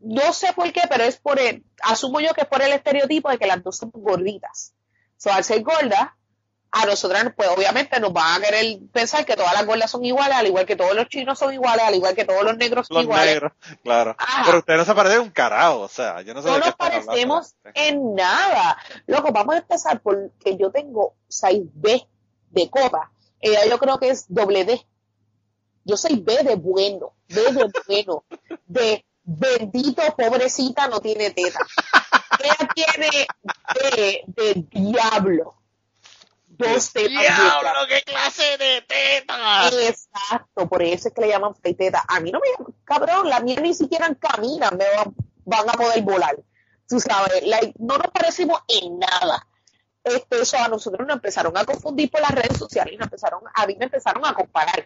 [0.05, 3.31] no sé por qué, pero es por el, asumo yo que es por el estereotipo
[3.31, 4.75] de que las dos son gorditas.
[5.17, 6.11] So, al ser gordas,
[6.77, 10.37] a nosotras, pues obviamente nos van a querer pensar que todas las gordas son iguales,
[10.37, 12.97] al igual que todos los chinos son iguales, al igual que todos los negros son
[12.97, 13.35] los iguales.
[13.35, 13.53] Negros,
[13.85, 14.17] claro.
[14.45, 16.67] Pero usted no se parece un carajo, o sea, yo no sé No de qué
[16.67, 18.77] nos parecemos en nada.
[19.07, 22.09] Loco, vamos a empezar porque yo tengo 6B
[22.51, 23.13] de copa.
[23.41, 24.85] Ella yo creo que es doble D.
[25.85, 28.25] Yo soy B de bueno, B de bueno,
[28.67, 31.61] de bendito, pobrecita, no tiene teta.
[32.43, 33.27] Ella tiene
[33.81, 35.55] de, de diablo.
[36.59, 37.11] Dos tetas.
[37.11, 39.69] ¡Diablo, qué clase de teta!
[39.69, 42.05] Exacto, por eso es que le llaman teta.
[42.07, 44.85] A mí no me cabrón, la mía ni siquiera camina, me
[45.45, 46.37] van, a poder volar.
[46.89, 47.43] Tú sabes,
[47.79, 49.47] no nos parecemos en nada.
[50.03, 53.41] Este, eso a nosotros nos empezaron a confundir por las redes sociales y nos empezaron,
[53.55, 54.85] a mí me empezaron a comparar.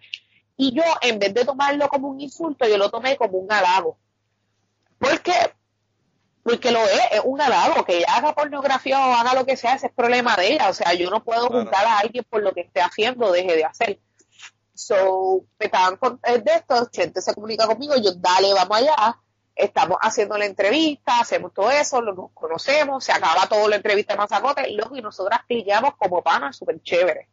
[0.57, 3.99] Y yo, en vez de tomarlo como un insulto, yo lo tomé como un halago
[4.99, 5.33] porque,
[6.49, 9.75] porque lo es, es un halago, que ella haga pornografía o haga lo que sea,
[9.75, 10.71] ese es problema de ella.
[10.71, 13.65] O sea, yo no puedo juntar a alguien por lo que esté haciendo, deje de
[13.67, 14.01] hacer.
[14.75, 19.19] So, me estaban de esto, gente se comunica conmigo, yo, dale, vamos allá,
[19.55, 24.19] estamos haciendo la entrevista, hacemos todo eso, nos conocemos, se acaba toda la entrevista de
[24.19, 27.29] Mazacote, luego y nosotras pillamos como panas súper chévere.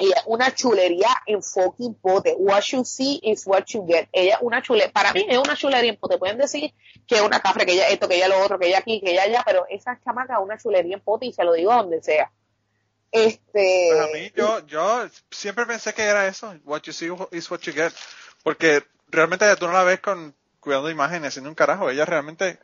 [0.00, 2.36] Ella es una chulería en fucking pote.
[2.38, 4.08] What you see is what you get.
[4.12, 4.92] Ella es una chulería.
[4.92, 6.18] Para mí es una chulería en pote.
[6.18, 6.72] Pueden decir
[7.04, 9.10] que es una cafre, que ella esto, que ella lo otro, que ella aquí, que
[9.10, 12.00] ella allá, pero esa chamaca es una chulería en pote y se lo digo donde
[12.00, 12.30] sea.
[13.10, 13.90] Este.
[13.92, 16.54] Para mí, yo, yo siempre pensé que era eso.
[16.64, 17.92] What you see is what you get.
[18.44, 21.90] Porque realmente tú no la ves con cuidando imágenes, haciendo un carajo.
[21.90, 22.60] Ella realmente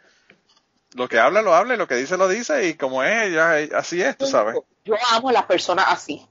[0.94, 3.56] lo que habla, lo habla, y lo que dice, lo dice, y como es, ella,
[3.76, 4.54] así es, tú sabes.
[4.84, 6.24] Yo amo a las personas así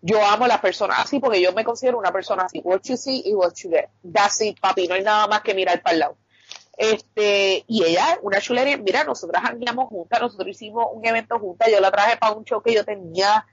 [0.00, 2.60] yo amo a las personas así porque yo me considero una persona así.
[2.62, 3.88] What you see y what you get.
[4.02, 4.86] That's it, papi.
[4.86, 6.16] No hay nada más que mirar para el lado.
[6.78, 11.80] Este, y ella, una chulería, mira, nosotras andamos juntas, nosotros hicimos un evento juntas, yo
[11.80, 13.44] la traje para un show que yo tenía,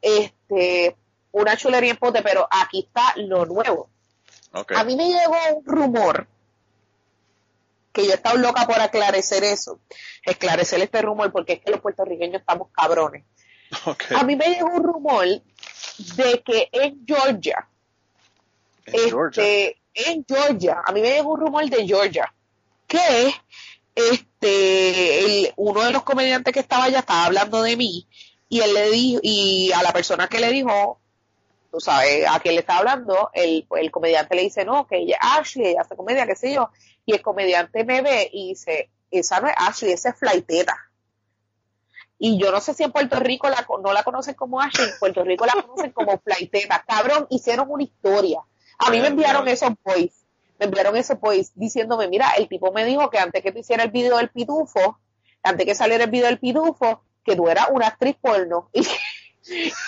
[0.00, 0.96] este,
[1.30, 3.90] una chulería en pote, pero aquí está lo nuevo.
[4.74, 6.26] A mí me llegó un rumor,
[7.92, 9.78] que yo he estado loca por aclarecer eso,
[10.24, 13.24] esclarecer este rumor, porque es que los puertorriqueños estamos cabrones.
[14.16, 15.26] A mí me llegó un rumor
[16.16, 17.66] de que en Georgia,
[18.84, 22.32] este, en Georgia, a mí me llegó un rumor de Georgia,
[22.86, 23.34] que
[23.94, 28.06] este, uno de los comediantes que estaba allá estaba hablando de mí,
[28.48, 30.98] y él le dijo, y a la persona que le dijo,
[31.70, 35.18] tú sabes, a quien le está hablando, el, el comediante le dice, no, que ella
[35.20, 36.70] Ashley, ella hace comedia, qué sé yo,
[37.06, 40.89] y el comediante me ve y dice, esa no es Ashley, esa es Flaiteta.
[42.22, 44.98] Y yo no sé si en Puerto Rico la, no la conocen como Ashley, en
[45.00, 46.84] Puerto Rico la conocen como Flaiteta.
[46.86, 48.40] Cabrón, hicieron una historia.
[48.78, 50.26] A mí me enviaron esos boys,
[50.58, 53.86] me enviaron esos boys diciéndome, mira, el tipo me dijo que antes que tú hicieras
[53.86, 54.98] el video del pitufo,
[55.42, 58.68] antes que saliera el video del pitufo, que tú eras una actriz porno.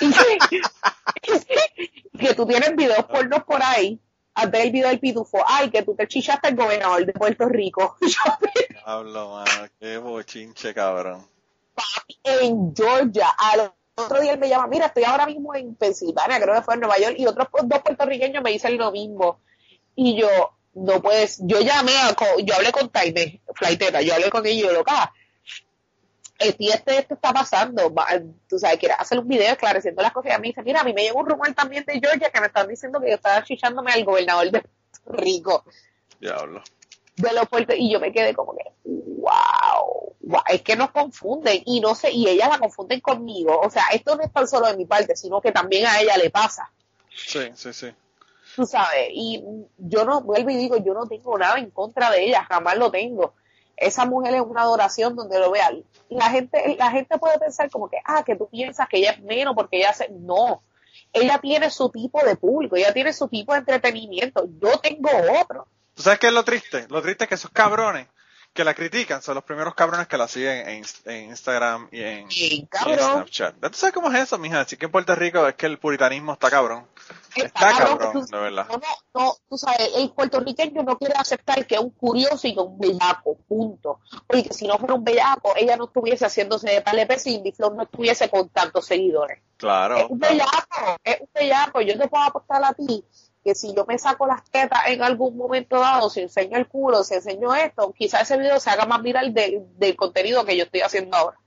[0.01, 0.11] Y,
[2.19, 4.01] que tú tienes videos pornos por ahí.
[4.35, 7.99] antes del video del pitufo, ay, que tú te chichaste al gobernador de Puerto Rico.
[8.87, 11.29] Hablo, mano, qué bochinche, cabrón.
[11.75, 16.41] Papi, en Georgia, al otro día él me llama, mira, estoy ahora mismo en Pensilvania,
[16.41, 19.41] creo que fue en Nueva York, y otros dos puertorriqueños me dicen lo mismo.
[19.95, 20.29] Y yo,
[20.75, 25.13] no puedes, yo llamé a, yo hablé con Taime, Flighteta, yo hablé con ellos, loca,
[26.39, 27.95] este, este, esto está pasando,
[28.49, 30.85] tú sabes, quiere hacer un video esclareciendo las cosas y a mí dice, mira, a
[30.85, 33.45] mí me llegó un rumor también de Georgia que me están diciendo que yo estaba
[33.45, 35.65] chichándome al gobernador de Puerto Rico.
[36.21, 36.63] Diablo.
[37.17, 41.63] De los puertos, y yo me quedé como que, wow, wow, es que nos confunden
[41.67, 44.67] y no sé, y ellas la confunden conmigo, o sea, esto no es tan solo
[44.69, 46.71] de mi parte, sino que también a ella le pasa.
[47.15, 47.89] Sí, sí, sí.
[48.57, 49.45] Tú sabes, y
[49.79, 52.91] yo no, vuelvo y digo, yo no tengo nada en contra de ella, jamás lo
[52.91, 53.35] tengo
[53.83, 55.85] esa mujer es una adoración donde lo vean.
[56.09, 59.23] La gente, la gente puede pensar como que, ah, que tú piensas que ella es
[59.23, 60.63] menos porque ella hace, no.
[61.13, 64.47] Ella tiene su tipo de público, ella tiene su tipo de entretenimiento.
[64.61, 65.11] Yo tengo
[65.41, 65.67] otro.
[65.95, 66.87] ¿Tú sabes qué es lo triste?
[66.89, 68.07] Lo triste es que esos cabrones
[68.53, 73.55] que la critican son los primeros cabrones que la siguen en, Instagram y en, Snapchat.
[73.61, 74.61] ¿Tú sabes cómo es eso, mija?
[74.61, 76.87] Así que en Puerto Rico es que el puritanismo está cabrón.
[77.35, 78.67] Está, cabrón, de verdad.
[78.69, 78.81] No,
[79.15, 82.67] no, tú sabes, el puertorriqueño no quiere aceptar que es un curioso y que es
[82.67, 84.01] un bellaco, punto.
[84.27, 87.85] Porque si no fuera un bellaco, ella no estuviese haciéndose de tal y Flow no
[87.85, 89.41] estuviese con tantos seguidores.
[89.57, 89.97] Claro.
[89.97, 91.81] Es un bellaco, es un bellaco.
[91.81, 93.03] Yo te puedo apostar a ti
[93.43, 97.03] que si yo me saco las tetas en algún momento dado, si enseño el culo,
[97.03, 100.81] si enseño esto, quizás ese video se haga más viral del contenido que yo estoy
[100.81, 101.39] haciendo ahora.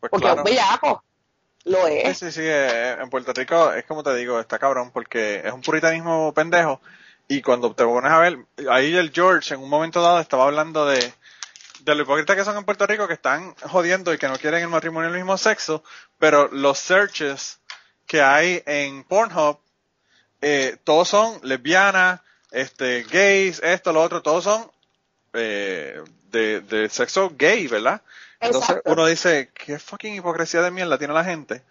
[0.00, 0.42] Pues porque claro.
[0.42, 1.04] es un bellaco.
[1.64, 2.18] Lo es.
[2.18, 2.42] Sí, sí, sí.
[2.42, 6.80] Eh, en Puerto Rico es como te digo, está cabrón porque es un puritanismo pendejo.
[7.28, 8.38] Y cuando te pones a ver,
[8.70, 11.12] ahí el George en un momento dado estaba hablando de,
[11.80, 14.62] de lo hipócritas que son en Puerto Rico, que están jodiendo y que no quieren
[14.62, 15.84] el matrimonio del mismo sexo,
[16.18, 17.60] pero los searches
[18.06, 19.60] que hay en Pornhub
[20.40, 24.70] eh, todos son lesbianas, este, gays, esto, lo otro, todos son
[25.34, 28.02] eh, de, de sexo gay, ¿verdad?
[28.40, 28.92] Entonces Exacto.
[28.92, 31.62] uno dice, qué fucking hipocresía de mierda tiene la gente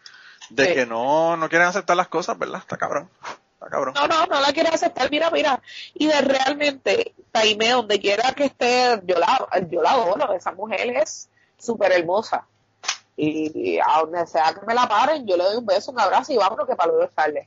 [0.50, 0.74] de Sí.
[0.74, 2.60] que no, no quieren aceptar las cosas, ¿verdad?
[2.60, 3.10] Está cabrón.
[3.54, 3.94] Está cabrón.
[3.96, 5.62] No, no, no la quiere aceptar, mira, mira.
[5.94, 10.90] Y de realmente, Taime, donde quiera que esté, yo la, yo la adoro, esa mujer
[10.96, 12.46] es súper hermosa.
[13.18, 16.32] Y a donde sea que me la paren, yo le doy un beso, un abrazo
[16.32, 17.44] y vámonos que para luego tarde.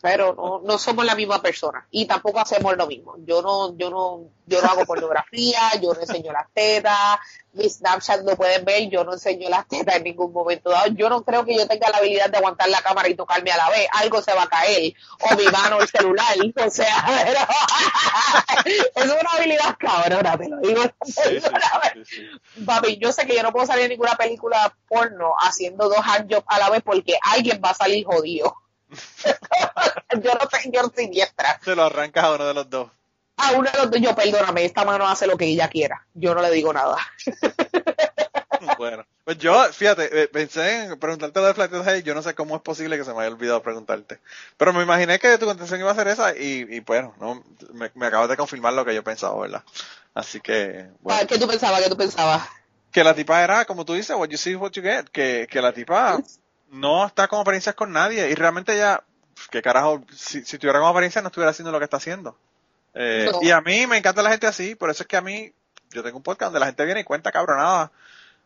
[0.00, 3.16] Pero no, no somos la misma persona y tampoco hacemos lo mismo.
[3.26, 7.18] Yo no, yo no, yo no hago pornografía, yo no enseño las tetas,
[7.54, 10.86] mi Snapchat lo pueden ver, yo no enseño las tetas en ningún momento dado.
[10.92, 13.56] Yo no creo que yo tenga la habilidad de aguantar la cámara y tocarme a
[13.56, 13.88] la vez.
[13.92, 14.92] Algo se va a caer.
[15.32, 16.26] O mi mano o el celular.
[16.64, 17.40] O sea, pero-
[18.94, 20.82] es una habilidad cabrona, te lo digo.
[21.04, 22.04] Sí, sí, sí, sí,
[22.54, 22.64] sí.
[22.64, 26.44] Papi, yo sé que yo no puedo salir en ninguna película porno haciendo dos handjobs
[26.48, 28.54] a la vez porque alguien va a salir jodido.
[30.22, 31.60] yo no sé, yo no soy diestra.
[31.64, 32.90] Se lo arrancas a uno de los dos.
[33.36, 36.04] A uno de los dos, yo perdóname, esta mano hace lo que ella quiera.
[36.14, 36.96] Yo no le digo nada.
[38.76, 42.22] Bueno, pues yo, fíjate, eh, pensé en preguntarte lo de Flight of Hell, yo no
[42.22, 44.18] sé cómo es posible que se me haya olvidado preguntarte.
[44.56, 47.42] Pero me imaginé que tu contestación iba a ser esa y, y bueno, no,
[47.72, 49.62] me, me acabas de confirmar lo que yo pensaba, ¿verdad?
[50.14, 51.20] Así que, bueno.
[51.22, 51.82] Ah, ¿Qué tú pensabas?
[51.82, 52.48] ¿Qué tú pensabas?
[52.90, 55.46] Que la tipa era, como tú dices, what you see is what you get, que,
[55.50, 56.18] que la tipa
[56.70, 59.02] no está con apariencias con nadie y realmente ella,
[59.50, 62.36] qué carajo, si, si tuviera con apariencias no estuviera haciendo lo que está haciendo.
[62.94, 63.38] Eh, No.
[63.42, 65.52] Y a mí me encanta la gente así, por eso es que a mí,
[65.90, 67.90] yo tengo un podcast donde la gente viene y cuenta cabronada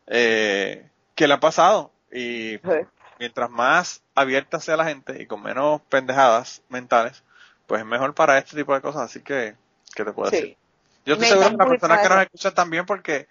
[0.07, 2.61] eh, que le ha pasado y
[3.19, 7.23] mientras más abierta sea la gente y con menos pendejadas mentales,
[7.67, 9.55] pues es mejor para este tipo de cosas, así que,
[9.95, 10.57] ¿qué te puedo decir?
[11.05, 13.29] Yo estoy Me seguro que las personas que nos escuchan también porque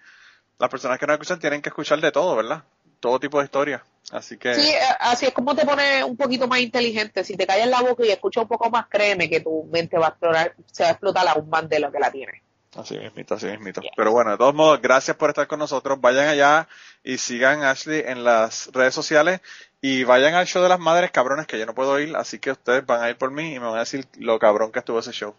[0.58, 2.64] las personas que nos escuchan tienen que escuchar de todo, ¿verdad?
[3.02, 3.82] Todo tipo de historias.
[4.12, 7.24] Así que, Sí, eh, así es como te pone un poquito más inteligente.
[7.24, 10.06] Si te callas la boca y escuchas un poco más, créeme que tu mente va
[10.06, 12.42] a explorar, se va a explotar aún más de lo que la tiene.
[12.76, 13.80] así mismito, así mismito.
[13.96, 16.00] Pero bueno, de todos modos, gracias por estar con nosotros.
[16.00, 16.68] Vayan allá
[17.02, 19.40] y sigan a Ashley en las redes sociales
[19.80, 22.52] y vayan al show de las madres cabrones que yo no puedo ir, así que
[22.52, 25.00] ustedes van a ir por mí y me van a decir lo cabrón que estuvo
[25.00, 25.34] ese show.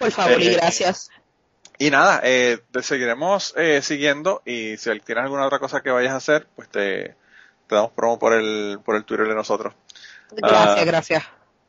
[0.00, 1.10] Por favor y Eh, gracias.
[1.78, 6.12] Y nada, eh, te seguiremos eh, siguiendo y si tienes alguna otra cosa que vayas
[6.12, 7.16] a hacer, pues te,
[7.66, 9.74] te damos promo por el, por el Twitter de nosotros.
[10.30, 11.24] Gracias, ah, gracias.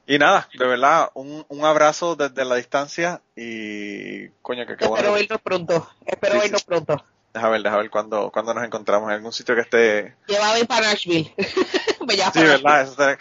[0.07, 5.13] Y nada, de verdad, un, un abrazo desde la distancia y coño, que qué Espero
[5.13, 5.89] vernos pronto.
[6.05, 6.67] Espero Sí, vernos sí.
[6.67, 7.05] pronto.
[7.33, 10.15] Deja ver, deja ver cuando, cuando nos encontramos en algún sitio que esté...
[10.27, 11.33] Llévame para Nashville.
[12.07, 13.17] Me llama Sí, para verdad, eso estaría-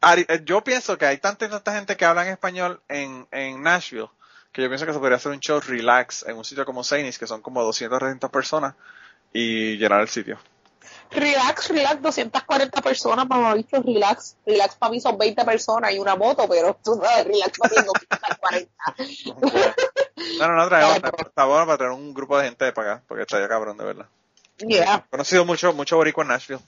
[0.00, 3.26] Ari, eh, yo pienso que hay tanta y tanta gente que habla en español en,
[3.30, 4.08] en Nashville
[4.56, 7.18] que yo pienso que se podría hacer un show relax en un sitio como Zanies,
[7.18, 8.74] que son como 200 300 personas
[9.30, 10.38] y llenar el sitio.
[11.10, 14.38] Relax, relax, 240 personas, mamá, visto, relax.
[14.46, 17.76] Relax para mí son 20 personas y una moto, pero tú sabes, relax para mí
[17.76, 17.92] son
[19.28, 19.76] 240.
[20.38, 20.96] No, no, no, traemos,
[21.26, 23.84] está bueno para traer un grupo de gente para acá, porque está ya cabrón, de
[23.84, 24.06] verdad.
[24.56, 25.04] Yeah.
[25.06, 26.62] He conocido mucho, mucho boricua en Nashville.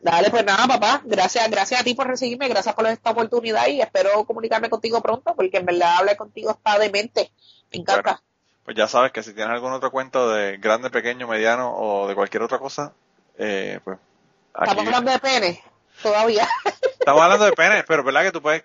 [0.00, 1.00] Dale, pues nada, papá.
[1.04, 5.34] Gracias, gracias a ti por recibirme, gracias por esta oportunidad y espero comunicarme contigo pronto,
[5.34, 7.32] porque en verdad hablar contigo está demente.
[7.72, 8.02] Me encanta.
[8.02, 8.20] Bueno,
[8.64, 12.14] pues ya sabes que si tienes algún otro cuento de grande, pequeño, mediano o de
[12.14, 12.92] cualquier otra cosa,
[13.38, 13.98] eh, pues
[14.54, 15.62] aquí- Estamos hablando de pene,
[16.02, 16.48] todavía.
[16.98, 18.64] estamos hablando de penes, pero verdad que tú puedes,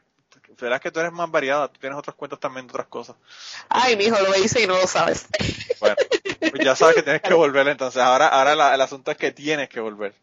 [0.59, 3.15] verdad que tú eres más variada, tú tienes otros cuentos también de otras cosas.
[3.69, 5.27] Ay, mijo, lo hice y no lo sabes.
[5.79, 5.95] Bueno,
[6.39, 8.01] pues ya sabes que tienes que volver entonces.
[8.01, 10.13] Ahora, ahora la- el asunto es que tienes que volver.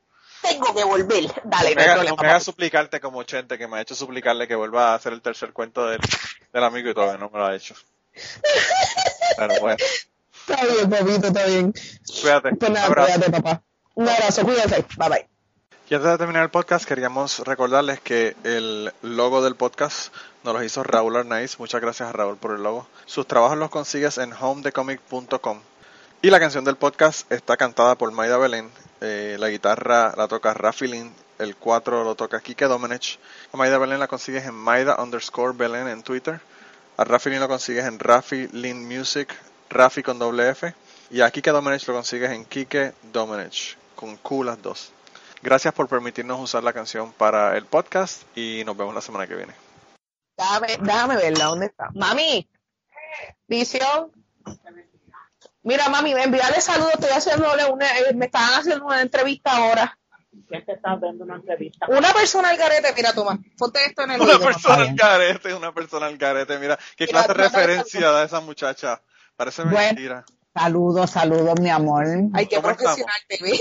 [0.42, 1.24] Tengo que volver.
[1.44, 4.92] Dale, me no me hagas suplicarte como Chente, que me ha hecho suplicarle que vuelva
[4.92, 6.00] a hacer el tercer cuento del,
[6.52, 7.74] del amigo y todavía no me lo ha hecho.
[9.36, 9.76] Pero bueno,
[10.48, 11.72] Está bien, papito, está bien.
[12.22, 12.50] cuídate.
[12.56, 13.12] Pues Un nada, abrazo.
[13.12, 13.62] cuídate, papá.
[13.94, 14.84] Un abrazo, cuídate.
[14.96, 15.28] Bye bye.
[15.90, 20.12] Y antes de terminar el podcast, queríamos recordarles que el logo del podcast
[20.44, 21.58] nos lo hizo Raúl Arnaiz.
[21.58, 22.86] Muchas gracias a Raúl por el logo.
[23.06, 25.60] Sus trabajos los consigues en homedecomic.com.
[26.20, 28.68] Y la canción del podcast está cantada por Maida Belén.
[29.00, 31.14] Eh, la guitarra la toca Rafi Lin.
[31.38, 33.20] El 4 lo toca Kike Domenech.
[33.52, 36.40] A Maida Belén la consigues en Maida underscore Belén en Twitter.
[36.96, 39.32] A Rafi Lin lo consigues en Rafi Lin Music.
[39.70, 40.74] Rafi con doble F.
[41.12, 43.76] Y a Kike Domenech lo consigues en Kike Domenech.
[43.94, 44.90] Con Q las dos.
[45.40, 49.36] Gracias por permitirnos usar la canción para el podcast y nos vemos la semana que
[49.36, 49.54] viene.
[50.36, 51.90] Déjame, déjame verla, ¿dónde está?
[51.94, 52.48] Mami,
[53.46, 54.10] visión.
[55.68, 59.98] Mira, mami, envíale saludos, estoy haciéndole una, eh, me estaban haciendo una entrevista ahora.
[60.48, 61.86] ¿Quién te está dando una entrevista?
[61.90, 64.44] Una persona al garete, mira, toma, ponte esto en el Una oído.
[64.46, 66.58] persona al garete, una persona al garete.
[66.58, 69.02] Mira, qué Mira, clase de referencia da esa muchacha.
[69.36, 69.76] Parece Bueno.
[69.76, 70.24] mentira.
[70.54, 72.06] Saludos, saludos, mi amor.
[72.32, 73.60] Ay, qué ¿Cómo profesional te ve.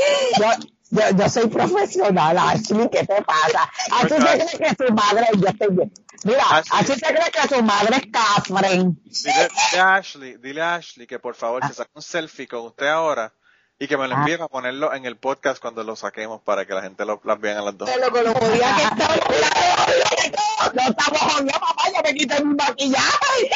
[0.89, 3.69] Yo, yo, soy profesional, Ashley, ¿qué te pasa?
[3.91, 5.93] Así se cree que su madre, yo estoy bien.
[6.23, 8.95] Mira, así se cree que su madre es Catherine.
[9.03, 12.61] Dile, dile a Ashley, dile a Ashley que por favor se saque un selfie con
[12.65, 13.34] usted ahora
[13.80, 14.19] y que me lo Ah.
[14.19, 17.39] envíe para ponerlo en el podcast cuando lo saquemos para que la gente lo, las
[17.39, 17.88] vean a las dos.
[17.93, 19.07] Pero con lo jodida que está.
[20.73, 23.49] No estamos jodidos, papá, yo me quité mi maquillaje.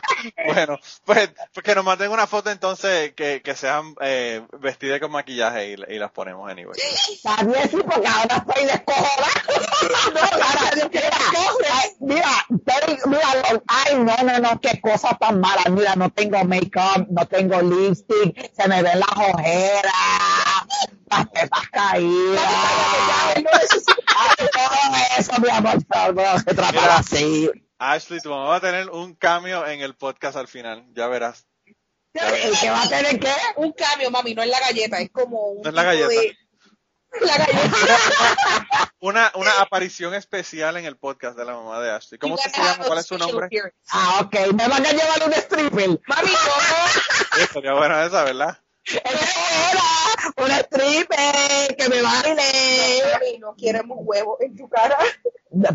[0.46, 5.10] Bueno, pues, pues que nos manden una foto entonces que, que sean eh, vestidas con
[5.10, 6.72] maquillaje y, y las ponemos anyway.
[7.44, 9.28] Bien, sí, porque ahora estoy descojonada.
[10.14, 11.10] No, ahora, mira,
[11.72, 13.28] ay, mira, estoy- mira,
[13.68, 15.62] ay, no, no, no, qué cosa tan mala.
[15.70, 19.92] Mira, no tengo make-up, no tengo lipstick, se me ven las ojeras,
[21.10, 22.42] las tetas caídas.
[23.34, 23.44] Ay,
[24.52, 25.76] todo eso, mi amor,
[26.14, 27.50] no se trata así.
[27.78, 31.46] Ashley, tu mamá va a tener un cambio en el podcast al final, ya verás.
[32.14, 33.30] ¿Y qué va a tener que?
[33.56, 35.62] Un cambio, mami, no es la galleta, es como un.
[35.62, 36.08] No es la galleta.
[36.08, 36.36] de-
[37.20, 37.76] La galleta.
[39.00, 42.18] Una, una aparición especial en el podcast de la mamá de Ashley.
[42.18, 42.84] ¿Cómo se llama?
[42.86, 43.48] ¿Cuál es su nombre?
[43.90, 45.88] Ah, ok, me van a llevar un stripper.
[46.06, 47.42] Mami, ¿cómo?
[47.42, 48.58] Estaría bueno esa, ¿verdad?
[48.86, 49.82] Esa era
[50.36, 53.02] un stripper que me baile.
[53.12, 54.96] Mami, no queremos huevos en tu cara.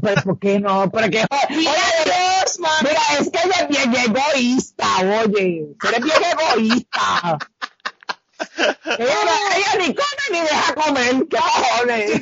[0.01, 0.89] Pero ¿por qué no?
[0.89, 1.25] ¿Por qué?
[1.29, 2.89] Oye, Dios, mami.
[2.89, 4.85] mira, es que ella es bien egoísta,
[5.25, 5.65] oye.
[5.83, 7.37] Eres bien egoísta.
[8.97, 11.27] Ella, ella ni come ni deja comer.
[11.29, 11.37] ¿Qué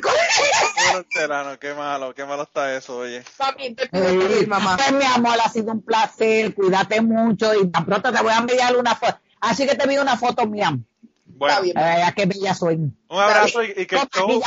[0.76, 3.22] Bueno, Terano, qué malo, qué malo está eso, oye.
[3.38, 4.76] Mami, te pido mamá.
[4.76, 6.54] Pues, mi amor, ha sido un placer.
[6.54, 9.18] Cuídate mucho y tan pronto te voy a enviar una foto.
[9.40, 10.76] Así que te envío una foto mía.
[11.24, 11.78] Bueno, Está bien.
[11.78, 12.74] Ay, qué bella soy.
[12.76, 14.42] un abrazo y, y que el show,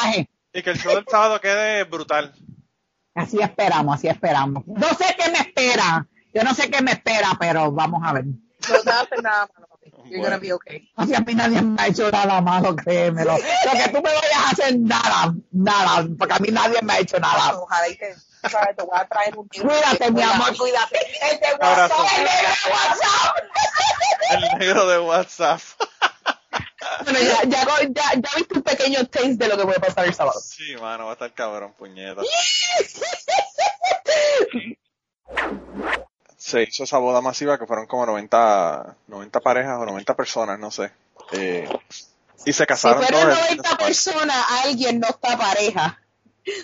[0.54, 2.34] y que el show del sábado quede brutal.
[3.16, 4.64] Así esperamos, así esperamos.
[4.68, 6.08] No sé qué me espera.
[6.34, 8.26] Yo no sé qué me espera, pero vamos a ver.
[8.26, 9.68] No te vas a hacer nada malo.
[10.06, 10.24] You're Bueno.
[10.24, 10.92] gonna be okay.
[10.98, 13.34] No sé, a mí nadie me ha hecho nada malo, créemelo.
[13.38, 17.00] Lo que tú me vayas a hacer, nada, nada, porque a mí nadie me ha
[17.00, 17.58] hecho nada.
[17.60, 18.14] Ojalá y te,
[18.50, 19.48] sabes, te voy a traer un.
[19.48, 21.00] Cuídate, mi amor, cuídate.
[21.32, 21.54] El de.
[21.60, 22.30] WhatsApp, el de
[22.72, 23.38] WhatsApp.
[24.32, 25.62] El negro de WhatsApp.
[27.04, 30.14] Bueno, ya, ya, ya, ya viste un pequeño taste de lo que puede pasar el
[30.14, 30.40] sábado.
[30.40, 32.22] Sí, mano, va a estar cabrón, puñeta.
[36.38, 40.72] Se hizo esa boda masiva que fueron como 90, 90 parejas o 90 personas, no
[40.72, 40.92] sé.
[41.32, 41.68] Eh,
[42.46, 43.78] y se Si casaron fueron fin de 90 semana.
[43.78, 46.00] personas, alguien no está pareja.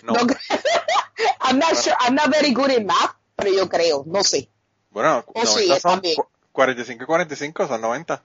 [0.04, 0.14] No.
[0.14, 0.20] No.
[1.42, 4.50] I'm not sure, I'm not very good in math, pero yo creo, no sé.
[4.92, 6.16] Bueno, Oh, sí, 90 son también.
[6.16, 8.22] cu- 45 y 45, son 90.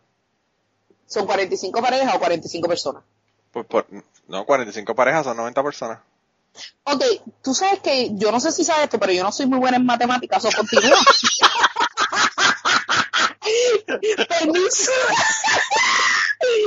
[1.06, 3.02] ¿Son 45 parejas o 45 personas?
[3.52, 3.86] Pues por-
[4.28, 5.98] no, 45 parejas son 90 personas.
[6.85, 7.02] Ok,
[7.43, 9.76] tú sabes que, yo no sé si sabes esto, pero yo no soy muy buena
[9.76, 10.97] en matemáticas, o continúa.
[14.28, 14.93] Permiso.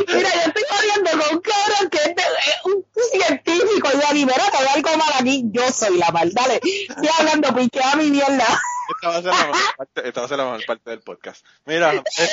[0.08, 2.24] Mira, yo estoy jodiendo con cabrón que este,
[2.66, 7.10] un científico y aquí, mira, hay algo mal aquí, yo soy la mal, dale, estoy
[7.20, 8.46] hablando, pues, piquea mi mierda.
[8.90, 11.02] Esta va, a ser la mejor parte, esta va a ser la mejor parte del
[11.02, 11.46] podcast.
[11.66, 12.28] Mira, este,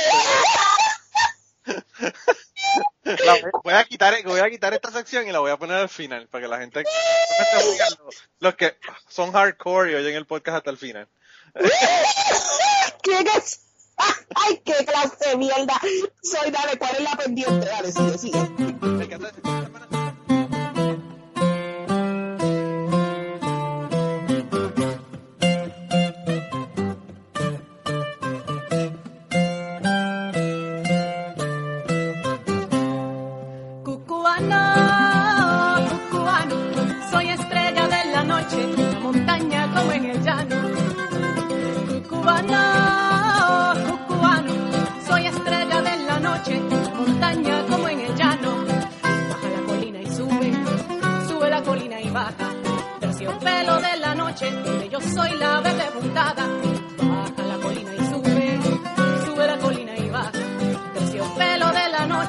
[3.65, 6.29] voy, a quitar, voy a quitar esta sección y la voy a poner al final
[6.29, 6.85] para que la gente
[8.39, 8.77] los que
[9.09, 11.09] son hardcore y oyen el podcast hasta el final.
[13.03, 13.64] ¿Qué es?
[14.35, 15.81] ¡Ay, qué clase de mierda!
[16.23, 17.67] Soy, dale, ¿cuál es la pendiente?
[17.67, 18.39] Dale, sigue, sigue.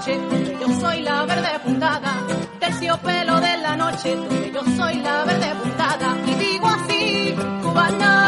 [0.05, 0.19] noche,
[0.59, 2.13] yo soy la verde puntada.
[2.59, 4.17] Terciopelo de la noche,
[4.53, 6.17] yo soy la verde puntada.
[6.27, 8.24] Y digo así, cubana.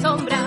[0.00, 0.39] sombra.